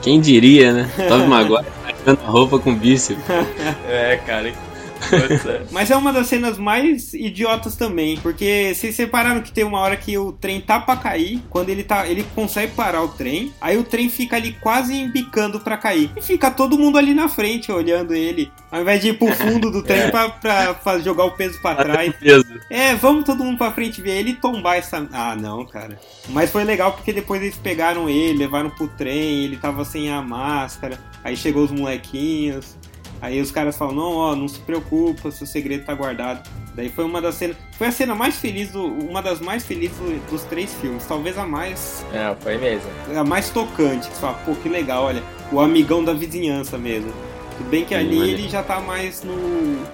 Quem 0.00 0.20
diria, 0.20 0.72
né? 0.72 0.90
Tobey 1.08 1.26
Maguire 1.26 1.66
a 2.06 2.30
roupa 2.30 2.58
com 2.58 2.74
bíceps. 2.74 3.22
É, 3.88 4.18
cara. 4.26 4.52
Nossa. 5.00 5.66
Mas 5.72 5.90
é 5.90 5.96
uma 5.96 6.12
das 6.12 6.26
cenas 6.26 6.58
mais 6.58 7.14
idiotas 7.14 7.76
também, 7.76 8.16
porque 8.18 8.72
vocês 8.74 8.94
separaram 8.94 9.40
que 9.40 9.52
tem 9.52 9.64
uma 9.64 9.80
hora 9.80 9.96
que 9.96 10.16
o 10.18 10.32
trem 10.32 10.60
tá 10.60 10.80
pra 10.80 10.96
cair, 10.96 11.42
quando 11.48 11.68
ele 11.70 11.82
tá, 11.82 12.06
ele 12.06 12.24
consegue 12.34 12.72
parar 12.72 13.02
o 13.02 13.08
trem, 13.08 13.52
aí 13.60 13.76
o 13.76 13.84
trem 13.84 14.08
fica 14.08 14.36
ali 14.36 14.52
quase 14.60 14.94
embicando 14.94 15.60
pra 15.60 15.76
cair. 15.76 16.10
E 16.16 16.22
fica 16.22 16.50
todo 16.50 16.78
mundo 16.78 16.98
ali 16.98 17.14
na 17.14 17.28
frente 17.28 17.70
olhando 17.70 18.14
ele, 18.14 18.50
ao 18.70 18.80
invés 18.82 19.00
de 19.00 19.08
ir 19.08 19.18
pro 19.18 19.32
fundo 19.32 19.70
do 19.70 19.82
trem 19.82 19.98
É. 20.08 20.10
pra, 20.10 20.28
pra, 20.28 20.74
fa- 20.74 20.98
jogar 21.00 21.24
o 21.24 21.30
peso 21.32 21.60
pra 21.60 21.74
trás. 21.74 22.14
Peso. 22.16 22.46
É, 22.70 22.94
vamos 22.94 23.24
todo 23.24 23.42
mundo 23.44 23.58
pra 23.58 23.72
frente 23.72 24.00
ver 24.00 24.18
ele 24.18 24.34
tombar 24.34 24.76
essa. 24.76 25.06
Ah, 25.12 25.34
não, 25.36 25.64
cara. 25.66 25.98
Mas 26.28 26.50
foi 26.50 26.64
legal 26.64 26.92
porque 26.92 27.12
depois 27.12 27.42
eles 27.42 27.56
pegaram 27.56 28.08
ele, 28.08 28.38
levaram 28.38 28.70
pro 28.70 28.88
trem, 28.88 29.44
ele 29.44 29.56
tava 29.56 29.84
sem 29.84 30.10
a 30.10 30.20
máscara. 30.22 30.98
Aí 31.24 31.36
chegou 31.36 31.64
os 31.64 31.70
molequinhos. 31.70 32.76
Aí 33.20 33.40
os 33.40 33.50
caras 33.50 33.76
falam: 33.76 33.94
Não, 33.94 34.12
ó, 34.14 34.36
não 34.36 34.46
se 34.48 34.58
preocupa, 34.60 35.30
seu 35.30 35.46
segredo 35.46 35.84
tá 35.84 35.94
guardado. 35.94 36.48
Daí 36.74 36.88
foi 36.88 37.04
uma 37.04 37.20
das 37.20 37.34
cenas. 37.34 37.56
Foi 37.76 37.88
a 37.88 37.92
cena 37.92 38.14
mais 38.14 38.36
feliz, 38.36 38.70
do, 38.70 38.84
uma 38.86 39.20
das 39.20 39.40
mais 39.40 39.64
felizes 39.66 39.96
do- 39.98 40.30
dos 40.30 40.42
três 40.44 40.72
filmes. 40.74 41.04
Talvez 41.06 41.36
a 41.36 41.44
mais. 41.46 42.04
Não, 42.12 42.36
foi 42.36 42.56
mesmo. 42.56 42.88
A 43.16 43.24
mais 43.24 43.50
tocante. 43.50 44.06
Que 44.08 44.14
você 44.14 44.20
fala, 44.20 44.34
pô, 44.44 44.54
que 44.54 44.68
legal, 44.68 45.04
olha. 45.04 45.22
O 45.50 45.60
amigão 45.60 46.04
da 46.04 46.12
vizinhança 46.12 46.78
mesmo. 46.78 47.12
Tudo 47.56 47.70
bem 47.70 47.84
que 47.84 47.88
Sim, 47.92 48.00
ali 48.00 48.30
ele 48.30 48.48
já 48.48 48.62
tá 48.62 48.78
mais 48.78 49.24
no, 49.24 49.34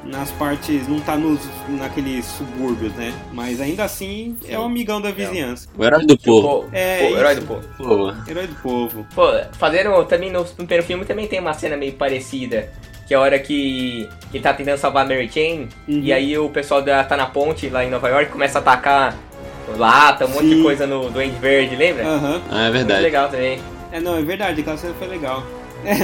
nas 0.07 0.31
partes, 0.33 0.87
não 0.87 1.01
tá 1.01 1.16
nos, 1.16 1.41
naqueles 1.66 2.27
subúrbios, 2.27 2.93
né? 2.93 3.14
Mas 3.33 3.59
ainda 3.59 3.85
assim 3.85 4.37
é 4.47 4.59
o 4.59 4.64
amigão 4.64 5.01
da 5.01 5.11
vizinhança. 5.11 5.66
O 5.75 5.83
herói 5.83 6.05
do 6.05 6.18
povo. 6.18 6.64
Pô, 6.64 6.68
É, 6.72 7.09
pô, 7.09 7.16
herói 7.16 7.33
isso. 7.33 7.41
do 7.41 7.47
povo. 7.47 7.68
Pô, 7.79 8.31
Herói 8.31 8.47
do 8.49 8.55
povo. 8.57 9.07
Pô, 9.14 9.22
fazendo 9.59 10.05
também 10.05 10.31
no 10.31 10.45
primeiro 10.45 10.83
filme 10.85 11.07
também 11.07 11.27
tem 11.27 11.41
uma 11.41 11.55
cena 11.55 11.75
meio 11.75 11.95
parecida. 11.95 12.70
Que 13.07 13.14
é 13.14 13.16
a 13.16 13.20
hora 13.20 13.38
que, 13.38 14.09
que 14.30 14.36
ele 14.36 14.42
tá 14.42 14.55
tentando 14.55 14.78
salvar 14.78 15.05
a 15.05 15.09
Mary 15.09 15.30
Jane. 15.32 15.68
Uhum. 15.86 16.00
E 16.02 16.12
aí 16.12 16.38
o 16.38 16.48
pessoal 16.48 16.80
da, 16.80 17.05
tá 17.05 17.16
na 17.16 17.26
ponte 17.26 17.68
lá 17.68 17.84
em 17.84 17.90
Nova 17.90 18.09
York 18.09 18.30
começa 18.30 18.59
a 18.59 18.62
atacar 18.62 19.16
lata, 19.76 20.26
um 20.26 20.28
monte 20.28 20.48
de 20.48 20.55
Sim. 20.57 20.62
coisa 20.62 20.86
no 20.86 21.11
Duende 21.11 21.38
Verde, 21.38 21.76
lembra? 21.76 22.07
Aham. 22.07 22.42
ah, 22.50 22.59
é 22.59 22.62
Muito 22.62 22.72
verdade. 22.72 23.02
legal 23.02 23.28
também. 23.28 23.59
É, 23.92 24.00
não, 24.00 24.16
é 24.16 24.22
verdade, 24.22 24.61
aquela 24.61 24.76
cena 24.76 24.94
foi 24.98 25.09
legal. 25.09 25.42
É, 25.84 25.98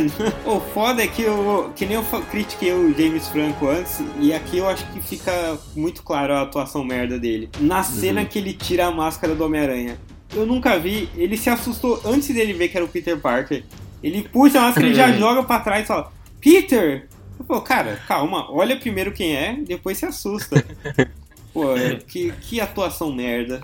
o 0.46 0.60
foda 0.60 1.02
é 1.02 1.06
que 1.06 1.22
eu, 1.22 1.72
que 1.74 1.86
nem 1.86 1.94
eu 1.96 2.04
critiquei 2.30 2.70
o 2.70 2.94
James 2.94 3.26
Franco 3.28 3.66
antes, 3.66 4.02
e 4.18 4.30
aqui 4.30 4.58
eu 4.58 4.68
acho 4.68 4.84
que 4.88 5.00
fica 5.00 5.32
muito 5.74 6.02
claro 6.02 6.34
a 6.34 6.42
atuação 6.42 6.84
merda 6.84 7.18
dele. 7.18 7.48
Na 7.58 7.82
cena 7.82 8.26
que 8.26 8.38
ele 8.38 8.52
tira 8.52 8.84
a 8.88 8.90
máscara 8.90 9.34
do 9.34 9.42
Homem-Aranha. 9.42 9.96
Eu 10.36 10.44
nunca 10.44 10.78
vi, 10.78 11.08
ele 11.16 11.34
se 11.34 11.48
assustou 11.48 11.98
antes 12.04 12.28
dele 12.28 12.52
ver 12.52 12.68
que 12.68 12.76
era 12.76 12.84
o 12.84 12.88
Peter 12.88 13.18
Parker. 13.18 13.64
Ele 14.02 14.22
puxa 14.30 14.58
a 14.58 14.62
máscara 14.64 14.86
e 14.86 14.94
já 14.94 15.10
joga 15.16 15.42
pra 15.44 15.60
trás 15.60 15.84
e 15.84 15.86
fala, 15.86 16.12
Peter! 16.40 17.08
Pô, 17.46 17.60
cara, 17.60 17.98
calma, 18.06 18.50
olha 18.52 18.76
primeiro 18.76 19.12
quem 19.12 19.34
é, 19.36 19.54
depois 19.66 19.98
se 19.98 20.06
assusta. 20.06 20.62
Pô, 21.52 21.74
que, 22.06 22.32
que 22.32 22.60
atuação 22.60 23.12
merda. 23.12 23.60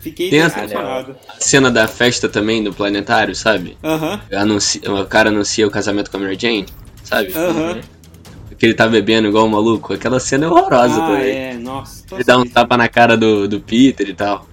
Fiquei 0.00 0.28
Tem 0.30 0.42
a- 0.42 0.48
decepcionado. 0.48 1.16
A 1.28 1.40
cena 1.40 1.70
da 1.70 1.86
festa 1.86 2.28
também 2.28 2.62
do 2.62 2.74
planetário, 2.74 3.34
sabe? 3.34 3.76
Aham, 3.82 4.20
Anuncia, 4.32 4.80
o 4.92 5.06
cara 5.06 5.28
anuncia 5.30 5.66
o 5.66 5.70
casamento 5.70 6.10
com 6.10 6.16
a 6.16 6.20
Mary 6.20 6.36
Jane, 6.38 6.66
sabe? 7.04 7.32
aham. 7.34 7.80
Que 8.62 8.66
ele 8.66 8.74
tá 8.74 8.86
bebendo 8.86 9.26
igual 9.26 9.44
um 9.46 9.48
maluco. 9.48 9.92
Aquela 9.92 10.20
cena 10.20 10.46
é 10.46 10.48
horrorosa 10.48 11.02
Ah, 11.02 11.06
também. 11.08 11.36
é, 11.36 11.54
nossa. 11.54 12.04
Ele 12.12 12.22
dá 12.22 12.38
um 12.38 12.46
tapa 12.46 12.76
na 12.76 12.88
cara 12.88 13.16
do, 13.16 13.48
do 13.48 13.58
Peter 13.60 14.08
e 14.08 14.14
tal. 14.14 14.46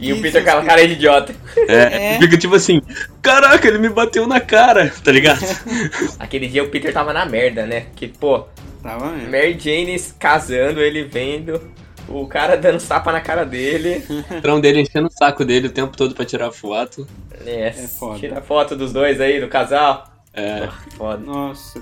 E 0.00 0.12
o 0.12 0.20
Peter 0.20 0.42
com 0.42 0.48
aquela 0.50 0.64
cara 0.64 0.84
de 0.84 0.94
idiota. 0.94 1.32
É, 1.68 2.14
É. 2.14 2.18
fica 2.18 2.36
tipo 2.36 2.56
assim, 2.56 2.82
caraca, 3.22 3.68
ele 3.68 3.78
me 3.78 3.88
bateu 3.88 4.26
na 4.26 4.40
cara, 4.40 4.92
tá 5.04 5.12
ligado? 5.12 5.38
Aquele 6.18 6.48
dia 6.48 6.64
o 6.64 6.70
Peter 6.70 6.92
tava 6.92 7.12
na 7.12 7.24
merda, 7.24 7.64
né? 7.64 7.86
Que, 7.94 8.08
pô, 8.08 8.46
Tava 8.82 9.10
mesmo. 9.12 9.30
Mary 9.30 9.56
Jane 9.56 9.96
casando, 10.18 10.80
ele 10.80 11.04
vendo, 11.04 11.62
o 12.08 12.26
cara 12.26 12.56
dando 12.56 12.82
tapa 12.84 13.12
na 13.12 13.20
cara 13.20 13.44
dele. 13.44 14.02
O 14.10 14.24
patrão 14.24 14.60
dele 14.60 14.80
enchendo 14.80 15.06
o 15.06 15.12
saco 15.12 15.44
dele 15.44 15.68
o 15.68 15.72
tempo 15.72 15.96
todo 15.96 16.16
pra 16.16 16.24
tirar 16.24 16.50
foto. 16.50 17.06
É, 17.46 17.70
foda. 17.70 18.18
tira 18.18 18.42
foto 18.42 18.74
dos 18.74 18.92
dois 18.92 19.20
aí, 19.20 19.40
do 19.40 19.46
casal. 19.46 20.08
É. 20.34 20.66
Foda. 20.96 21.18
Nossa, 21.24 21.80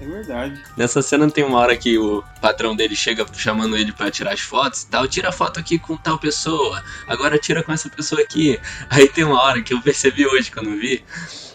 é 0.00 0.06
verdade. 0.06 0.62
Nessa 0.76 1.02
cena 1.02 1.30
tem 1.30 1.44
uma 1.44 1.58
hora 1.58 1.76
que 1.76 1.98
o 1.98 2.22
patrão 2.40 2.74
dele 2.74 2.96
chega 2.96 3.26
chamando 3.34 3.76
ele 3.76 3.92
pra 3.92 4.10
tirar 4.10 4.32
as 4.32 4.40
fotos 4.40 4.82
e 4.82 4.86
tal. 4.86 5.06
Tira 5.06 5.32
foto 5.32 5.60
aqui 5.60 5.78
com 5.78 5.96
tal 5.96 6.18
pessoa, 6.18 6.82
agora 7.06 7.38
tira 7.38 7.62
com 7.62 7.72
essa 7.72 7.88
pessoa 7.88 8.20
aqui. 8.20 8.58
Aí 8.90 9.08
tem 9.08 9.24
uma 9.24 9.42
hora 9.42 9.62
que 9.62 9.72
eu 9.72 9.80
percebi 9.80 10.26
hoje 10.26 10.50
quando 10.50 10.76
vi 10.76 11.04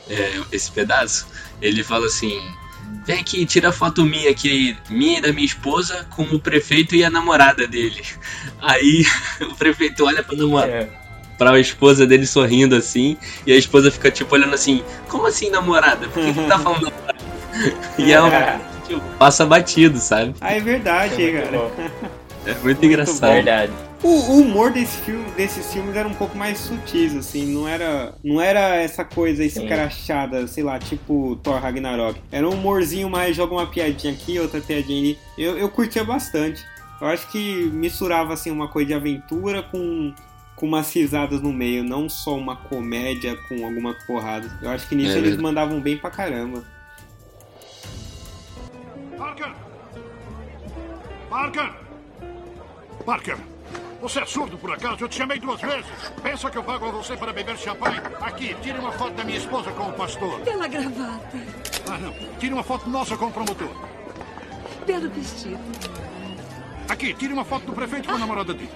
é, 0.09 0.41
esse 0.51 0.71
pedaço. 0.71 1.27
Ele 1.61 1.83
fala 1.83 2.05
assim: 2.05 2.39
Vem 3.05 3.19
aqui, 3.19 3.45
tira 3.45 3.71
foto 3.71 4.05
minha 4.05 4.29
aqui, 4.29 4.77
minha 4.89 5.19
e 5.19 5.21
da 5.21 5.31
minha 5.31 5.45
esposa, 5.45 6.05
com 6.09 6.23
o 6.23 6.39
prefeito 6.39 6.95
e 6.95 7.03
a 7.03 7.09
namorada 7.09 7.67
dele. 7.67 8.03
Aí 8.61 9.05
o 9.41 9.55
prefeito 9.55 10.05
olha 10.05 10.23
pra 10.23 10.35
namorada. 10.35 10.71
É. 10.71 10.99
Pra 11.37 11.57
esposa 11.57 12.05
dele 12.05 12.27
sorrindo 12.27 12.75
assim, 12.75 13.17
e 13.47 13.53
a 13.53 13.55
esposa 13.55 13.89
fica 13.89 14.11
tipo 14.11 14.35
olhando 14.35 14.53
assim: 14.53 14.83
Como 15.07 15.25
assim 15.25 15.49
namorada? 15.49 16.07
Por 16.09 16.23
que, 16.23 16.33
que 16.33 16.47
tá 16.47 16.59
falando 16.59 16.83
namorada? 16.91 17.18
E 17.97 18.11
ela 18.11 18.59
tipo, 18.87 19.01
passa 19.17 19.45
batido, 19.45 19.97
sabe? 19.97 20.35
Ah, 20.41 20.53
é 20.53 20.59
verdade, 20.59 21.21
É 21.21 21.31
muito 21.31 21.43
cara. 21.43 21.57
bom. 21.57 22.09
É 22.45 22.53
muito 22.63 22.83
engraçado. 22.85 23.33
Verdade. 23.33 23.71
O, 24.01 24.07
o 24.07 24.41
humor 24.41 24.71
desse 24.71 24.97
filme, 25.01 25.25
desses 25.35 25.71
filmes 25.73 25.93
era 25.95 26.07
um 26.07 26.13
pouco 26.13 26.37
mais 26.37 26.57
sutis, 26.57 27.13
assim, 27.15 27.45
não 27.53 27.67
era, 27.67 28.13
não 28.23 28.39
era 28.39 28.77
essa 28.77 29.03
coisa 29.03 29.43
escrachada, 29.43 30.47
sei 30.47 30.63
lá, 30.63 30.79
tipo 30.79 31.37
Thor 31.43 31.59
Ragnarok. 31.61 32.19
Era 32.31 32.47
um 32.47 32.53
humorzinho 32.53 33.09
mais, 33.09 33.35
joga 33.35 33.53
uma 33.53 33.67
piadinha 33.67 34.13
aqui, 34.13 34.39
outra 34.39 34.61
piadinha 34.61 34.99
ali. 34.99 35.19
Eu, 35.37 35.57
eu 35.57 35.69
curtia 35.69 36.03
bastante. 36.03 36.63
Eu 37.01 37.07
acho 37.07 37.29
que 37.29 37.69
misturava, 37.73 38.33
assim, 38.33 38.49
uma 38.51 38.69
coisa 38.69 38.87
de 38.87 38.93
aventura 38.93 39.61
com, 39.61 40.13
com 40.55 40.65
umas 40.65 40.91
risadas 40.93 41.41
no 41.41 41.51
meio, 41.51 41.83
não 41.83 42.07
só 42.07 42.35
uma 42.37 42.55
comédia 42.55 43.37
com 43.49 43.65
alguma 43.65 43.93
porrada. 44.07 44.49
Eu 44.61 44.69
acho 44.69 44.87
que 44.87 44.95
nisso 44.95 45.15
É 45.15 45.17
eles 45.17 45.35
mandavam 45.35 45.79
bem 45.81 45.97
pra 45.97 46.09
caramba. 46.09 46.63
Parker! 49.39 49.55
Parker! 51.29 51.73
Parker! 53.05 53.37
Você 54.01 54.19
é 54.19 54.25
surdo 54.25 54.57
por 54.57 54.71
acaso? 54.71 55.03
Eu 55.03 55.09
te 55.09 55.15
chamei 55.15 55.39
duas 55.39 55.61
vezes. 55.61 55.85
Pensa 56.21 56.49
que 56.49 56.57
eu 56.57 56.63
pago 56.63 56.87
a 56.87 56.91
você 56.91 57.15
para 57.15 57.33
beber 57.33 57.57
champanhe? 57.57 57.99
Aqui, 58.21 58.55
tire 58.61 58.79
uma 58.79 58.91
foto 58.91 59.13
da 59.13 59.23
minha 59.23 59.37
esposa 59.37 59.71
com 59.71 59.89
o 59.89 59.93
pastor. 59.93 60.39
Pela 60.41 60.67
gravata. 60.67 61.37
Ah, 61.89 61.97
não. 61.97 62.13
Tire 62.37 62.53
uma 62.53 62.63
foto 62.63 62.89
nossa 62.89 63.17
com 63.17 63.27
o 63.27 63.31
promotor. 63.31 63.69
Pelo 64.85 65.09
vestido. 65.09 65.59
Aqui, 66.89 67.13
tire 67.13 67.33
uma 67.33 67.45
foto 67.45 67.65
do 67.65 67.73
prefeito 67.73 68.07
com 68.07 68.15
a 68.15 68.19
namorada 68.19 68.53
dele. 68.53 68.71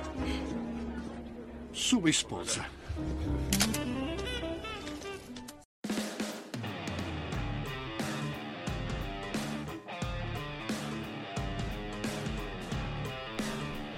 Sua 1.73 2.09
esposa. 2.09 2.65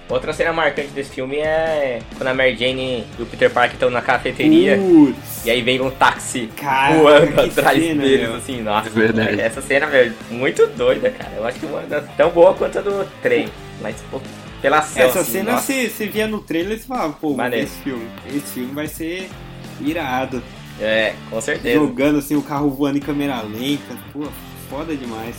Outra 0.08 0.32
cena 0.32 0.52
marcante 0.52 0.88
desse 0.90 1.10
filme 1.10 1.36
é 1.38 1.98
quando 2.16 2.28
a 2.28 2.34
Mary 2.34 2.56
Jane 2.56 3.04
e 3.18 3.22
o 3.22 3.26
Peter 3.26 3.50
Parker 3.50 3.74
estão 3.74 3.90
na 3.90 4.00
cafeteria. 4.00 4.76
Putz. 4.78 5.44
E 5.44 5.50
aí 5.50 5.62
vem 5.62 5.80
um 5.80 5.90
táxi 5.90 6.48
Cara, 6.56 6.94
voando 6.94 7.40
atrás 7.40 7.82
cena, 7.82 8.02
deles, 8.02 8.20
meu. 8.28 8.36
assim, 8.36 8.60
nossa. 8.62 8.86
É 8.88 8.90
verdade. 8.90 9.40
Essa 9.40 9.60
cena, 9.60 9.86
velho, 9.86 10.14
muito 10.30 10.64
doida, 10.68 11.10
cara. 11.10 11.32
Eu 11.36 11.44
acho 11.44 11.58
que 11.58 11.66
uma 11.66 11.80
das 11.82 12.04
tão 12.16 12.30
boa 12.30 12.54
quanto 12.54 12.78
a 12.78 12.82
do 12.82 13.04
trem. 13.20 13.48
Mas, 13.82 13.96
pô, 14.08 14.20
pela 14.62 14.78
ação. 14.78 15.02
Essa 15.02 15.20
assim, 15.20 15.32
cena 15.32 15.58
você 15.58 15.88
via 16.06 16.28
no 16.28 16.40
trailer 16.40 16.76
e 16.76 16.80
você 16.80 16.86
falava, 16.86 17.12
pô, 17.14 17.34
Maneiro. 17.34 17.66
esse 17.66 17.76
filme. 17.78 18.06
Esse 18.28 18.52
filme 18.54 18.72
vai 18.72 18.86
ser 18.86 19.28
irado. 19.80 20.40
É, 20.80 21.14
com 21.30 21.40
certeza. 21.40 21.80
Jogando 21.80 22.18
assim 22.18 22.36
o 22.36 22.42
carro 22.42 22.70
voando 22.70 22.98
em 22.98 23.00
câmera 23.00 23.42
lenta. 23.42 23.96
Pô, 24.12 24.24
foda 24.70 24.94
demais. 24.94 25.34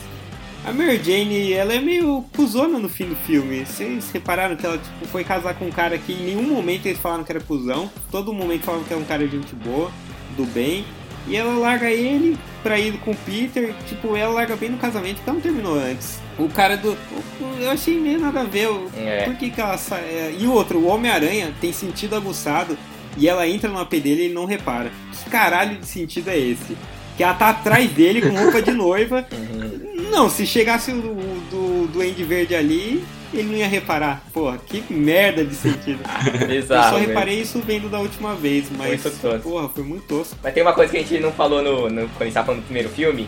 A 0.67 0.73
Mary 0.73 1.01
Jane, 1.01 1.53
ela 1.53 1.73
é 1.73 1.79
meio 1.79 2.25
cuzona 2.35 2.77
no 2.77 2.89
fim 2.89 3.05
do 3.05 3.15
filme. 3.15 3.65
Vocês 3.65 4.11
repararam 4.11 4.57
que 4.57 4.65
ela 4.65 4.77
tipo, 4.77 5.07
foi 5.07 5.23
casar 5.23 5.53
com 5.53 5.65
um 5.67 5.71
cara 5.71 5.97
que 5.97 6.11
em 6.11 6.25
nenhum 6.25 6.43
momento 6.43 6.85
eles 6.87 6.99
falaram 6.99 7.23
que 7.23 7.31
era 7.31 7.39
cuzão. 7.39 7.89
Todo 8.11 8.33
momento 8.33 8.63
falavam 8.63 8.83
que 8.85 8.91
era 8.91 9.01
um 9.01 9.05
cara 9.05 9.25
de 9.25 9.37
gente 9.37 9.55
boa, 9.55 9.89
do 10.35 10.43
bem. 10.47 10.83
E 11.25 11.37
ela 11.37 11.57
larga 11.57 11.89
ele 11.89 12.37
pra 12.61 12.77
ir 12.77 12.99
com 12.99 13.11
o 13.11 13.15
Peter. 13.15 13.73
Tipo, 13.87 14.17
ela 14.17 14.33
larga 14.33 14.57
bem 14.57 14.69
no 14.69 14.77
casamento, 14.77 15.21
não 15.25 15.39
terminou 15.39 15.79
antes. 15.79 16.19
O 16.37 16.49
cara 16.49 16.75
do. 16.75 16.97
Eu 17.61 17.71
achei 17.71 17.97
meio 17.97 18.19
nada 18.19 18.41
a 18.41 18.43
ver. 18.43 18.67
É. 18.97 19.23
Por 19.23 19.35
que, 19.35 19.49
que 19.49 19.61
ela 19.61 19.77
sai. 19.77 20.01
é, 20.01 20.35
E 20.37 20.45
o 20.47 20.51
outro, 20.51 20.79
o 20.79 20.87
Homem-Aranha, 20.87 21.53
tem 21.61 21.71
sentido 21.71 22.13
aguçado. 22.13 22.77
E 23.15 23.25
ela 23.29 23.47
entra 23.47 23.69
no 23.69 23.79
AP 23.79 23.91
dele 23.91 24.23
e 24.23 24.25
ele 24.25 24.33
não 24.33 24.43
repara. 24.43 24.91
Que 25.23 25.29
caralho 25.29 25.77
de 25.77 25.87
sentido 25.87 26.27
é 26.29 26.37
esse? 26.37 26.77
Que 27.15 27.23
ela 27.23 27.33
tá 27.33 27.49
atrás 27.49 27.89
dele 27.89 28.21
com 28.21 28.37
roupa 28.37 28.61
de 28.61 28.71
noiva. 28.71 29.25
Não, 30.09 30.29
se 30.29 30.45
chegasse 30.45 30.91
o 30.91 31.01
do, 31.01 31.13
do 31.49 31.87
Duende 31.87 32.23
Verde 32.23 32.55
ali, 32.55 33.03
ele 33.33 33.43
não 33.43 33.53
ia 33.55 33.67
reparar. 33.67 34.23
Porra, 34.33 34.57
que 34.57 34.83
merda 34.91 35.43
de 35.43 35.53
sentido. 35.55 35.99
Eu 36.41 36.47
Bizarro, 36.47 36.97
só 36.97 37.05
reparei 37.05 37.41
isso 37.41 37.61
vendo 37.65 37.89
da 37.89 37.99
última 37.99 38.33
vez, 38.35 38.65
mas. 38.75 39.03
Muito 39.03 39.21
tosco. 39.21 39.49
Porra, 39.49 39.69
foi 39.69 39.83
muito 39.83 40.03
tosco. 40.07 40.35
Mas 40.43 40.53
tem 40.53 40.63
uma 40.63 40.73
coisa 40.73 40.91
que 40.91 40.97
a 40.97 41.01
gente 41.01 41.19
não 41.19 41.31
falou 41.31 41.61
no, 41.61 41.89
no- 41.89 42.07
quando 42.09 42.21
a 42.21 42.25
gente 42.25 42.33
tava 42.33 42.45
falando 42.47 42.61
do 42.61 42.65
primeiro 42.65 42.89
filme, 42.89 43.27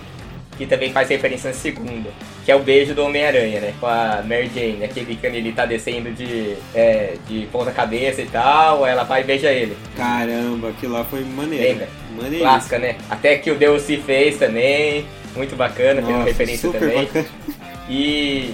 que 0.57 0.65
também 0.65 0.91
faz 0.91 1.07
referência 1.09 1.49
no 1.51 1.55
segundo, 1.55 2.09
que 2.43 2.51
é 2.51 2.55
o 2.55 2.59
beijo 2.59 2.93
do 2.93 3.03
Homem-Aranha, 3.03 3.61
né? 3.61 3.73
Com 3.79 3.85
a 3.85 4.21
Mary 4.27 4.51
Jane, 4.53 4.83
aquele 4.83 5.15
quando 5.15 5.35
ele 5.35 5.51
tá 5.53 5.65
descendo 5.65 6.11
de, 6.11 6.55
é, 6.75 7.13
de 7.27 7.47
ponta 7.51 7.71
cabeça 7.71 8.21
e 8.21 8.25
tal, 8.25 8.85
ela 8.85 9.03
vai 9.03 9.21
e 9.21 9.23
beija 9.23 9.51
ele. 9.51 9.77
Caramba, 9.95 10.69
aquilo 10.69 10.93
lá 10.93 11.03
foi 11.05 11.23
maneiro. 11.23 11.63
Lembra? 11.63 11.89
Maneiro. 12.21 12.43
Clássica, 12.43 12.77
né? 12.79 12.95
Até 13.09 13.37
que 13.37 13.49
o 13.51 13.55
Deus 13.55 13.83
se 13.83 13.95
fez 13.97 14.37
também, 14.37 15.05
muito 15.35 15.55
bacana, 15.55 16.01
Nossa, 16.01 16.23
referência 16.23 16.69
super 16.69 16.79
também. 16.79 17.05
bacana. 17.05 17.25
E. 17.89 18.53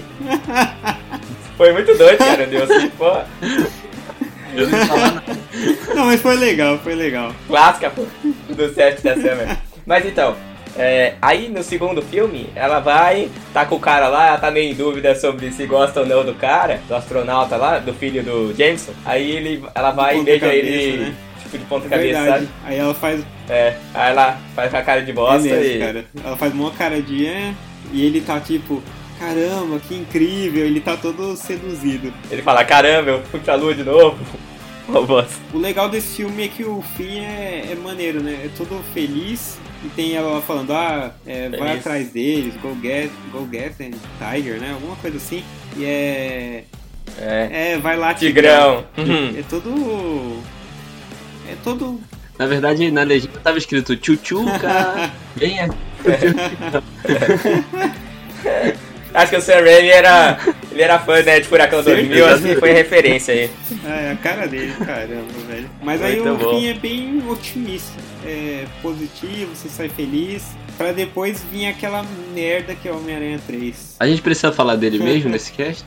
Foi 1.57 1.71
muito 1.73 1.97
doido, 1.97 2.17
cara, 2.17 2.45
Deus 2.45 2.69
pô. 2.97 3.11
Eu 4.55 4.69
não 4.69 4.85
falar 4.85 5.11
nada. 5.11 5.37
Não, 5.93 6.05
mas 6.05 6.21
foi 6.21 6.35
legal, 6.35 6.77
foi 6.79 6.95
legal. 6.95 7.33
clássica 7.47 7.89
pô, 7.89 8.05
do 8.49 8.73
set 8.73 9.01
da 9.01 9.15
Summer. 9.15 9.57
Mas 9.85 10.05
então, 10.05 10.35
é, 10.77 11.13
aí 11.21 11.47
no 11.47 11.63
segundo 11.63 12.01
filme, 12.01 12.49
ela 12.55 12.79
vai, 12.79 13.29
tá 13.53 13.65
com 13.65 13.75
o 13.75 13.79
cara 13.79 14.09
lá, 14.09 14.27
ela 14.27 14.37
tá 14.37 14.51
meio 14.51 14.71
em 14.71 14.75
dúvida 14.75 15.15
sobre 15.15 15.51
se 15.51 15.65
gosta 15.65 16.01
ou 16.01 16.05
não 16.05 16.25
do 16.25 16.33
cara, 16.33 16.81
do 16.87 16.95
astronauta 16.95 17.55
lá, 17.55 17.79
do 17.79 17.93
filho 17.93 18.21
do 18.23 18.53
Jameson. 18.53 18.91
Aí 19.05 19.31
ele, 19.31 19.63
ela 19.73 19.91
vai 19.91 20.19
e 20.19 20.23
beija 20.23 20.45
cabeça, 20.45 20.67
ele, 20.67 20.97
né? 20.97 21.15
Tipo, 21.45 21.57
de 21.57 21.65
ponta 21.65 21.87
É 21.87 21.89
cabeça, 21.89 22.21
verdade. 22.21 22.45
sabe? 22.45 22.57
Aí 22.65 22.77
ela 22.77 22.93
faz. 22.93 23.25
É, 23.49 23.77
aí 23.93 24.11
ela 24.11 24.37
faz 24.55 24.71
com 24.71 24.77
a 24.77 24.81
cara 24.81 25.01
de 25.01 25.11
É 25.11 25.13
bosta 25.13 25.39
mesmo, 25.41 25.63
e... 25.63 25.79
cara. 25.79 26.05
Ela 26.23 26.37
faz 26.37 26.53
uma 26.53 26.71
cara 26.71 27.01
de 27.01 27.25
é, 27.25 27.53
e 27.93 28.05
ele 28.05 28.21
tá 28.21 28.39
tipo, 28.39 28.83
caramba, 29.19 29.79
que 29.79 29.95
incrível, 29.95 30.65
ele 30.65 30.79
tá 30.81 30.97
todo 30.97 31.35
seduzido. 31.35 32.13
Ele 32.29 32.41
fala, 32.41 32.63
caramba, 32.65 33.11
eu 33.11 33.23
fui 33.23 33.39
pra 33.39 33.55
lua 33.55 33.73
de 33.73 33.83
novo. 33.83 34.17
O 35.51 35.57
legal 35.57 35.89
desse 35.89 36.17
filme 36.17 36.45
é 36.45 36.47
que 36.47 36.63
o 36.63 36.79
fim 36.95 37.17
é, 37.17 37.69
é 37.71 37.75
maneiro, 37.75 38.21
né? 38.21 38.41
É 38.45 38.49
todo 38.55 38.83
feliz 38.93 39.57
e 39.83 39.89
tem 39.89 40.15
ela 40.15 40.39
falando, 40.43 40.73
ah, 40.73 41.11
é, 41.25 41.49
vai 41.49 41.77
atrás 41.77 42.09
deles, 42.09 42.53
go 42.61 42.77
get, 42.81 43.09
go 43.31 43.47
get 43.51 43.73
them, 43.77 43.91
Tiger, 44.19 44.59
né? 44.59 44.73
Alguma 44.73 44.95
coisa 44.97 45.17
assim. 45.17 45.43
E 45.75 45.83
é. 45.85 46.63
É, 47.19 47.71
É, 47.71 47.77
vai 47.79 47.97
lá, 47.97 48.13
Tigrão. 48.13 48.83
Uhum. 48.97 49.35
É 49.37 49.43
todo. 49.49 50.39
É 51.49 51.55
todo. 51.63 51.99
Na 52.37 52.47
verdade, 52.47 52.91
na 52.91 53.03
legenda 53.03 53.39
tava 53.41 53.57
escrito 53.57 53.95
tchutchuca, 53.95 55.09
venha. 55.35 55.69
Acho 59.13 59.31
que 59.31 59.37
o 59.37 59.41
Sam 59.41 59.61
Raimi 59.61 59.87
era, 59.87 60.37
ele 60.69 60.81
era 60.81 60.99
fã, 60.99 61.21
né, 61.23 61.39
de 61.39 61.47
Furacão 61.47 61.81
2000, 61.81 62.27
assim, 62.27 62.55
foi 62.55 62.73
referência 62.73 63.33
aí. 63.33 63.49
É, 63.85 64.11
a 64.11 64.15
cara 64.17 64.45
dele, 64.45 64.73
caramba, 64.73 65.23
velho. 65.47 65.69
Mas 65.81 66.01
aí 66.01 66.19
Muito 66.19 66.33
o 66.33 66.37
bom. 66.37 66.59
fim 66.59 66.67
é 66.67 66.73
bem 66.73 67.23
otimista. 67.29 67.93
É 68.25 68.65
positivo, 68.81 69.55
você 69.55 69.69
sai 69.69 69.87
feliz. 69.87 70.43
Pra 70.77 70.91
depois 70.91 71.41
vir 71.49 71.67
aquela 71.67 72.05
merda 72.33 72.75
que 72.75 72.89
é 72.89 72.91
o 72.91 72.97
Homem-Aranha 72.97 73.39
3. 73.47 73.95
A 73.97 74.05
gente 74.05 74.21
precisa 74.21 74.51
falar 74.51 74.75
dele 74.75 74.99
mesmo 74.99 75.29
nesse 75.31 75.53
cast? 75.53 75.85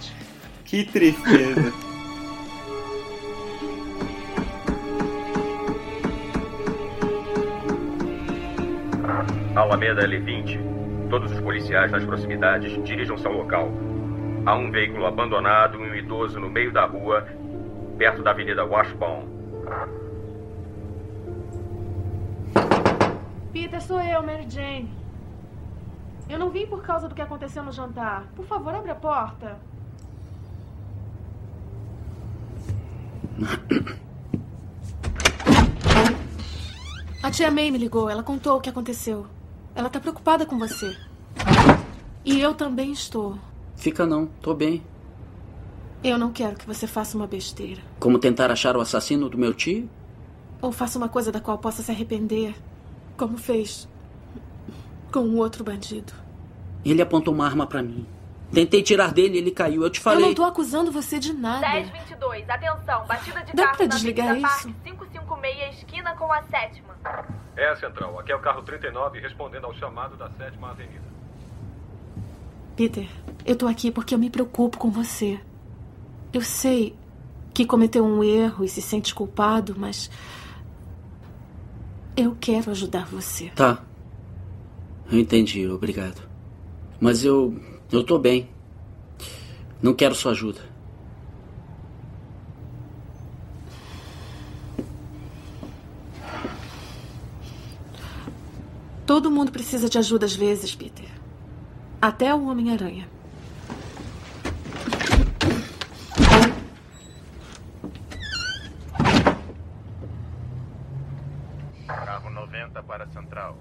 Que 0.64 0.84
tristeza. 0.84 1.70
Alameda 9.55 10.03
L20. 10.07 11.09
Todos 11.11 11.32
os 11.32 11.40
policiais 11.40 11.90
nas 11.90 12.05
proximidades 12.05 12.82
dirijam-se 12.84 13.26
ao 13.26 13.32
local. 13.32 13.70
Há 14.44 14.55
um 14.55 14.70
veículo 14.70 15.07
abandonado 15.07 15.78
e 15.78 15.90
um 15.90 15.94
idoso 15.94 16.38
no 16.38 16.49
meio 16.49 16.72
da 16.72 16.84
rua, 16.84 17.26
perto 17.96 18.22
da 18.22 18.30
Avenida 18.30 18.64
Washburn. 18.64 19.26
Peter, 23.53 23.80
sou 23.82 24.01
eu, 24.01 24.22
Mary 24.22 24.49
Jane. 24.49 24.90
Eu 26.28 26.38
não 26.38 26.51
vim 26.51 26.66
por 26.66 26.82
causa 26.82 27.09
do 27.09 27.14
que 27.14 27.22
aconteceu 27.22 27.62
no 27.62 27.72
jantar. 27.72 28.24
Por 28.36 28.44
favor, 28.44 28.74
abre 28.74 28.90
a 28.90 28.94
porta. 28.94 29.57
A 37.22 37.30
tia 37.30 37.51
May 37.51 37.70
me 37.70 37.78
ligou. 37.78 38.11
Ela 38.11 38.22
contou 38.22 38.59
o 38.59 38.61
que 38.61 38.68
aconteceu. 38.68 39.26
Ela 39.75 39.89
tá 39.89 40.01
preocupada 40.01 40.45
com 40.47 40.59
você. 40.59 40.97
E 42.25 42.41
eu 42.41 42.55
também 42.55 42.93
estou. 42.93 43.39
Fica 43.77 44.05
não, 44.07 44.27
tô 44.27 44.55
bem. 44.55 44.83
Eu 46.03 46.19
não 46.19 46.33
quero 46.33 46.57
que 46.57 46.66
você 46.66 46.87
faça 46.87 47.16
uma 47.16 47.27
besteira. 47.27 47.81
Como 47.99 48.19
tentar 48.19 48.51
achar 48.51 48.77
o 48.77 48.81
assassino 48.81 49.29
do 49.29 49.39
meu 49.39 49.53
tio? 49.55 49.89
Ou 50.61 50.73
faça 50.73 50.99
uma 50.99 51.09
coisa 51.09 51.31
da 51.33 51.41
qual 51.41 51.59
possa 51.59 51.83
se 51.83 51.91
arrepender. 51.91 52.55
Como 53.16 53.37
fez 53.37 53.89
com 55.12 55.21
um 55.21 55.37
outro 55.39 55.64
bandido. 55.64 56.12
Ele 56.85 57.03
apontou 57.03 57.33
uma 57.35 57.47
arma 57.47 57.66
pra 57.66 57.83
mim. 57.83 58.07
Tentei 58.53 58.83
tirar 58.83 59.12
dele 59.12 59.35
e 59.35 59.39
ele 59.39 59.51
caiu. 59.51 59.83
Eu 59.83 59.91
te 59.91 59.99
Eu 59.99 60.03
falei. 60.03 60.27
não 60.27 60.35
tô 60.35 60.45
acusando 60.45 60.91
você 60.91 61.19
de 61.19 61.33
nada. 61.33 61.69
1022, 61.69 62.49
atenção, 62.49 63.07
batida 63.07 63.43
de 63.43 63.53
Dá 63.53 63.64
carro 63.64 63.77
pra 63.77 63.87
na 63.87 63.95
desligar 63.95 64.37
isso? 64.37 64.43
Parque 64.43 64.75
556, 64.85 65.77
esquina 65.79 66.14
com 66.14 66.33
a 66.33 66.43
sétima. 66.45 66.95
É 67.59 67.70
a 67.70 67.76
central. 67.76 68.16
Aqui 68.20 68.30
é 68.30 68.36
o 68.36 68.38
carro 68.38 68.62
39 68.62 69.18
respondendo 69.18 69.64
ao 69.64 69.74
chamado 69.74 70.16
da 70.16 70.30
sétima 70.30 70.70
avenida. 70.70 71.02
Peter, 72.76 73.09
eu 73.44 73.56
tô 73.56 73.66
aqui 73.66 73.90
porque 73.90 74.14
eu 74.14 74.18
me 74.18 74.30
preocupo 74.30 74.78
com 74.78 74.92
você. 74.92 75.40
Eu 76.32 76.40
sei 76.40 76.94
que 77.52 77.66
cometeu 77.66 78.04
um 78.04 78.22
erro 78.22 78.64
e 78.64 78.68
se 78.68 78.80
sente 78.80 79.12
culpado, 79.12 79.74
mas. 79.76 80.09
Eu 82.16 82.36
quero 82.40 82.70
ajudar 82.70 83.06
você. 83.06 83.50
Tá. 83.56 83.82
Eu 85.11 85.18
entendi, 85.18 85.66
obrigado. 85.66 86.22
Mas 87.00 87.24
eu. 87.24 87.61
Eu 87.90 88.04
tô 88.04 88.20
bem. 88.20 88.48
Não 89.82 89.94
quero 89.94 90.14
sua 90.14 90.30
ajuda. 90.30 90.61
Todo 99.09 99.30
mundo 99.30 99.50
precisa 99.50 99.88
de 99.88 99.96
ajuda 99.96 100.26
às 100.26 100.36
vezes, 100.36 100.74
Peter. 100.74 101.06
Até 101.98 102.34
o 102.34 102.46
Homem-Aranha. 102.46 103.09
Carro 111.86 112.28
90 112.28 112.82
para 112.82 113.04
a 113.04 113.06
central. 113.09 113.56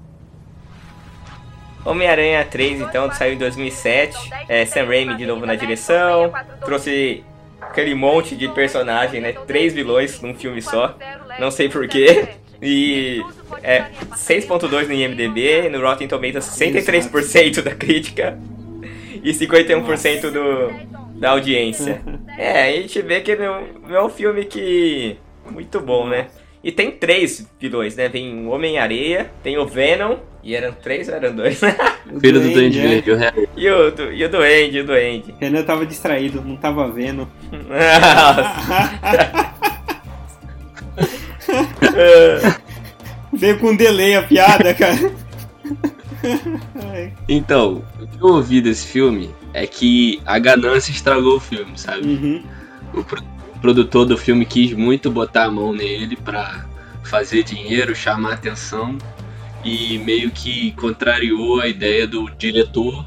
Homem-Aranha 1.85 2.43
3, 2.43 2.81
então, 2.81 3.09
saiu 3.13 3.35
em 3.35 3.37
2007. 3.37 4.29
É, 4.49 4.65
Sam 4.65 4.83
Raimi 4.83 5.15
de 5.15 5.25
novo 5.25 5.45
na 5.45 5.55
direção. 5.55 6.33
Trouxe 6.65 7.23
aquele 7.61 7.95
monte 7.95 8.35
de 8.35 8.49
personagem, 8.49 9.21
né? 9.21 9.31
Três 9.31 9.73
vilões 9.73 10.19
num 10.19 10.35
filme 10.35 10.61
só. 10.61 10.93
Não 11.39 11.51
sei 11.51 11.69
porquê. 11.69 12.35
E 12.61 13.21
é 13.63 13.85
6.2 14.15 14.87
no 14.87 14.93
IMDB, 14.93 15.69
no 15.69 15.81
Rotten 15.81 16.07
Tomatoes 16.07 16.45
63% 16.45 17.61
da 17.61 17.75
crítica 17.75 18.37
e 19.23 19.31
51% 19.31 20.31
do, 20.31 21.19
da 21.19 21.31
audiência. 21.31 22.01
É, 22.39 22.69
a 22.69 22.71
gente 22.81 23.01
vê 23.01 23.19
que 23.21 23.35
não, 23.35 23.63
não 23.89 23.95
é 23.95 24.03
um 24.03 24.09
filme 24.09 24.45
que... 24.45 25.17
muito 25.49 25.79
bom, 25.79 26.07
né? 26.07 26.27
E 26.63 26.71
tem 26.71 26.91
três 26.91 27.49
vilões, 27.59 27.95
né? 27.95 28.09
Tem 28.09 28.45
o 28.45 28.49
Homem-Areia, 28.49 29.31
tem 29.41 29.57
o 29.57 29.65
Venom, 29.65 30.17
e 30.43 30.55
eram 30.55 30.71
três 30.71 31.09
ou 31.09 31.15
eram 31.15 31.35
dois? 31.35 31.59
Filho 32.21 32.39
do 32.39 32.49
Duende 32.51 32.79
é. 32.79 32.87
Verde, 32.87 33.11
o 33.11 33.15
Harry. 33.15 33.49
e, 33.57 33.67
o, 33.69 33.89
do- 33.91 34.13
e 34.13 34.23
o 34.23 34.29
Duende, 34.29 34.79
o 34.81 34.85
Duende. 34.85 35.33
Renan 35.39 35.63
tava 35.63 35.83
distraído, 35.83 36.43
não 36.43 36.55
tava 36.57 36.87
vendo. 36.91 37.27
Veio 43.33 43.59
com 43.59 43.75
delay 43.75 44.15
a 44.15 44.23
piada, 44.23 44.73
cara. 44.73 45.11
Então, 47.27 47.83
o 47.99 48.07
que 48.07 48.21
eu 48.21 48.27
ouvi 48.27 48.61
desse 48.61 48.87
filme 48.87 49.29
é 49.53 49.67
que 49.67 50.21
a 50.25 50.39
ganância 50.39 50.91
estragou 50.91 51.37
o 51.37 51.39
filme, 51.39 51.77
sabe? 51.77 52.07
Uhum. 52.07 52.43
O 52.93 53.03
pro- 53.03 53.23
produtor 53.61 54.05
do 54.05 54.17
filme 54.17 54.45
quis 54.45 54.73
muito 54.73 55.11
botar 55.11 55.45
a 55.45 55.51
mão 55.51 55.73
nele 55.73 56.15
pra 56.15 56.65
fazer 57.03 57.43
dinheiro, 57.43 57.95
chamar 57.95 58.33
atenção 58.33 58.97
e 59.63 59.97
meio 59.99 60.31
que 60.31 60.71
contrariou 60.73 61.61
a 61.61 61.67
ideia 61.67 62.07
do 62.07 62.29
diretor 62.31 63.05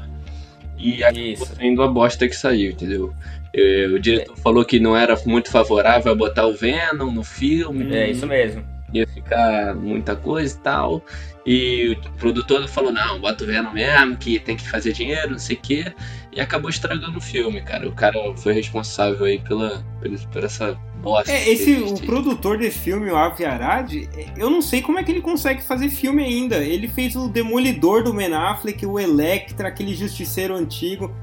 e 0.77 1.03
acabou 1.03 1.45
saindo 1.47 1.83
a 1.83 1.87
bosta 1.87 2.27
que 2.27 2.35
saiu, 2.35 2.71
entendeu? 2.71 3.13
Eh, 3.53 3.87
O 3.93 3.99
diretor 3.99 4.37
falou 4.37 4.63
que 4.63 4.79
não 4.79 4.95
era 4.95 5.17
muito 5.25 5.49
favorável 5.51 6.11
a 6.11 6.15
botar 6.15 6.45
o 6.47 6.53
Venom 6.53 7.11
no 7.11 7.23
filme. 7.23 7.93
É, 7.93 8.09
isso 8.09 8.25
mesmo. 8.25 8.63
Ia 8.93 9.07
ficar 9.07 9.75
muita 9.75 10.15
coisa 10.15 10.55
e 10.55 10.59
tal. 10.59 11.03
E 11.45 11.97
o 11.97 12.11
produtor 12.19 12.67
falou, 12.67 12.91
não, 12.91 13.19
bota 13.19 13.43
o 13.43 13.47
Venom 13.47 13.71
mesmo, 13.71 14.15
que 14.17 14.37
tem 14.39 14.55
que 14.55 14.69
fazer 14.69 14.93
dinheiro, 14.93 15.31
não 15.31 15.39
sei 15.39 15.55
o 15.55 15.59
quê. 15.59 15.93
E 16.31 16.39
acabou 16.39 16.69
estragando 16.69 17.17
o 17.17 17.21
filme, 17.21 17.61
cara. 17.61 17.87
O 17.87 17.93
cara 17.93 18.17
foi 18.37 18.53
responsável 18.53 19.25
aí 19.25 19.39
pela, 19.39 19.83
por 20.31 20.43
essa 20.43 20.77
bosta. 21.01 21.31
É, 21.31 21.43
que 21.43 21.49
esse, 21.49 21.73
o 21.73 21.99
produtor 22.05 22.57
desse 22.57 22.77
filme, 22.79 23.09
o 23.09 23.15
Avi 23.15 23.43
Arad, 23.43 23.91
eu 24.37 24.49
não 24.49 24.61
sei 24.61 24.81
como 24.81 24.99
é 24.99 25.03
que 25.03 25.11
ele 25.11 25.21
consegue 25.21 25.63
fazer 25.63 25.89
filme 25.89 26.23
ainda. 26.23 26.57
Ele 26.57 26.87
fez 26.87 27.15
o 27.15 27.27
Demolidor 27.27 28.03
do 28.03 28.13
Ben 28.13 28.33
Affleck, 28.33 28.85
o 28.85 28.99
Electra, 28.99 29.67
aquele 29.69 29.95
justiceiro 29.95 30.55
antigo. 30.55 31.13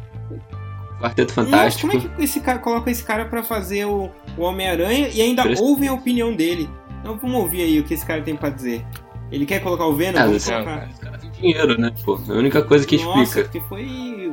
Quarteto 1.00 1.32
Nossa, 1.36 1.50
Fantástico. 1.50 1.88
como 1.92 2.02
é 2.12 2.16
que 2.16 2.24
esse 2.24 2.40
cara 2.40 2.58
coloca 2.58 2.90
esse 2.90 3.04
cara 3.04 3.24
pra 3.26 3.42
fazer 3.42 3.84
o, 3.86 4.10
o 4.36 4.42
Homem-Aranha 4.42 5.08
e 5.08 5.20
ainda 5.22 5.42
Parece- 5.42 5.62
ouvem 5.62 5.88
a 5.88 5.92
opinião 5.92 6.34
dele? 6.34 6.68
Então 7.00 7.16
vamos 7.16 7.36
ouvir 7.40 7.62
aí 7.62 7.78
o 7.78 7.84
que 7.84 7.94
esse 7.94 8.04
cara 8.04 8.20
tem 8.22 8.34
pra 8.34 8.50
dizer. 8.50 8.84
Ele 9.30 9.46
quer 9.46 9.60
colocar 9.62 9.86
o 9.86 9.94
Venom? 9.94 10.18
Ah, 10.18 10.24
Vamos 10.26 10.42
você- 10.42 10.52
colocar. 10.52 10.88
Dinheiro, 11.40 11.80
né, 11.80 11.92
pô? 12.04 12.18
É 12.28 12.32
a 12.32 12.34
única 12.34 12.62
coisa 12.62 12.84
que 12.86 12.96
Nossa, 12.96 13.22
explica. 13.40 13.48
porque 13.48 13.60
foi. 13.68 14.32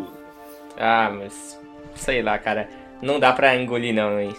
Ah, 0.77 1.11
mas 1.15 1.59
sei 1.93 2.21
lá, 2.23 2.37
cara. 2.39 2.67
Não 3.01 3.19
dá 3.19 3.31
pra 3.31 3.55
engolir 3.55 3.93
não, 3.93 4.19
hein? 4.19 4.33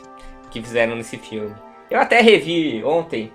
O 0.45 0.49
que 0.49 0.61
fizeram 0.61 0.97
nesse 0.97 1.16
filme. 1.18 1.55
Eu 1.91 2.01
até 2.01 2.20
revi 2.20 2.83
ontem. 2.83 3.31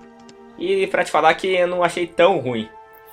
E 0.57 0.85
pra 0.87 1.03
te 1.03 1.11
falar 1.11 1.33
que 1.35 1.47
eu 1.47 1.67
não 1.67 1.83
achei 1.83 2.05
tão 2.07 2.39
ruim. 2.39 2.67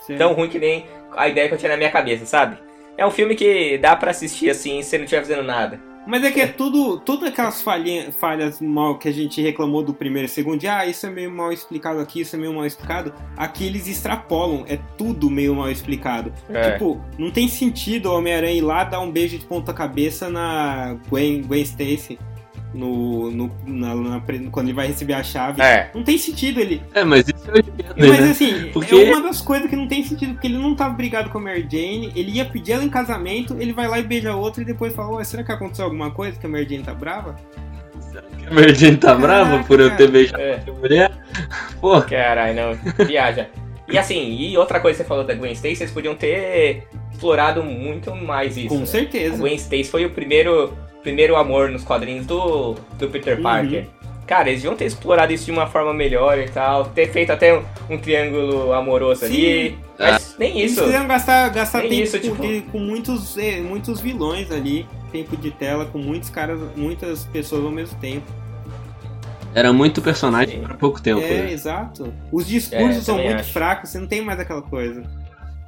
Certo. 0.07 0.19
Tão 0.19 0.33
ruim 0.33 0.49
que 0.49 0.59
nem 0.59 0.87
a 1.17 1.29
ideia 1.29 1.47
que 1.49 1.55
eu 1.55 1.59
tinha 1.59 1.71
na 1.71 1.77
minha 1.79 1.91
cabeça, 1.91 2.27
sabe? 2.27 2.57
É 2.99 3.07
um 3.07 3.13
filme 3.13 3.37
que 3.37 3.79
dá 3.79 3.95
pra 3.95 4.11
assistir 4.11 4.51
assim, 4.51 4.83
se 4.83 4.99
não 4.99 5.05
estiver 5.05 5.23
fazendo 5.23 5.45
nada. 5.45 5.81
Mas 6.05 6.25
é 6.25 6.33
que 6.33 6.41
é 6.41 6.47
tudo, 6.49 6.99
todas 6.99 7.29
aquelas 7.29 7.63
falhinha, 7.63 8.11
falhas 8.11 8.61
mal 8.61 8.99
que 8.99 9.09
a 9.09 9.13
gente 9.13 9.41
reclamou 9.41 9.85
do 9.85 9.95
primeiro 9.95 10.27
e 10.27 10.29
segundo, 10.29 10.59
de 10.59 10.67
ah, 10.67 10.85
isso 10.85 11.07
é 11.07 11.11
meio 11.11 11.31
mal 11.31 11.53
explicado 11.53 12.01
aqui, 12.01 12.23
isso 12.23 12.35
é 12.35 12.39
meio 12.39 12.53
mal 12.53 12.67
explicado, 12.67 13.15
aqui 13.37 13.67
eles 13.67 13.87
extrapolam, 13.87 14.65
é 14.67 14.79
tudo 14.97 15.31
meio 15.31 15.55
mal 15.55 15.71
explicado. 15.71 16.33
É. 16.49 16.73
Tipo, 16.73 17.01
não 17.19 17.31
tem 17.31 17.47
sentido 17.47 18.07
o 18.07 18.17
Homem-Aranha 18.17 18.55
ir 18.57 18.63
lá 18.63 18.83
dar 18.85 19.01
um 19.01 19.13
beijo 19.13 19.39
de 19.39 19.45
ponta 19.45 19.73
cabeça 19.73 20.29
na 20.29 20.99
Gwen, 21.09 21.43
Gwen 21.43 21.63
Stacy. 21.63 22.19
No, 22.75 23.31
no, 23.31 23.51
na- 23.67 23.95
na- 23.95 24.23
quando 24.51 24.67
ele 24.67 24.75
vai 24.75 24.89
receber 24.89 25.15
a 25.15 25.23
chave. 25.23 25.63
É. 25.63 25.91
Não 25.95 26.03
tem 26.03 26.19
sentido 26.19 26.61
ele. 26.61 26.83
É, 26.95 27.03
mas 27.03 27.27
isso 27.27 27.43
eu 27.49 27.59
entendo, 27.61 27.95
Mas 27.97 28.21
né? 28.21 28.31
assim, 28.31 28.71
Porque- 28.73 28.95
é 28.95 29.11
uma 29.11 29.23
das 29.23 29.41
coisas 29.41 29.71
que 29.71 29.75
não 29.77 29.89
tem 29.89 30.05
sentido, 30.05 30.35
porque 30.35 30.47
ele 30.49 30.59
não 30.59 30.75
tava 30.75 30.93
brigado 30.95 31.31
com 31.31 31.39
a 31.39 31.41
Mary 31.41 31.63
Jane, 31.71 32.13
ele 32.15 32.33
ia 32.33 32.45
pedir 32.45 32.73
ela 32.73 32.85
em 32.85 32.91
casamento, 32.91 33.57
ele 33.59 33.73
vai 33.73 33.89
lá 33.89 33.99
e 33.99 34.03
beija 34.03 34.35
outra 34.37 34.63
e 34.63 34.67
depois 34.67 34.95
fala, 34.95 35.17
ué, 35.17 35.25
será 35.25 35.43
que 35.43 35.51
aconteceu 35.51 35.87
alguma 35.87 36.11
coisa 36.11 36.39
que 36.39 36.45
a 36.45 36.49
Mary 36.49 36.67
Jane 36.69 36.83
tá 36.85 36.93
brava? 36.93 37.37
A 38.47 38.55
Mary 38.55 38.75
Jane 38.75 38.97
tá 38.99 39.15
brava 39.15 39.65
por 39.65 39.81
eu 39.81 39.95
ter 39.97 40.11
beijado 40.11 40.43
É. 40.43 40.63
a 40.67 40.73
mulher? 40.73 41.11
Pô, 41.81 42.01
Caralho, 42.03 42.55
não. 42.55 43.07
Viaja. 43.07 43.49
E 43.91 43.97
assim, 43.97 44.37
e 44.37 44.57
outra 44.59 44.79
coisa 44.81 44.99
que 44.99 45.03
você 45.05 45.09
falou 45.09 45.25
da 45.25 45.35
Gwen 45.35 45.53
Stacy, 45.53 45.77
vocês 45.77 45.91
podiam 45.91 46.15
ter 46.15 46.87
explorado 47.11 47.63
muito 47.63 48.15
mais 48.15 48.57
isso. 48.59 48.69
Com 48.69 48.81
né? 48.81 48.87
certeza. 48.87 49.35
A 49.37 49.39
Gwen 49.39 49.55
Stacy 49.55 49.85
foi 49.85 50.05
o 50.05 50.11
primeiro, 50.11 50.75
primeiro 51.03 51.37
amor 51.37 51.71
nos 51.71 51.85
quadrinhos 51.85 52.27
do, 52.27 52.75
do 52.99 53.09
Peter 53.09 53.37
Uhum. 53.37 53.43
Parker. 53.43 53.87
Cara, 54.27 54.51
eles 54.51 54.61
deviam 54.61 54.77
ter 54.77 54.85
explorado 54.85 55.33
isso 55.33 55.47
de 55.47 55.51
uma 55.51 55.67
forma 55.67 55.95
melhor 55.95 56.39
e 56.39 56.49
tal. 56.51 56.85
Ter 56.87 57.09
feito 57.11 57.31
até 57.33 57.57
um, 57.59 57.63
um 57.89 57.97
triângulo 57.99 58.75
amoroso 58.75 59.25
ali. 59.25 59.71
Sim. 59.71 59.79
Mas 59.99 60.37
nem 60.39 60.59
Eles 60.59 60.73
isso. 60.73 60.85
quiseram 60.85 61.09
gastar, 61.09 61.49
gastar 61.49 61.81
Nem 61.81 61.89
tempo 61.91 62.03
isso, 62.03 62.21
com, 62.21 62.23
tipo- 62.23 62.43
de- 62.47 62.61
com 62.71 62.79
muitos, 62.79 63.39
eh, 63.39 63.61
muitos 63.61 64.01
vilões 64.03 64.51
ali, 64.53 64.87
tempo 65.11 65.35
de 65.35 65.51
tela, 65.51 65.87
com 65.87 65.97
muitos 65.99 66.29
caras, 66.29 66.61
muitas 66.77 67.25
pessoas 67.25 67.65
ao 67.65 67.71
mesmo 67.71 67.99
tempo. 68.01 68.27
era 69.55 69.73
muito 69.73 70.03
personagem 70.03 70.61
pra 70.61 70.75
pouco 70.75 71.01
tempo. 71.01 71.21
é, 71.23 71.45
né? 71.45 71.53
exato. 71.53 72.13
Os 72.31 72.47
discursos 72.47 72.99
É, 72.99 73.01
são 73.01 73.17
muito 73.17 73.41
acho. 73.41 73.53
fracos, 73.53 73.89
você 73.91 73.99
não 73.99 74.07
tem 74.07 74.21
mais 74.21 74.39
aquela 74.39 74.61
coisa. 74.63 75.03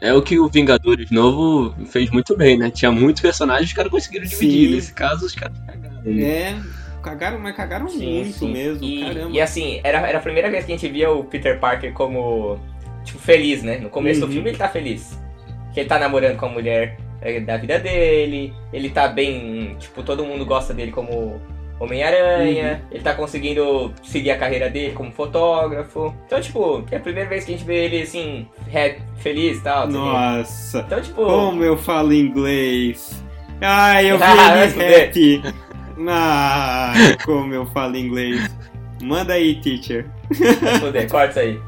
É 0.01 0.15
o 0.15 0.23
que 0.23 0.39
o 0.39 0.49
Vingadores 0.49 1.11
novo 1.11 1.75
fez 1.87 2.09
muito 2.11 2.37
bem, 2.37 2.57
né? 2.57 2.71
Tinha 2.71 2.91
muitos 2.91 3.21
personagens, 3.21 3.69
os 3.69 3.75
caras 3.75 3.91
conseguiram 3.91 4.25
dividir. 4.27 4.69
Sim. 4.69 4.75
Nesse 4.75 4.93
caso, 4.95 5.27
os 5.27 5.35
caras 5.35 5.59
cagaram. 5.67 6.01
né? 6.05 6.23
É, 6.23 6.57
cagaram, 7.03 7.39
mas 7.39 7.55
cagaram 7.57 7.89
Sim, 7.89 8.15
muito 8.15 8.33
sim. 8.33 8.53
mesmo, 8.53 8.83
E, 8.85 9.01
caramba. 9.05 9.31
e 9.37 9.41
assim, 9.41 9.81
era, 9.85 9.99
era 10.09 10.19
a 10.19 10.23
primeira 10.23 10.51
vez 10.51 10.65
que 10.65 10.73
a 10.73 10.77
gente 10.77 10.91
via 10.91 11.11
o 11.11 11.25
Peter 11.25 11.59
Parker 11.61 11.93
como, 11.93 12.59
tipo, 13.05 13.19
feliz, 13.19 13.63
né? 13.63 13.79
No 13.79 13.91
começo 13.91 14.21
Uhum. 14.23 14.27
do 14.29 14.33
filme 14.33 14.49
ele 14.51 14.57
tá 14.59 14.69
feliz. 14.69 15.21
Que 15.75 15.81
ele 15.81 15.89
tá 15.89 15.99
namorando 15.99 16.37
com 16.39 16.47
a 16.47 16.51
mulher 16.51 16.97
é, 17.21 17.39
da 17.39 17.59
vida 17.59 17.79
dele, 17.79 18.55
ele 18.73 18.89
tá 18.89 19.07
bem, 19.07 19.77
tipo, 19.79 20.03
todo 20.03 20.25
mundo 20.25 20.47
gosta 20.47 20.73
dele 20.73 20.91
como 20.93 21.41
Homem-Aranha, 21.81 22.83
ele 22.93 23.03
tá 23.03 23.15
conseguindo 23.15 23.93
seguir 24.03 24.31
a 24.33 24.39
carreira 24.39 24.69
dele 24.69 24.93
como 24.93 25.11
fotógrafo. 25.11 26.15
Então, 26.27 26.39
tipo, 26.41 26.85
é 26.91 26.97
a 26.97 27.01
primeira 27.01 27.29
vez 27.29 27.45
que 27.45 27.55
a 27.55 27.57
gente 27.57 27.67
vê 27.67 27.87
ele, 27.87 28.03
assim, 28.03 28.47
feliz 29.17 29.57
e 29.59 29.63
tal. 29.63 29.89
Nossa, 29.89 30.81
Então, 30.87 31.01
tipo... 31.01 31.25
como 31.25 31.65
eu 31.65 31.79
falo 31.79 32.13
inglês. 32.13 33.25
Ai, 33.63 34.11
eu 34.11 34.19
vi 34.19 34.25
Ah, 34.25 34.65
ele 34.65 34.75
rap. 34.75 35.43
Ai, 36.07 37.17
como 37.25 37.55
eu 37.55 37.65
falo 37.67 37.97
inglês. 37.97 38.55
Manda 39.03 39.33
aí, 39.33 39.59
teacher. 39.61 40.07
Foder, 40.81 41.09
corta 41.11 41.31
isso 41.31 41.39
aí. 41.41 41.61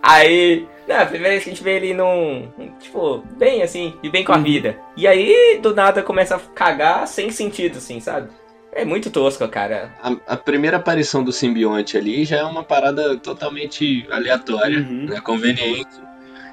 Aí, 0.00 0.66
não, 0.86 0.96
a 0.96 1.06
primeira 1.06 1.30
vez 1.30 1.44
que 1.44 1.50
a 1.50 1.52
gente 1.52 1.64
vê 1.64 1.76
ele 1.76 1.94
num. 1.94 2.48
Tipo, 2.80 3.24
bem 3.36 3.62
assim, 3.62 3.94
e 4.02 4.08
bem 4.08 4.22
com 4.22 4.32
a 4.32 4.38
vida. 4.38 4.78
E 4.96 5.06
aí, 5.06 5.58
do 5.62 5.74
nada, 5.74 6.02
começa 6.02 6.36
a 6.36 6.38
cagar 6.38 7.08
sem 7.08 7.30
sentido, 7.30 7.78
assim, 7.78 8.00
sabe? 8.00 8.28
É 8.74 8.84
muito 8.84 9.08
tosco, 9.10 9.46
cara. 9.48 9.92
A, 10.02 10.34
a 10.34 10.36
primeira 10.36 10.78
aparição 10.78 11.22
do 11.22 11.32
simbionte 11.32 11.96
ali 11.96 12.24
já 12.24 12.38
é 12.38 12.44
uma 12.44 12.64
parada 12.64 13.16
totalmente 13.18 14.04
aleatória, 14.10 14.78
Uhum. 14.80 15.06
né? 15.08 15.20
Conveniente. 15.20 15.86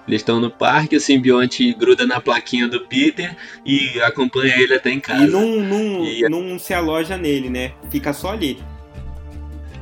Eles 0.08 0.22
estão 0.22 0.40
no 0.40 0.50
parque, 0.50 0.96
o 0.96 1.00
simbionte 1.00 1.74
gruda 1.74 2.06
na 2.06 2.20
plaquinha 2.20 2.68
do 2.68 2.82
Peter 2.82 3.36
e 3.66 4.00
acompanha 4.02 4.56
ele 4.60 4.74
até 4.76 4.90
em 4.92 5.00
casa. 5.00 5.26
E 5.26 5.30
não, 5.30 5.48
não, 5.62 6.06
E- 6.06 6.28
não 6.30 6.60
se 6.60 6.74
aloja 6.74 7.18
nele, 7.18 7.50
né? 7.50 7.72
Fica 7.90 8.12
só 8.14 8.32
ali. 8.34 8.62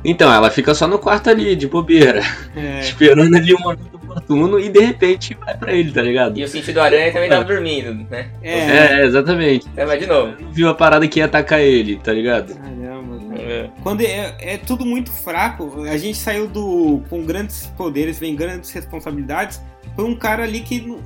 Então, 0.04 0.32
ela 0.32 0.50
fica 0.50 0.72
só 0.74 0.86
no 0.86 0.98
quarto 0.98 1.28
ali, 1.28 1.54
de 1.54 1.66
bobeira, 1.66 2.22
É. 2.56 2.80
esperando 2.80 3.34
ali 3.36 3.54
um 3.54 3.68
oportuno 4.10 4.58
e 4.58 4.68
de 4.68 4.80
repente 4.80 5.34
vai 5.34 5.56
pra 5.56 5.72
ele, 5.72 5.92
tá 5.92 6.02
ligado? 6.02 6.38
E 6.38 6.44
o 6.44 6.48
sentido 6.48 6.80
aranha 6.80 7.12
também 7.12 7.28
tava 7.28 7.44
dormindo, 7.44 7.94
né? 8.10 8.30
É, 8.42 9.04
exatamente. 9.04 9.66
Então 9.72 9.86
vai 9.86 9.98
de 9.98 10.06
novo. 10.06 10.34
Não 10.40 10.52
viu 10.52 10.68
a 10.68 10.74
parada 10.74 11.06
que 11.06 11.20
ia 11.20 11.26
atacar 11.26 11.60
ele, 11.60 11.96
tá 11.96 12.12
ligado? 12.12 12.54
Caramba. 12.54 13.20
É. 13.38 13.70
Quando 13.82 14.02
é, 14.02 14.36
é 14.40 14.56
tudo 14.58 14.84
muito 14.84 15.10
fraco, 15.10 15.82
a 15.84 15.96
gente 15.96 16.18
saiu 16.18 16.46
do. 16.46 17.02
Com 17.08 17.24
grandes 17.24 17.66
poderes, 17.76 18.18
vem 18.18 18.34
grandes 18.34 18.70
responsabilidades. 18.70 19.60
Foi 19.94 20.04
um 20.04 20.14
cara 20.14 20.42
ali 20.42 20.60
que. 20.60 20.96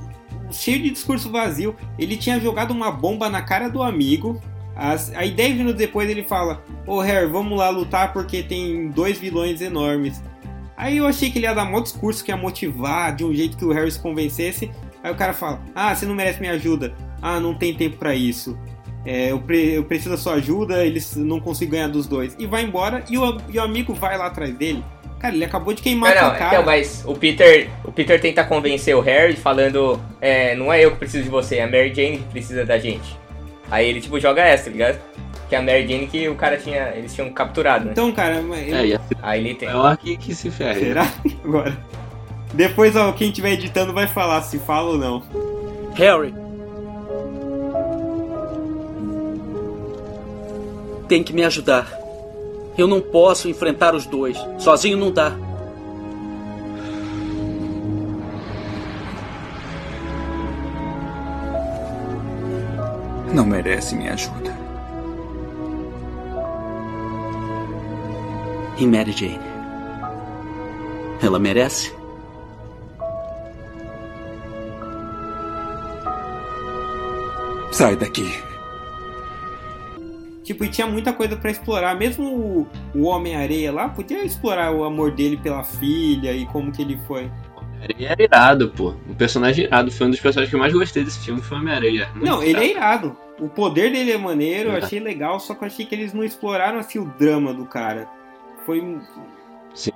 cheio 0.51 0.81
de 0.81 0.89
discurso 0.89 1.31
vazio. 1.31 1.75
Ele 1.97 2.17
tinha 2.17 2.39
jogado 2.39 2.71
uma 2.71 2.91
bomba 2.91 3.29
na 3.29 3.41
cara 3.41 3.69
do 3.69 3.81
amigo. 3.81 4.41
As, 4.75 5.13
aí 5.15 5.31
10 5.31 5.55
minutos 5.55 5.77
depois 5.77 6.09
ele 6.09 6.23
fala: 6.23 6.61
Ô 6.85 6.99
Harry, 6.99 7.27
vamos 7.27 7.57
lá 7.57 7.69
lutar 7.69 8.11
porque 8.11 8.43
tem 8.43 8.89
dois 8.89 9.17
vilões 9.17 9.61
enormes. 9.61 10.21
Aí 10.77 10.97
eu 10.97 11.07
achei 11.07 11.29
que 11.31 11.39
ele 11.39 11.45
ia 11.45 11.53
dar 11.53 11.63
um 11.63 11.81
discurso 11.81 12.23
que 12.23 12.31
ia 12.31 12.37
motivar 12.37 13.15
de 13.15 13.23
um 13.23 13.33
jeito 13.33 13.55
que 13.57 13.65
o 13.65 13.71
Harry 13.71 13.91
se 13.91 13.99
convencesse. 13.99 14.69
Aí 15.03 15.11
o 15.11 15.15
cara 15.15 15.33
fala: 15.33 15.61
Ah, 15.73 15.95
você 15.95 16.05
não 16.05 16.15
merece 16.15 16.39
minha 16.39 16.53
ajuda. 16.53 16.93
Ah, 17.21 17.39
não 17.39 17.53
tem 17.53 17.73
tempo 17.73 17.97
pra 17.97 18.13
isso. 18.13 18.57
É, 19.05 19.31
eu, 19.31 19.39
pre- 19.39 19.77
eu 19.77 19.83
preciso 19.83 20.09
da 20.09 20.17
sua 20.17 20.33
ajuda, 20.33 20.83
eles 20.83 21.15
não 21.15 21.39
consigo 21.39 21.71
ganhar 21.73 21.87
dos 21.87 22.07
dois. 22.07 22.35
E 22.39 22.47
vai 22.47 22.63
embora 22.63 23.03
e 23.09 23.17
o, 23.17 23.37
e 23.49 23.59
o 23.59 23.61
amigo 23.61 23.93
vai 23.93 24.17
lá 24.17 24.25
atrás 24.25 24.51
dele. 24.55 24.83
Cara, 25.19 25.33
ele 25.33 25.45
acabou 25.45 25.73
de 25.73 25.81
queimar 25.81 26.13
não, 26.15 26.27
a 26.27 26.31
cara. 26.31 26.53
então, 26.55 26.65
mas 26.65 27.03
o 27.05 27.13
Peter, 27.15 27.69
o 27.83 27.91
Peter 27.91 28.19
tenta 28.19 28.43
convencer 28.43 28.95
o 28.95 28.99
Harry 29.01 29.35
falando, 29.35 29.99
é, 30.19 30.55
não 30.55 30.73
é 30.73 30.83
eu 30.83 30.91
que 30.91 30.97
preciso 30.97 31.23
de 31.23 31.29
você, 31.29 31.57
é 31.57 31.63
a 31.63 31.67
Mary 31.67 31.93
Jane 31.93 32.17
que 32.17 32.23
precisa 32.25 32.65
da 32.65 32.77
gente. 32.77 33.17
Aí 33.71 33.87
ele 33.87 34.01
tipo 34.01 34.19
joga 34.19 34.43
essa, 34.43 34.65
tá 34.65 34.71
ligado? 34.71 34.99
Que 35.55 35.57
é 35.57 35.61
a 35.61 35.61
Mary 35.63 35.87
Jane 35.87 36.07
que 36.07 36.27
o 36.27 36.35
cara 36.35 36.57
tinha, 36.57 36.89
eles 36.97 37.13
tinham 37.15 37.31
capturado, 37.31 37.85
né? 37.85 37.91
Então, 37.93 38.11
cara, 38.11 38.41
eu- 38.41 38.53
É, 38.53 38.99
Aí 39.21 39.39
ele 39.39 39.55
tem. 39.55 39.69
maior 39.69 39.95
que, 39.95 40.17
que 40.17 40.35
se 40.35 40.51
ferre. 40.51 40.81
Será? 40.81 41.07
Agora. 41.45 41.77
Depois, 42.53 42.93
ó, 42.97 43.13
quem 43.13 43.29
estiver 43.29 43.53
editando 43.53 43.93
vai 43.93 44.05
falar 44.05 44.41
se 44.41 44.59
fala 44.59 44.89
ou 44.89 44.97
não. 44.97 45.23
Harry. 45.93 46.33
Tem 51.07 51.23
que 51.23 51.31
me 51.31 51.45
ajudar. 51.45 51.87
Eu 52.77 52.85
não 52.87 52.99
posso 52.99 53.47
enfrentar 53.47 53.95
os 53.95 54.05
dois. 54.05 54.37
Sozinho 54.57 54.97
não 54.97 55.09
dá. 55.09 55.31
Não 63.33 63.45
merece 63.45 63.95
minha 63.95 64.13
ajuda. 64.13 64.54
E 68.77 68.85
Mary 68.85 69.11
Jane? 69.11 69.39
Ela 71.21 71.39
merece? 71.39 71.93
Sai 77.71 77.95
daqui. 77.95 78.31
Tipo, 80.43 80.63
e 80.63 80.69
tinha 80.69 80.87
muita 80.87 81.11
coisa 81.11 81.35
pra 81.35 81.49
explorar. 81.51 81.95
Mesmo 81.95 82.25
o, 82.25 82.67
o 82.93 83.03
Homem-Areia 83.05 83.71
lá, 83.71 83.89
podia 83.89 84.23
explorar 84.23 84.71
o 84.71 84.83
amor 84.83 85.11
dele 85.11 85.37
pela 85.37 85.63
filha 85.63 86.31
e 86.33 86.45
como 86.47 86.71
que 86.71 86.81
ele 86.81 86.97
foi. 87.07 87.29
Ele 87.89 88.05
era 88.05 88.21
irado, 88.23 88.69
pô. 88.69 88.93
Um 89.09 89.13
personagem 89.13 89.65
irado. 89.65 89.91
Foi 89.91 90.07
um 90.07 90.11
dos 90.11 90.19
personagens 90.19 90.49
que 90.49 90.55
eu 90.55 90.59
mais 90.59 90.71
gostei 90.73 91.03
desse 91.03 91.19
filme, 91.19 91.41
foi 91.41 91.57
Homem-Areia. 91.57 92.09
Não, 92.15 92.41
ele 92.43 92.59
é 92.59 92.71
irado. 92.71 93.17
O 93.39 93.49
poder 93.49 93.91
dele 93.91 94.11
é 94.11 94.17
maneiro, 94.17 94.69
eu 94.69 94.75
É. 94.75 94.77
achei 94.77 94.99
legal, 94.99 95.39
só 95.39 95.53
que 95.53 95.63
eu 95.63 95.67
achei 95.67 95.85
que 95.85 95.93
eles 95.93 96.13
não 96.13 96.23
exploraram 96.23 96.79
assim 96.79 96.99
o 96.99 97.05
drama 97.17 97.53
do 97.53 97.65
cara. 97.65 98.07
Foi. 98.65 98.81
um- 98.81 99.01
Sim. 99.73 99.91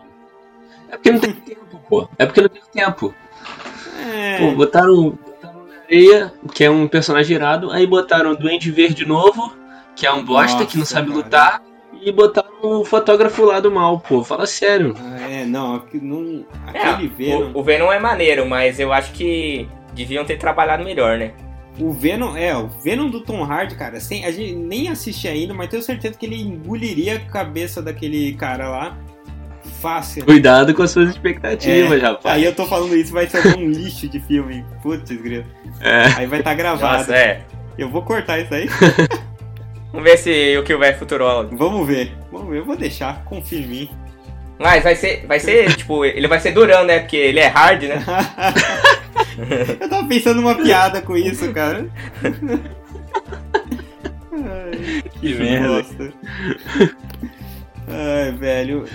É 0.89 0.97
porque 0.97 1.11
não 1.11 1.19
tem 1.19 1.33
tempo, 1.33 1.79
pô. 1.89 2.09
É 2.17 2.25
porque 2.25 2.41
não 2.41 2.49
tem 2.49 2.61
tempo. 2.71 3.13
É. 4.13 4.37
Pô, 4.39 4.51
botaram, 4.55 5.11
botaram 5.11 5.61
Homem-Areia, 5.61 6.33
que 6.53 6.63
é 6.63 6.69
um 6.69 6.87
personagem 6.87 7.35
irado, 7.35 7.71
aí 7.71 7.85
botaram 7.85 8.31
o 8.31 8.35
Duende 8.35 8.71
Verde 8.71 9.05
novo, 9.05 9.53
que 9.95 10.05
é 10.05 10.11
um 10.11 10.23
bosta 10.23 10.65
que 10.65 10.75
não 10.75 10.81
Nossa, 10.81 10.93
sabe 10.95 11.07
cara. 11.07 11.17
lutar, 11.17 11.63
e 12.01 12.11
botaram 12.11 12.49
o 12.61 12.85
fotógrafo 12.85 13.43
lá 13.43 13.59
do 13.59 13.71
mal, 13.71 13.99
pô. 13.99 14.23
Fala 14.23 14.45
sério. 14.45 14.95
É, 15.29 15.43
não, 15.45 15.83
não 16.01 16.45
É, 16.73 16.79
aquele 16.89 17.07
Venom. 17.09 17.51
o, 17.53 17.59
o 17.59 17.63
Venom 17.63 17.91
é 17.91 17.99
maneiro, 17.99 18.45
mas 18.47 18.79
eu 18.79 18.93
acho 18.93 19.11
que 19.13 19.67
deviam 19.93 20.23
ter 20.23 20.37
trabalhado 20.37 20.83
melhor, 20.83 21.17
né? 21.17 21.33
O 21.79 21.93
Venom, 21.93 22.35
é, 22.35 22.55
o 22.55 22.67
Venom 22.67 23.09
do 23.09 23.21
Tom 23.21 23.43
Hardy, 23.43 23.75
cara, 23.75 23.99
sem, 23.99 24.25
a 24.25 24.31
gente 24.31 24.53
nem 24.53 24.89
assiste 24.89 25.27
ainda, 25.27 25.53
mas 25.53 25.69
tenho 25.69 25.81
certeza 25.81 26.17
que 26.17 26.25
ele 26.25 26.41
engoliria 26.41 27.15
a 27.15 27.19
cabeça 27.19 27.81
daquele 27.81 28.33
cara 28.33 28.67
lá 28.69 28.97
fácil. 29.79 30.25
Cuidado 30.25 30.73
com 30.73 30.83
as 30.83 30.91
suas 30.91 31.09
expectativas, 31.09 32.01
É, 32.01 32.05
rapaz. 32.05 32.35
Aí 32.35 32.45
eu 32.45 32.53
tô 32.53 32.65
falando 32.65 32.95
isso, 32.95 33.13
vai 33.13 33.27
ser 33.27 33.57
um 33.57 33.69
lixo 33.69 34.07
de 34.07 34.19
filme. 34.19 34.65
Putz, 34.81 35.09
grilo. 35.09 35.45
É. 35.79 36.03
Aí 36.17 36.27
vai 36.27 36.39
estar 36.39 36.53
gravado. 36.53 36.99
Nossa, 36.99 37.15
é. 37.15 37.41
Eu 37.77 37.89
vou 37.89 38.01
cortar 38.01 38.39
isso 38.39 38.53
aí. 38.53 38.67
Vamos 39.91 40.07
ver 40.07 40.17
se 40.17 40.57
o 40.57 40.63
que 40.63 40.75
vai 40.75 40.93
futurólogo. 40.93 41.55
Vamos 41.57 41.87
ver. 41.87 42.11
Vamos 42.31 42.49
ver, 42.49 42.59
eu 42.59 42.65
vou 42.65 42.75
deixar, 42.75 43.23
confia 43.23 43.59
em 43.59 43.65
mim. 43.65 43.89
Mas 44.59 44.83
vai 44.83 44.95
ser, 44.95 45.25
vai 45.25 45.39
ser, 45.39 45.73
tipo, 45.77 46.05
ele 46.05 46.27
vai 46.27 46.39
ser 46.39 46.51
durão, 46.51 46.83
né? 46.83 46.99
Porque 46.99 47.15
ele 47.15 47.39
é 47.39 47.47
hard, 47.47 47.83
né? 47.83 48.03
Eu 49.79 49.89
tava 49.89 50.07
pensando 50.07 50.41
numa 50.41 50.55
piada 50.55 51.01
com 51.01 51.15
isso, 51.15 51.51
cara. 51.53 51.87
Ai, 54.31 55.03
Que 55.19 55.33
merda. 55.35 55.67
bosta. 55.67 56.13
Ai, 57.87 58.31
velho. 58.33 58.85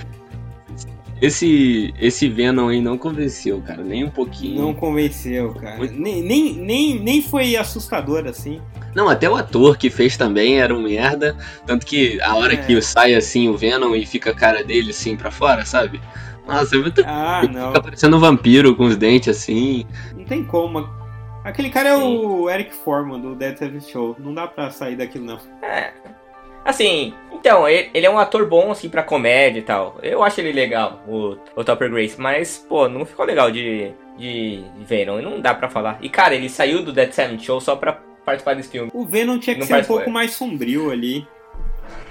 Esse, 1.22 1.94
esse 1.98 2.28
Venom 2.28 2.68
aí 2.68 2.80
não 2.82 2.98
convenceu, 2.98 3.60
cara, 3.62 3.82
nem 3.82 4.04
um 4.04 4.10
pouquinho. 4.10 4.60
Não 4.60 4.74
convenceu, 4.74 5.54
cara. 5.54 5.78
Nem, 5.90 6.22
nem, 6.22 6.54
nem, 6.54 6.98
nem 7.00 7.22
foi 7.22 7.56
assustador 7.56 8.26
assim. 8.26 8.60
Não, 8.94 9.08
até 9.08 9.28
o 9.30 9.34
ator 9.34 9.76
que 9.78 9.88
fez 9.90 10.16
também 10.16 10.60
era 10.60 10.74
um 10.74 10.82
merda. 10.82 11.36
Tanto 11.66 11.86
que 11.86 12.20
a 12.20 12.34
hora 12.36 12.54
É. 12.54 12.56
que 12.56 12.80
sai 12.82 13.14
assim 13.14 13.48
o 13.48 13.56
Venom 13.56 13.94
e 13.94 14.04
fica 14.04 14.30
a 14.30 14.34
cara 14.34 14.62
dele 14.62 14.90
assim 14.90 15.16
pra 15.16 15.30
fora, 15.30 15.64
sabe? 15.64 16.00
Nossa, 16.46 16.76
é 16.76 16.78
muito. 16.78 17.02
Ah, 17.06 17.42
não. 17.50 17.68
Fica 17.68 17.82
parecendo 17.82 18.16
um 18.16 18.20
vampiro 18.20 18.76
com 18.76 18.84
os 18.84 18.96
dentes 18.96 19.28
assim. 19.34 19.86
Não 20.24 20.28
tem 20.28 20.42
como. 20.42 20.88
Aquele 21.44 21.68
cara 21.68 21.90
é 21.90 21.96
o 21.96 22.48
Eric 22.48 22.74
Foreman 22.74 23.20
do 23.20 23.34
Dead 23.34 23.56
Seven 23.58 23.80
Show. 23.80 24.16
Não 24.18 24.32
dá 24.32 24.46
pra 24.46 24.70
sair 24.70 24.96
daquilo, 24.96 25.26
não. 25.26 25.38
É. 25.62 25.92
Assim, 26.64 27.12
então, 27.30 27.68
ele, 27.68 27.90
ele 27.92 28.06
é 28.06 28.10
um 28.10 28.18
ator 28.18 28.48
bom, 28.48 28.70
assim, 28.70 28.88
pra 28.88 29.02
comédia 29.02 29.60
e 29.60 29.62
tal. 29.62 29.98
Eu 30.02 30.22
acho 30.22 30.40
ele 30.40 30.52
legal, 30.52 31.02
o, 31.06 31.36
o 31.54 31.62
Topper 31.62 31.90
Grace. 31.90 32.18
Mas, 32.18 32.56
pô, 32.56 32.88
não 32.88 33.04
ficou 33.04 33.26
legal 33.26 33.50
de, 33.50 33.92
de, 34.16 34.64
Venom. 34.78 35.20
Não 35.20 35.38
dá 35.38 35.52
pra 35.52 35.68
falar. 35.68 35.98
E, 36.00 36.08
cara, 36.08 36.34
ele 36.34 36.48
saiu 36.48 36.82
do 36.82 36.94
Dead 36.94 37.12
Seven 37.12 37.38
Show 37.38 37.60
só 37.60 37.76
pra 37.76 37.92
participar 38.24 38.54
desse 38.54 38.70
filme. 38.70 38.90
O 38.94 39.04
Venom 39.04 39.38
tinha 39.38 39.54
que 39.54 39.60
Não 39.60 39.66
ser 39.66 39.82
um 39.82 39.84
pouco 39.84 40.10
mais 40.10 40.32
sombrio 40.32 40.90
ali. 40.90 41.28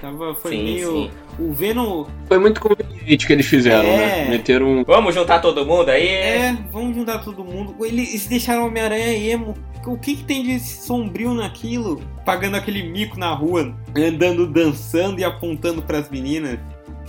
Tava, 0.00 0.34
foi 0.34 0.50
Sim, 0.52 0.64
meio. 0.64 0.90
sim. 0.92 1.10
O 1.38 1.52
Venom. 1.52 2.06
Foi 2.28 2.38
muito 2.38 2.60
conveniente 2.60 3.26
que 3.26 3.32
eles 3.32 3.46
fizeram, 3.46 3.88
É. 3.88 3.96
né? 3.96 4.28
Meteram 4.30 4.66
um. 4.66 4.84
Vamos 4.84 5.14
juntar 5.14 5.40
todo 5.40 5.64
mundo 5.64 5.88
aí? 5.88 6.06
É, 6.08 6.56
vamos 6.70 6.94
juntar 6.96 7.18
todo 7.18 7.44
mundo. 7.44 7.74
Eles 7.84 8.26
deixaram 8.26 8.64
o 8.64 8.66
Homem-Aranha 8.66 9.12
emo. 9.32 9.54
O 9.86 9.98
que, 9.98 10.16
que 10.16 10.24
tem 10.24 10.42
de 10.42 10.58
sombrio 10.60 11.34
naquilo? 11.34 12.02
Pagando 12.24 12.56
aquele 12.56 12.82
mico 12.82 13.18
na 13.18 13.32
rua, 13.34 13.74
andando, 13.96 14.46
dançando 14.46 15.20
e 15.20 15.24
apontando 15.24 15.82
pras 15.82 16.08
meninas. 16.08 16.58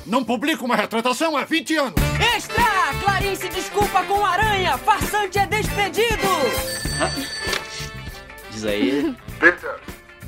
Não 0.05 0.23
publica 0.23 0.63
uma 0.63 0.75
retratação 0.75 1.35
há 1.37 1.45
20 1.45 1.75
anos. 1.77 1.93
Extra! 2.35 2.63
Clarice 3.01 3.47
desculpa 3.49 4.03
com 4.03 4.23
aranha! 4.25 4.77
Farsante 4.77 5.39
é 5.39 5.47
despedido! 5.47 6.27
Diz 8.51 8.65
aí. 8.65 9.15
Peter, 9.39 9.75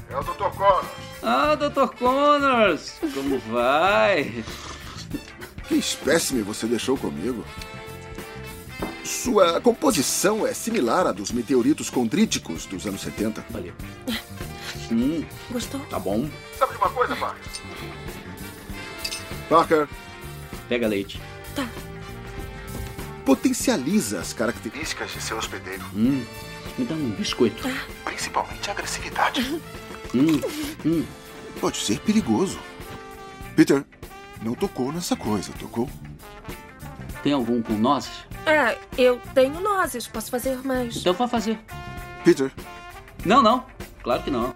é 0.09 0.15
o 0.17 0.21
Dr. 0.23 0.49
Connors. 0.55 1.06
Ah, 1.29 1.55
Dr. 1.55 1.87
Connors! 1.97 2.93
Como 3.13 3.37
vai? 3.51 4.43
Que 5.67 5.75
espécime 5.75 6.41
você 6.41 6.65
deixou 6.67 6.97
comigo? 6.97 7.43
Sua 9.03 9.59
composição 9.59 10.47
é 10.47 10.53
similar 10.53 11.05
à 11.05 11.11
dos 11.11 11.31
meteoritos 11.31 11.89
condríticos 11.89 12.65
dos 12.65 12.85
anos 12.85 13.01
70. 13.01 13.43
Valeu. 13.49 13.73
Hum, 14.89 15.25
Gostou? 15.51 15.81
tá 15.89 15.99
bom. 15.99 16.29
Sabe 16.57 16.71
de 16.71 16.77
uma 16.77 16.89
coisa, 16.91 17.13
Parker? 17.17 17.43
Parker, 19.49 19.87
Pega 20.69 20.87
leite. 20.87 21.21
potencializa 23.25 24.21
as 24.21 24.31
características 24.31 25.11
de 25.11 25.21
seu 25.21 25.37
hospedeiro, 25.37 25.83
Hum, 25.93 26.23
me 26.77 26.85
dá 26.85 26.95
um 26.95 27.09
biscoito. 27.11 27.67
principalmente 28.05 28.69
a 28.69 28.71
agressividade. 28.71 29.61
Hum, 30.13 30.41
hum. 30.85 31.05
Pode 31.59 31.77
ser 31.77 31.99
perigoso. 31.99 32.59
Peter, 33.55 33.83
não 34.41 34.53
tocou 34.53 34.91
nessa 34.91 35.15
coisa, 35.15 35.51
tocou? 35.59 35.89
Tem 37.23 37.33
algum 37.33 37.61
com 37.61 37.73
nozes? 37.73 38.11
É, 38.45 38.77
eu 38.97 39.19
tenho 39.33 39.59
nozes, 39.59 40.07
posso 40.07 40.29
fazer 40.29 40.63
mais. 40.65 40.97
Então 40.97 41.13
vá 41.13 41.27
fazer. 41.27 41.59
Peter, 42.23 42.51
Não, 43.25 43.41
não. 43.41 43.65
Claro 44.03 44.23
que 44.23 44.29
não. 44.31 44.55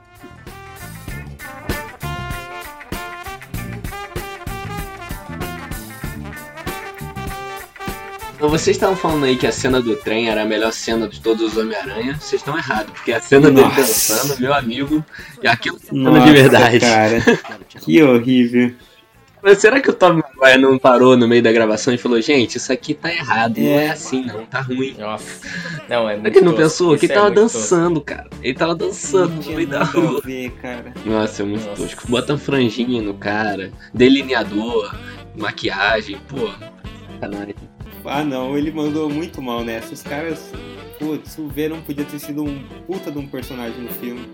Vocês 8.49 8.75
estavam 8.77 8.95
falando 8.95 9.25
aí 9.25 9.35
que 9.35 9.45
a 9.47 9.51
cena 9.51 9.81
do 9.81 9.95
trem 9.95 10.29
era 10.29 10.41
a 10.41 10.45
melhor 10.45 10.71
cena 10.73 11.07
de 11.07 11.19
todos 11.21 11.51
os 11.51 11.57
Homem-Aranha. 11.57 12.17
Vocês 12.19 12.41
estão 12.41 12.57
errados, 12.57 12.91
porque 12.93 13.11
a 13.11 13.19
cena 13.19 13.49
dele 13.51 13.61
Nossa. 13.67 13.75
dançando, 13.81 14.39
meu 14.39 14.53
amigo, 14.53 15.03
e 15.43 15.47
aquilo 15.47 15.77
é 15.77 15.93
Nossa, 15.95 16.25
de 16.25 16.31
verdade. 16.33 16.79
cara. 16.79 17.19
Que 17.81 18.01
horrível. 18.03 18.73
Mas 19.43 19.57
será 19.57 19.79
que 19.81 19.89
o 19.89 19.93
Tom 19.93 20.21
Maguire 20.39 20.61
não 20.61 20.77
parou 20.77 21.17
no 21.17 21.27
meio 21.27 21.41
da 21.41 21.51
gravação 21.51 21.91
e 21.91 21.97
falou, 21.97 22.21
gente, 22.21 22.57
isso 22.57 22.71
aqui 22.71 22.93
tá 22.93 23.11
errado, 23.11 23.57
não 23.57 23.65
É. 23.65 23.85
é 23.85 23.89
assim 23.89 24.23
não, 24.23 24.45
tá 24.45 24.61
ruim. 24.61 24.95
Nossa. 24.99 25.47
Não, 25.89 26.07
é 26.07 26.15
muito 26.15 26.31
que 26.31 26.37
ele 26.37 26.45
não 26.45 26.53
pensou? 26.53 26.89
Que 26.95 27.05
Isso 27.05 27.05
ele 27.05 27.13
é 27.13 27.15
tava 27.15 27.25
muito 27.31 27.41
tosco. 27.41 27.57
dançando, 27.59 28.01
cara. 28.01 28.29
Ele 28.43 28.53
tava 28.53 28.75
dançando 28.75 29.33
Não 29.33 29.41
no 29.41 29.51
meio 29.55 29.67
da 29.67 29.83
rua. 29.83 30.21
ver, 30.23 30.51
cara. 30.61 30.93
Nossa, 31.03 31.41
é 31.41 31.45
muito 31.45 31.75
tosco. 31.75 32.03
Bota 32.07 32.37
franjinha 32.37 33.01
no 33.01 33.15
cara, 33.15 33.71
delineador, 33.91 34.95
maquiagem, 35.35 36.17
pô. 36.29 36.47
Sacanagem. 37.19 37.55
Ah 38.05 38.23
não, 38.23 38.57
ele 38.57 38.71
mandou 38.71 39.09
muito 39.09 39.41
mal 39.41 39.63
nessa. 39.63 39.93
Os 39.93 40.03
caras. 40.03 40.51
Putz, 40.99 41.37
o 41.39 41.47
Venom 41.47 41.81
podia 41.81 42.05
ter 42.05 42.19
sido 42.19 42.43
um 42.43 42.63
puta 42.85 43.11
de 43.11 43.17
um 43.17 43.25
personagem 43.25 43.81
no 43.81 43.89
filme. 43.89 44.29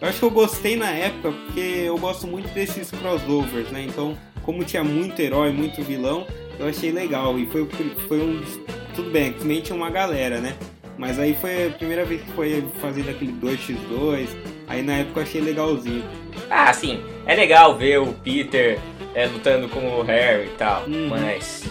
Eu 0.00 0.08
acho 0.08 0.18
que 0.18 0.24
eu 0.24 0.30
gostei 0.30 0.76
na 0.76 0.90
época 0.90 1.32
porque 1.32 1.60
eu 1.60 1.96
gosto 1.96 2.26
muito 2.26 2.52
desses 2.52 2.90
crossovers, 2.90 3.70
né? 3.70 3.86
Então, 3.88 4.16
como 4.42 4.64
tinha 4.64 4.84
muito 4.84 5.18
herói, 5.20 5.50
muito 5.50 5.82
vilão, 5.82 6.26
eu 6.58 6.66
achei 6.66 6.90
legal. 6.90 7.38
E 7.38 7.46
foi, 7.46 7.66
foi 8.06 8.20
um. 8.20 8.42
Tudo 8.94 9.10
bem, 9.10 9.28
X-Men 9.28 9.62
tinha 9.62 9.76
uma 9.76 9.90
galera, 9.90 10.40
né? 10.40 10.56
Mas 10.98 11.18
aí 11.18 11.34
foi 11.34 11.68
a 11.68 11.70
primeira 11.70 12.04
vez 12.04 12.20
que 12.20 12.30
foi 12.32 12.62
fazendo 12.80 13.08
aquele 13.08 13.32
2x2. 13.32 14.28
Aí 14.68 14.82
na 14.82 14.98
época 14.98 15.20
eu 15.20 15.22
achei 15.22 15.40
legalzinho. 15.40 16.04
Ah, 16.50 16.72
sim, 16.72 17.00
é 17.26 17.34
legal 17.34 17.76
ver 17.76 18.00
o 18.00 18.12
Peter 18.12 18.78
é, 19.14 19.26
lutando 19.26 19.68
com 19.68 19.80
o 19.80 20.02
Harry 20.02 20.46
e 20.46 20.56
tal, 20.56 20.84
mas 21.08 21.64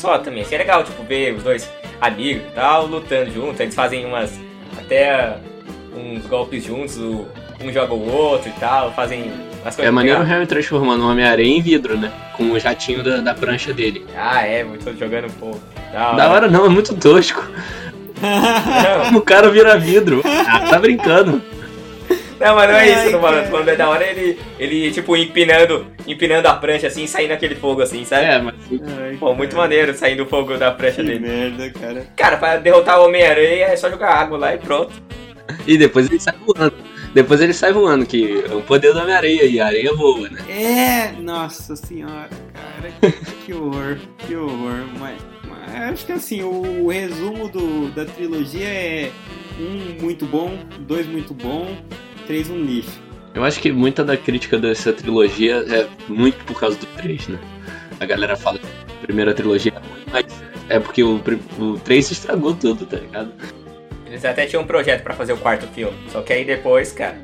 só 0.00 0.18
também. 0.18 0.42
Assim, 0.42 0.54
é 0.54 0.58
legal, 0.58 0.82
tipo, 0.82 1.02
ver 1.04 1.34
os 1.34 1.42
dois 1.42 1.70
amigos 2.00 2.42
e 2.48 2.54
tal 2.54 2.86
lutando 2.86 3.30
juntos. 3.30 3.60
Eles 3.60 3.74
fazem 3.74 4.06
umas. 4.06 4.38
até 4.78 5.36
uns 5.94 6.24
golpes 6.26 6.64
juntos, 6.64 6.96
um 6.98 7.72
joga 7.72 7.92
o 7.92 8.10
outro 8.10 8.48
e 8.48 8.60
tal, 8.60 8.92
fazem 8.92 9.30
as 9.64 9.76
coisas. 9.76 9.84
É 9.84 9.90
maneiro 9.90 10.20
o. 10.20 10.24
Harry 10.24 10.46
transformando 10.46 11.04
o 11.04 11.10
Homem-Aranha 11.10 11.56
em 11.56 11.60
vidro, 11.60 11.96
né? 11.98 12.10
Com 12.36 12.50
o 12.50 12.58
jatinho 12.58 13.02
da, 13.02 13.18
da 13.18 13.34
prancha 13.34 13.72
dele. 13.72 14.06
Ah, 14.16 14.40
é, 14.42 14.64
muito 14.64 14.96
jogando 14.98 15.30
pouco. 15.38 15.60
Da 15.92 16.12
Da 16.12 16.30
hora 16.30 16.48
não, 16.48 16.64
é 16.64 16.68
muito 16.68 16.94
tosco. 16.94 17.46
o 19.14 19.20
cara 19.20 19.50
vira 19.50 19.78
vidro. 19.78 20.22
Ah, 20.24 20.60
tá 20.70 20.78
brincando. 20.78 21.42
Não, 22.40 22.54
mas 22.54 22.70
não 22.70 22.76
é 22.76 22.80
Ai, 22.80 22.92
isso, 22.94 23.12
não, 23.12 23.20
mano. 23.20 23.46
falando 23.48 23.68
é 23.68 23.76
da 23.76 23.88
hora 23.90 24.06
ele, 24.06 24.40
ele, 24.58 24.90
tipo, 24.90 25.14
empinando, 25.14 25.86
empinando 26.06 26.48
a 26.48 26.54
prancha 26.54 26.86
assim, 26.86 27.06
saindo 27.06 27.32
aquele 27.32 27.54
fogo 27.54 27.82
assim, 27.82 28.02
sabe? 28.06 28.24
É, 28.24 28.40
mas. 28.40 28.54
Pô, 29.18 29.34
muito 29.34 29.54
maneiro 29.54 29.94
saindo 29.94 30.22
o 30.22 30.26
fogo 30.26 30.56
da 30.56 30.70
prancha 30.70 31.02
dele. 31.02 31.18
merda, 31.18 31.70
cara. 31.70 32.06
Cara, 32.16 32.36
pra 32.38 32.56
derrotar 32.56 32.98
o 32.98 33.04
Homem-Aranha 33.04 33.66
é 33.66 33.76
só 33.76 33.90
jogar 33.90 34.14
água 34.14 34.38
lá 34.38 34.54
e 34.54 34.58
pronto. 34.58 34.90
E 35.66 35.76
depois 35.76 36.06
ele 36.08 36.18
sai 36.18 36.34
voando. 36.46 36.74
Depois 37.12 37.40
ele 37.42 37.52
sai 37.52 37.72
voando, 37.72 38.06
que 38.06 38.42
é 38.48 38.54
o 38.54 38.62
poder 38.62 38.94
da 38.94 39.02
Homem-Areia 39.02 39.44
e 39.44 39.60
a 39.60 39.66
areia 39.66 39.92
voa, 39.94 40.30
né? 40.30 40.40
É, 40.48 41.12
nossa 41.20 41.76
senhora, 41.76 42.30
cara, 42.54 43.12
que 43.44 43.52
horror, 43.52 43.98
que 44.18 44.34
horror. 44.34 44.86
Mas, 44.98 45.20
mas 45.46 45.92
acho 45.92 46.06
que 46.06 46.12
assim, 46.12 46.42
o, 46.42 46.88
resumo 46.88 47.48
do, 47.48 47.90
da 47.90 48.06
trilogia 48.06 48.66
é 48.66 49.10
um 49.58 50.00
muito 50.00 50.24
bom, 50.24 50.56
dois 50.78 51.04
muito 51.06 51.34
bom, 51.34 51.76
três 52.30 52.48
um 52.48 52.62
lixo. 52.62 53.02
Eu 53.34 53.42
acho 53.42 53.58
que 53.58 53.72
muita 53.72 54.04
da 54.04 54.16
crítica 54.16 54.56
dessa 54.56 54.92
trilogia 54.92 55.64
é 55.68 55.88
muito 56.08 56.44
por 56.44 56.60
causa 56.60 56.78
do 56.78 56.86
3, 56.86 57.26
né? 57.26 57.38
A 57.98 58.06
galera 58.06 58.36
fala 58.36 58.56
que 58.60 58.66
a 58.66 59.02
primeira 59.02 59.34
trilogia 59.34 59.72
é 59.74 59.78
ruim, 59.78 60.04
mas 60.12 60.26
é 60.68 60.78
porque 60.78 61.02
o, 61.02 61.20
o 61.58 61.80
3 61.80 62.12
estragou 62.12 62.54
tudo, 62.54 62.86
tá 62.86 62.98
ligado? 62.98 63.32
Eles 64.06 64.24
até 64.24 64.46
tinham 64.46 64.62
um 64.62 64.66
projeto 64.66 65.02
pra 65.02 65.12
fazer 65.12 65.32
o 65.32 65.38
quarto 65.38 65.66
filme. 65.74 65.96
Só 66.08 66.22
que 66.22 66.32
aí 66.32 66.44
depois, 66.44 66.92
cara, 66.92 67.20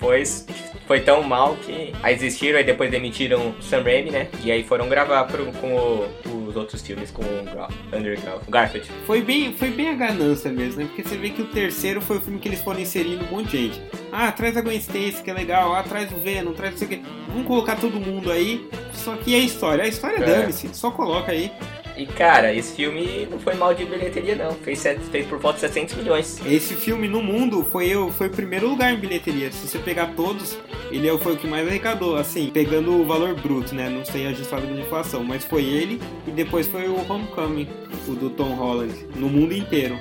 depois 0.00 0.46
foi 0.86 1.00
tão 1.00 1.22
mal 1.22 1.56
que 1.56 1.92
aí 2.02 2.14
desistiram, 2.14 2.58
aí 2.58 2.64
depois 2.64 2.90
demitiram 2.90 3.50
o 3.58 3.62
Sam 3.62 3.82
Raimi, 3.82 4.10
né? 4.10 4.28
E 4.44 4.52
aí 4.52 4.62
foram 4.62 4.88
gravar 4.88 5.24
pro- 5.24 5.46
com 5.52 5.74
o- 5.74 6.08
os 6.48 6.54
outros 6.56 6.80
filmes 6.82 7.10
com 7.10 7.22
o 7.22 7.96
Andrew 7.96 8.16
Gar- 8.20 8.40
Garfield. 8.48 8.88
Foi 9.06 9.20
bem, 9.22 9.52
foi 9.54 9.70
bem 9.70 9.88
a 9.88 9.94
ganância 9.94 10.50
mesmo, 10.52 10.80
né? 10.82 10.86
Porque 10.86 11.02
você 11.02 11.16
vê 11.16 11.30
que 11.30 11.42
o 11.42 11.46
terceiro 11.46 12.00
foi 12.00 12.18
o 12.18 12.20
filme 12.20 12.38
que 12.38 12.48
eles 12.48 12.60
foram 12.60 12.78
inserindo 12.80 13.24
um 13.24 13.28
monte 13.28 13.50
de 13.50 13.62
gente. 13.68 13.82
Ah, 14.12 14.30
traz 14.30 14.56
a 14.56 14.60
Gwen 14.60 14.76
Stacy, 14.78 15.22
que 15.24 15.30
é 15.30 15.34
legal. 15.34 15.74
Ah, 15.74 15.82
traz 15.82 16.10
o 16.12 16.16
Venom, 16.16 16.52
traz 16.52 16.72
não 16.72 16.78
sei 16.78 16.86
o 16.86 16.90
que. 16.90 17.02
Vamos 17.28 17.46
colocar 17.46 17.76
todo 17.76 17.98
mundo 17.98 18.30
aí. 18.30 18.68
Só 18.92 19.14
que 19.16 19.30
e 19.32 19.34
a 19.34 19.38
história? 19.38 19.84
A 19.84 19.88
história 19.88 20.16
É. 20.16 20.24
dane-se, 20.24 20.68
só 20.72 20.90
coloca 20.90 21.32
aí. 21.32 21.50
E 21.96 22.04
cara, 22.06 22.52
esse 22.54 22.74
filme 22.76 23.26
não 23.30 23.38
foi 23.38 23.54
mal 23.54 23.72
de 23.72 23.84
bilheteria 23.86 24.34
não, 24.36 24.52
fez, 24.52 24.82
fez 25.10 25.26
por 25.26 25.38
volta 25.38 25.54
de 25.56 25.60
700 25.62 25.94
milhões. 25.96 26.40
Esse 26.46 26.74
filme 26.74 27.08
no 27.08 27.22
mundo 27.22 27.66
foi, 27.72 27.96
o- 27.96 28.10
foi 28.10 28.26
o 28.26 28.30
primeiro 28.30 28.68
lugar 28.68 28.92
em 28.92 28.96
bilheteria. 28.98 29.50
Se 29.50 29.66
você 29.66 29.78
pegar 29.78 30.08
todos, 30.14 30.58
ele 30.90 31.16
foi 31.18 31.34
o 31.34 31.36
que 31.36 31.46
mais 31.46 31.66
arrecadou, 31.66 32.16
assim, 32.16 32.50
pegando 32.50 33.00
o 33.00 33.04
valor 33.04 33.34
bruto, 33.34 33.74
né? 33.74 33.88
Não 33.88 34.04
sei 34.04 34.26
ajustado 34.26 34.66
de 34.66 34.80
inflação, 34.80 35.24
mas 35.24 35.44
foi 35.44 35.64
ele 35.64 36.00
e 36.26 36.30
depois 36.30 36.66
foi 36.66 36.88
o 36.88 36.96
Homecoming, 37.10 37.68
o 38.06 38.12
do 38.12 38.30
Tom 38.30 38.54
Holland, 38.54 38.94
no 39.14 39.28
mundo 39.28 39.52
inteiro. 39.52 39.98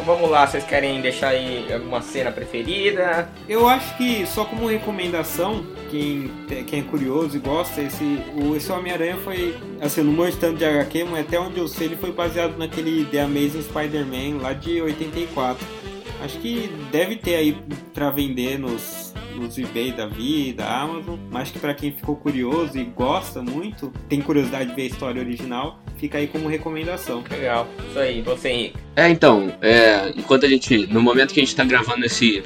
Então 0.00 0.04
vamos 0.14 0.30
lá, 0.30 0.46
vocês 0.46 0.64
querem 0.64 1.00
deixar 1.00 1.28
aí 1.28 1.70
alguma 1.72 2.00
cena 2.00 2.32
preferida? 2.32 3.30
Eu 3.48 3.68
acho 3.68 3.96
que 3.96 4.26
só 4.26 4.44
como 4.44 4.66
recomendação, 4.66 5.64
quem, 5.90 6.30
quem 6.66 6.80
é 6.80 6.82
curioso 6.82 7.36
e 7.36 7.40
gosta, 7.40 7.82
esse, 7.82 8.18
o, 8.34 8.56
esse 8.56 8.72
Homem-Aranha 8.72 9.18
foi, 9.18 9.54
assim, 9.80 10.00
eu 10.00 10.06
não 10.06 10.12
manjo 10.12 10.38
tanto 10.38 10.56
de 10.56 10.64
HQ, 10.64 11.04
mas 11.04 11.26
até 11.26 11.38
onde 11.38 11.58
eu 11.58 11.68
sei 11.68 11.88
ele 11.88 11.96
foi 11.96 12.12
baseado 12.12 12.56
naquele 12.56 13.04
The 13.06 13.20
Amazing 13.20 13.62
Spider-Man 13.62 14.40
lá 14.40 14.52
de 14.52 14.80
84. 14.80 15.66
Acho 16.22 16.38
que 16.38 16.70
deve 16.90 17.16
ter 17.16 17.34
aí 17.34 17.58
pra 17.92 18.10
vender 18.10 18.58
nos, 18.58 19.09
nos 19.36 19.58
eBay 19.58 19.92
da 19.92 20.06
vida, 20.06 20.64
Amazon, 20.66 21.18
mas 21.30 21.50
que 21.50 21.58
pra 21.58 21.74
quem 21.74 21.92
ficou 21.92 22.16
curioso 22.16 22.78
e 22.78 22.84
gosta 22.84 23.42
muito, 23.42 23.92
tem 24.08 24.20
curiosidade 24.20 24.70
de 24.70 24.76
ver 24.76 24.82
a 24.82 24.86
história 24.86 25.20
original, 25.20 25.80
fica 25.96 26.18
aí 26.18 26.26
como 26.26 26.48
recomendação. 26.48 27.22
Legal, 27.30 27.68
isso 27.88 27.98
aí, 27.98 28.22
você 28.22 28.48
Henrique. 28.48 28.78
É, 28.96 29.08
então, 29.08 29.52
é, 29.60 30.12
enquanto 30.16 30.46
a 30.46 30.48
gente. 30.48 30.86
No 30.86 31.00
momento 31.00 31.32
que 31.32 31.40
a 31.40 31.44
gente 31.44 31.54
tá 31.54 31.64
gravando 31.64 32.04
esse, 32.04 32.42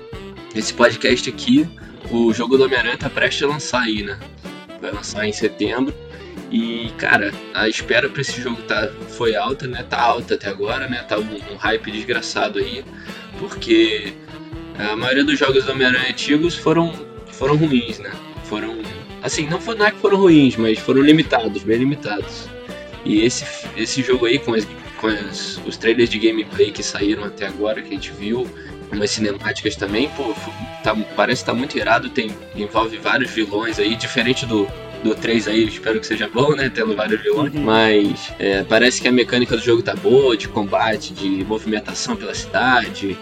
esse 0.54 0.72
podcast 0.74 1.28
aqui, 1.28 1.68
o 2.10 2.32
jogo 2.32 2.56
do 2.56 2.64
Homem-Aranha 2.64 2.98
tá 2.98 3.08
prestes 3.08 3.42
a 3.42 3.46
lançar 3.46 3.82
aí, 3.82 4.02
né? 4.02 4.18
Vai 4.80 4.92
lançar 4.92 5.26
em 5.26 5.32
setembro. 5.32 5.94
E, 6.50 6.92
cara, 6.98 7.32
a 7.52 7.68
espera 7.68 8.08
pra 8.08 8.20
esse 8.20 8.40
jogo 8.40 8.62
tá, 8.62 8.88
foi 9.08 9.34
alta, 9.34 9.66
né? 9.66 9.84
Tá 9.88 10.00
alta 10.00 10.34
até 10.34 10.48
agora, 10.48 10.86
né? 10.88 11.02
Tá 11.08 11.18
um, 11.18 11.52
um 11.52 11.56
hype 11.56 11.90
desgraçado 11.90 12.58
aí. 12.58 12.84
Porque 13.38 14.12
a 14.78 14.96
maioria 14.96 15.24
dos 15.24 15.38
jogos 15.38 15.64
do 15.64 15.72
Homem-Aranha 15.72 16.10
antigos 16.10 16.54
foram, 16.54 16.92
foram 17.32 17.56
ruins, 17.56 17.98
né? 17.98 18.12
Foram. 18.44 18.76
Assim, 19.22 19.46
não 19.48 19.60
foi 19.60 19.74
não 19.74 19.86
é 19.86 19.90
que 19.90 19.98
foram 19.98 20.18
ruins, 20.18 20.56
mas 20.56 20.78
foram 20.78 21.00
limitados, 21.00 21.62
bem 21.62 21.78
limitados. 21.78 22.48
E 23.04 23.20
esse, 23.22 23.44
esse 23.76 24.02
jogo 24.02 24.26
aí, 24.26 24.38
com, 24.38 24.54
as, 24.54 24.66
com 25.00 25.06
as- 25.06 25.60
os 25.66 25.76
trailers 25.76 26.10
de 26.10 26.18
gameplay 26.18 26.70
que 26.70 26.82
saíram 26.82 27.24
até 27.24 27.46
agora, 27.46 27.80
que 27.82 27.88
a 27.88 27.92
gente 27.92 28.10
viu, 28.12 28.46
umas 28.92 29.10
cinemáticas 29.10 29.76
também, 29.76 30.08
pô, 30.10 30.34
tá, 30.82 30.94
parece 31.16 31.42
que 31.42 31.46
tá 31.46 31.54
muito 31.54 31.76
irado, 31.76 32.08
tem, 32.10 32.30
envolve 32.54 32.96
vários 32.98 33.30
vilões 33.30 33.78
aí, 33.78 33.94
diferente 33.96 34.44
do, 34.46 34.68
do 35.02 35.14
3 35.14 35.48
aí, 35.48 35.64
espero 35.66 36.00
que 36.00 36.06
seja 36.06 36.28
bom, 36.28 36.54
né, 36.54 36.70
tendo 36.72 36.94
vários 36.94 37.20
vilões, 37.22 37.52
mas 37.54 38.32
é, 38.38 38.62
parece 38.62 39.00
que 39.02 39.08
a 39.08 39.12
mecânica 39.12 39.56
do 39.56 39.62
jogo 39.62 39.82
tá 39.82 39.94
boa, 39.96 40.36
de 40.36 40.48
combate, 40.48 41.12
de 41.12 41.44
movimentação 41.44 42.14
pela 42.16 42.34
cidade, 42.34 43.18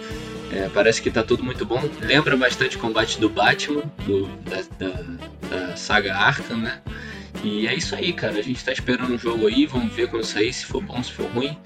é, 0.52 0.68
parece 0.68 1.00
que 1.00 1.10
tá 1.10 1.22
tudo 1.22 1.42
muito 1.42 1.64
bom. 1.64 1.80
Lembra 2.00 2.36
bastante 2.36 2.76
o 2.76 2.80
combate 2.80 3.18
do 3.18 3.28
Batman, 3.28 3.82
do, 4.06 4.26
da, 4.48 4.62
da, 4.78 5.02
da 5.48 5.76
saga 5.76 6.14
Arkham, 6.14 6.58
né? 6.58 6.80
E 7.42 7.66
é 7.66 7.74
isso 7.74 7.94
aí, 7.94 8.12
cara. 8.12 8.38
A 8.38 8.42
gente 8.42 8.62
tá 8.62 8.70
esperando 8.70 9.14
o 9.14 9.18
jogo 9.18 9.46
aí, 9.46 9.64
vamos 9.66 9.92
ver 9.94 10.08
quando 10.08 10.24
sair, 10.24 10.52
se 10.52 10.66
for 10.66 10.82
bom, 10.82 11.02
se 11.02 11.12
for 11.12 11.26
ruim. 11.26 11.56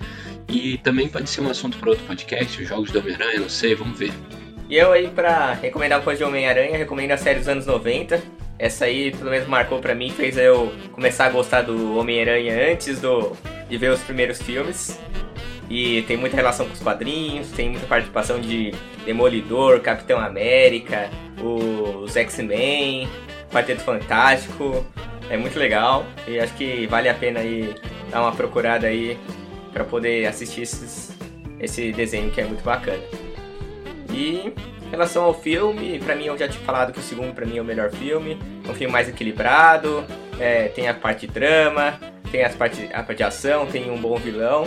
E 0.49 0.79
também 0.79 1.09
pode 1.09 1.29
ser 1.29 1.41
um 1.41 1.51
assunto 1.51 1.77
para 1.79 1.91
outro 1.91 2.05
podcast, 2.05 2.63
os 2.63 2.69
jogos 2.69 2.91
do 2.93 3.01
Homem-Aranha, 3.01 3.41
não 3.41 3.49
sei, 3.49 3.75
vamos 3.75 3.99
ver. 3.99 4.13
E 4.69 4.77
eu 4.77 4.93
aí, 4.93 5.09
pra 5.09 5.53
recomendar 5.55 5.99
uma 5.99 6.05
coisa 6.05 6.19
de 6.19 6.25
Homem-Aranha, 6.25 6.79
recomendo 6.79 7.11
a 7.11 7.17
série 7.17 7.41
dos 7.41 7.49
anos 7.49 7.67
90. 7.67 8.23
Essa 8.59 8.85
aí, 8.85 9.11
pelo 9.11 9.31
menos, 9.31 9.49
marcou 9.49 9.81
pra 9.81 9.95
mim, 9.95 10.11
fez 10.11 10.39
eu 10.39 10.73
começar 10.93 11.27
a 11.27 11.31
gostar 11.31 11.63
do 11.63 11.97
Homem-Aranha 11.99 12.73
antes 12.73 13.01
do, 13.01 13.37
de 13.69 13.77
ver 13.77 13.91
os 13.91 14.01
primeiros 14.01 14.41
filmes. 14.41 14.99
E 15.69 16.03
tem 16.03 16.17
muita 16.17 16.37
relação 16.37 16.67
com 16.67 16.73
os 16.73 16.81
quadrinhos, 16.81 17.51
tem 17.51 17.71
muita 17.71 17.87
participação 17.87 18.41
de 18.41 18.73
Demolidor, 19.05 19.81
Capitão 19.81 20.21
América, 20.21 21.11
os 21.43 22.17
X-Men, 22.17 23.09
Quarteto 23.51 23.83
Fantástico. 23.83 24.87
É 25.29 25.37
muito 25.37 25.59
legal 25.59 26.07
e 26.29 26.39
acho 26.39 26.55
que 26.55 26.87
vale 26.87 27.09
a 27.09 27.15
pena 27.15 27.41
aí 27.41 27.75
dar 28.11 28.23
uma 28.23 28.33
procurada 28.33 28.87
aí 28.87 29.19
pra 29.73 29.83
poder 29.85 30.25
assistir 30.27 30.63
esses, 30.63 31.17
esse 31.59 31.91
desenho 31.93 32.31
que 32.31 32.41
é 32.41 32.45
muito 32.45 32.63
bacana. 32.63 33.03
E 34.13 34.53
em 34.87 34.91
relação 34.91 35.25
ao 35.25 35.35
filme, 35.35 35.99
pra 35.99 36.15
mim 36.15 36.27
eu 36.27 36.39
já 36.39 36.49
tinha 36.49 36.63
falado 36.63 36.93
que 36.93 37.01
o 37.01 37.03
segundo 37.03 37.35
pra 37.35 37.45
mim 37.45 37.59
é 37.59 37.61
o 37.61 37.65
melhor 37.65 37.91
filme. 37.91 38.39
É 38.65 38.71
um 38.71 38.75
filme 38.75 38.93
mais 38.93 39.09
equilibrado, 39.09 40.05
é, 40.39 40.69
tem 40.69 40.89
a 40.89 40.95
parte 40.95 41.27
drama, 41.27 41.99
tem 42.31 42.45
as 42.45 42.55
parte, 42.55 42.89
a 42.93 43.03
parte 43.03 43.19
de 43.19 43.25
ação, 43.25 43.67
tem 43.67 43.91
um 43.91 44.01
bom 44.01 44.17
vilão. 44.17 44.65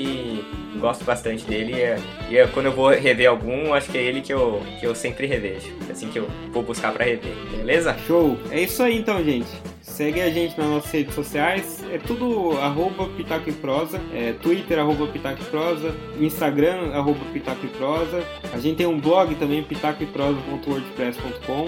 E 0.00 0.42
gosto 0.78 1.04
bastante 1.04 1.44
dele. 1.44 1.72
E, 1.74 1.80
é- 1.80 1.98
e 2.30 2.38
é 2.38 2.46
quando 2.46 2.66
eu 2.66 2.72
vou 2.72 2.88
rever 2.90 3.28
algum, 3.28 3.74
acho 3.74 3.90
que 3.90 3.98
é 3.98 4.02
ele 4.02 4.20
que 4.22 4.32
eu, 4.32 4.62
que 4.78 4.86
eu 4.86 4.94
sempre 4.94 5.26
revejo. 5.26 5.66
Assim 5.90 6.08
que 6.08 6.18
eu 6.18 6.28
vou 6.52 6.62
buscar 6.62 6.92
pra 6.92 7.04
rever, 7.04 7.32
beleza? 7.56 7.94
Show! 8.06 8.38
É 8.50 8.60
isso 8.60 8.82
aí 8.82 8.96
então, 8.98 9.22
gente. 9.22 9.48
Segue 9.82 10.20
a 10.20 10.30
gente 10.30 10.56
nas 10.56 10.66
nossas 10.68 10.90
redes 10.90 11.14
sociais. 11.14 11.84
É 11.92 11.98
tudo 11.98 12.52
arroba 12.58 13.06
Pitaco 13.16 13.50
e 13.50 13.52
Prosa. 13.52 14.00
É, 14.14 14.32
Twitter, 14.40 14.78
arroba 14.78 15.06
Pitaco 15.08 15.42
e 15.42 15.46
Prosa. 15.46 15.94
Instagram, 16.18 16.92
arroba 16.92 17.20
Pitaco 17.32 17.66
e 17.66 17.68
Prosa. 17.68 18.22
A 18.54 18.58
gente 18.58 18.76
tem 18.76 18.86
um 18.86 18.98
blog 18.98 19.34
também, 19.34 19.62
pitacoeprosa.wordpress.com 19.62 21.66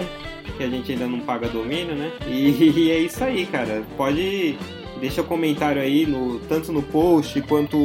que 0.57 0.63
a 0.63 0.69
gente 0.69 0.91
ainda 0.91 1.07
não 1.07 1.19
paga 1.21 1.47
domínio, 1.47 1.95
né? 1.95 2.11
E, 2.27 2.49
e 2.75 2.91
é 2.91 2.97
isso 2.99 3.23
aí, 3.23 3.45
cara. 3.45 3.81
Pode 3.97 4.57
deixa 5.03 5.19
o 5.19 5.25
comentário 5.25 5.81
aí, 5.81 6.05
no, 6.05 6.39
tanto 6.47 6.71
no 6.71 6.81
post 6.81 7.41
quanto 7.41 7.77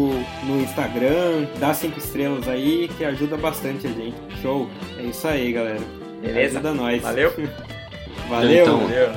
no 0.44 0.60
Instagram. 0.60 1.46
Dá 1.58 1.74
cinco 1.74 1.98
estrelas 1.98 2.46
aí, 2.46 2.88
que 2.96 3.04
ajuda 3.04 3.36
bastante 3.36 3.88
a 3.88 3.90
gente. 3.90 4.14
Show? 4.40 4.70
É 4.96 5.02
isso 5.02 5.26
aí, 5.26 5.52
galera. 5.52 5.80
Beleza? 6.22 6.60
Ajuda 6.60 6.74
nós. 6.74 7.02
Valeu. 7.02 7.32
Valeu. 8.30 8.62
Então. 8.62 8.78
Valeu. 8.78 9.10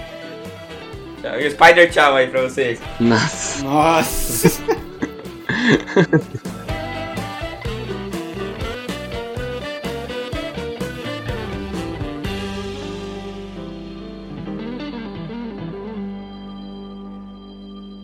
Tchau. 1.22 1.40
E 1.40 1.48
o 1.48 1.52
Spider 1.52 1.92
tchau 1.92 2.16
aí 2.16 2.28
pra 2.28 2.42
vocês. 2.42 2.82
Nossa. 3.00 3.64
Nossa. 3.64 4.64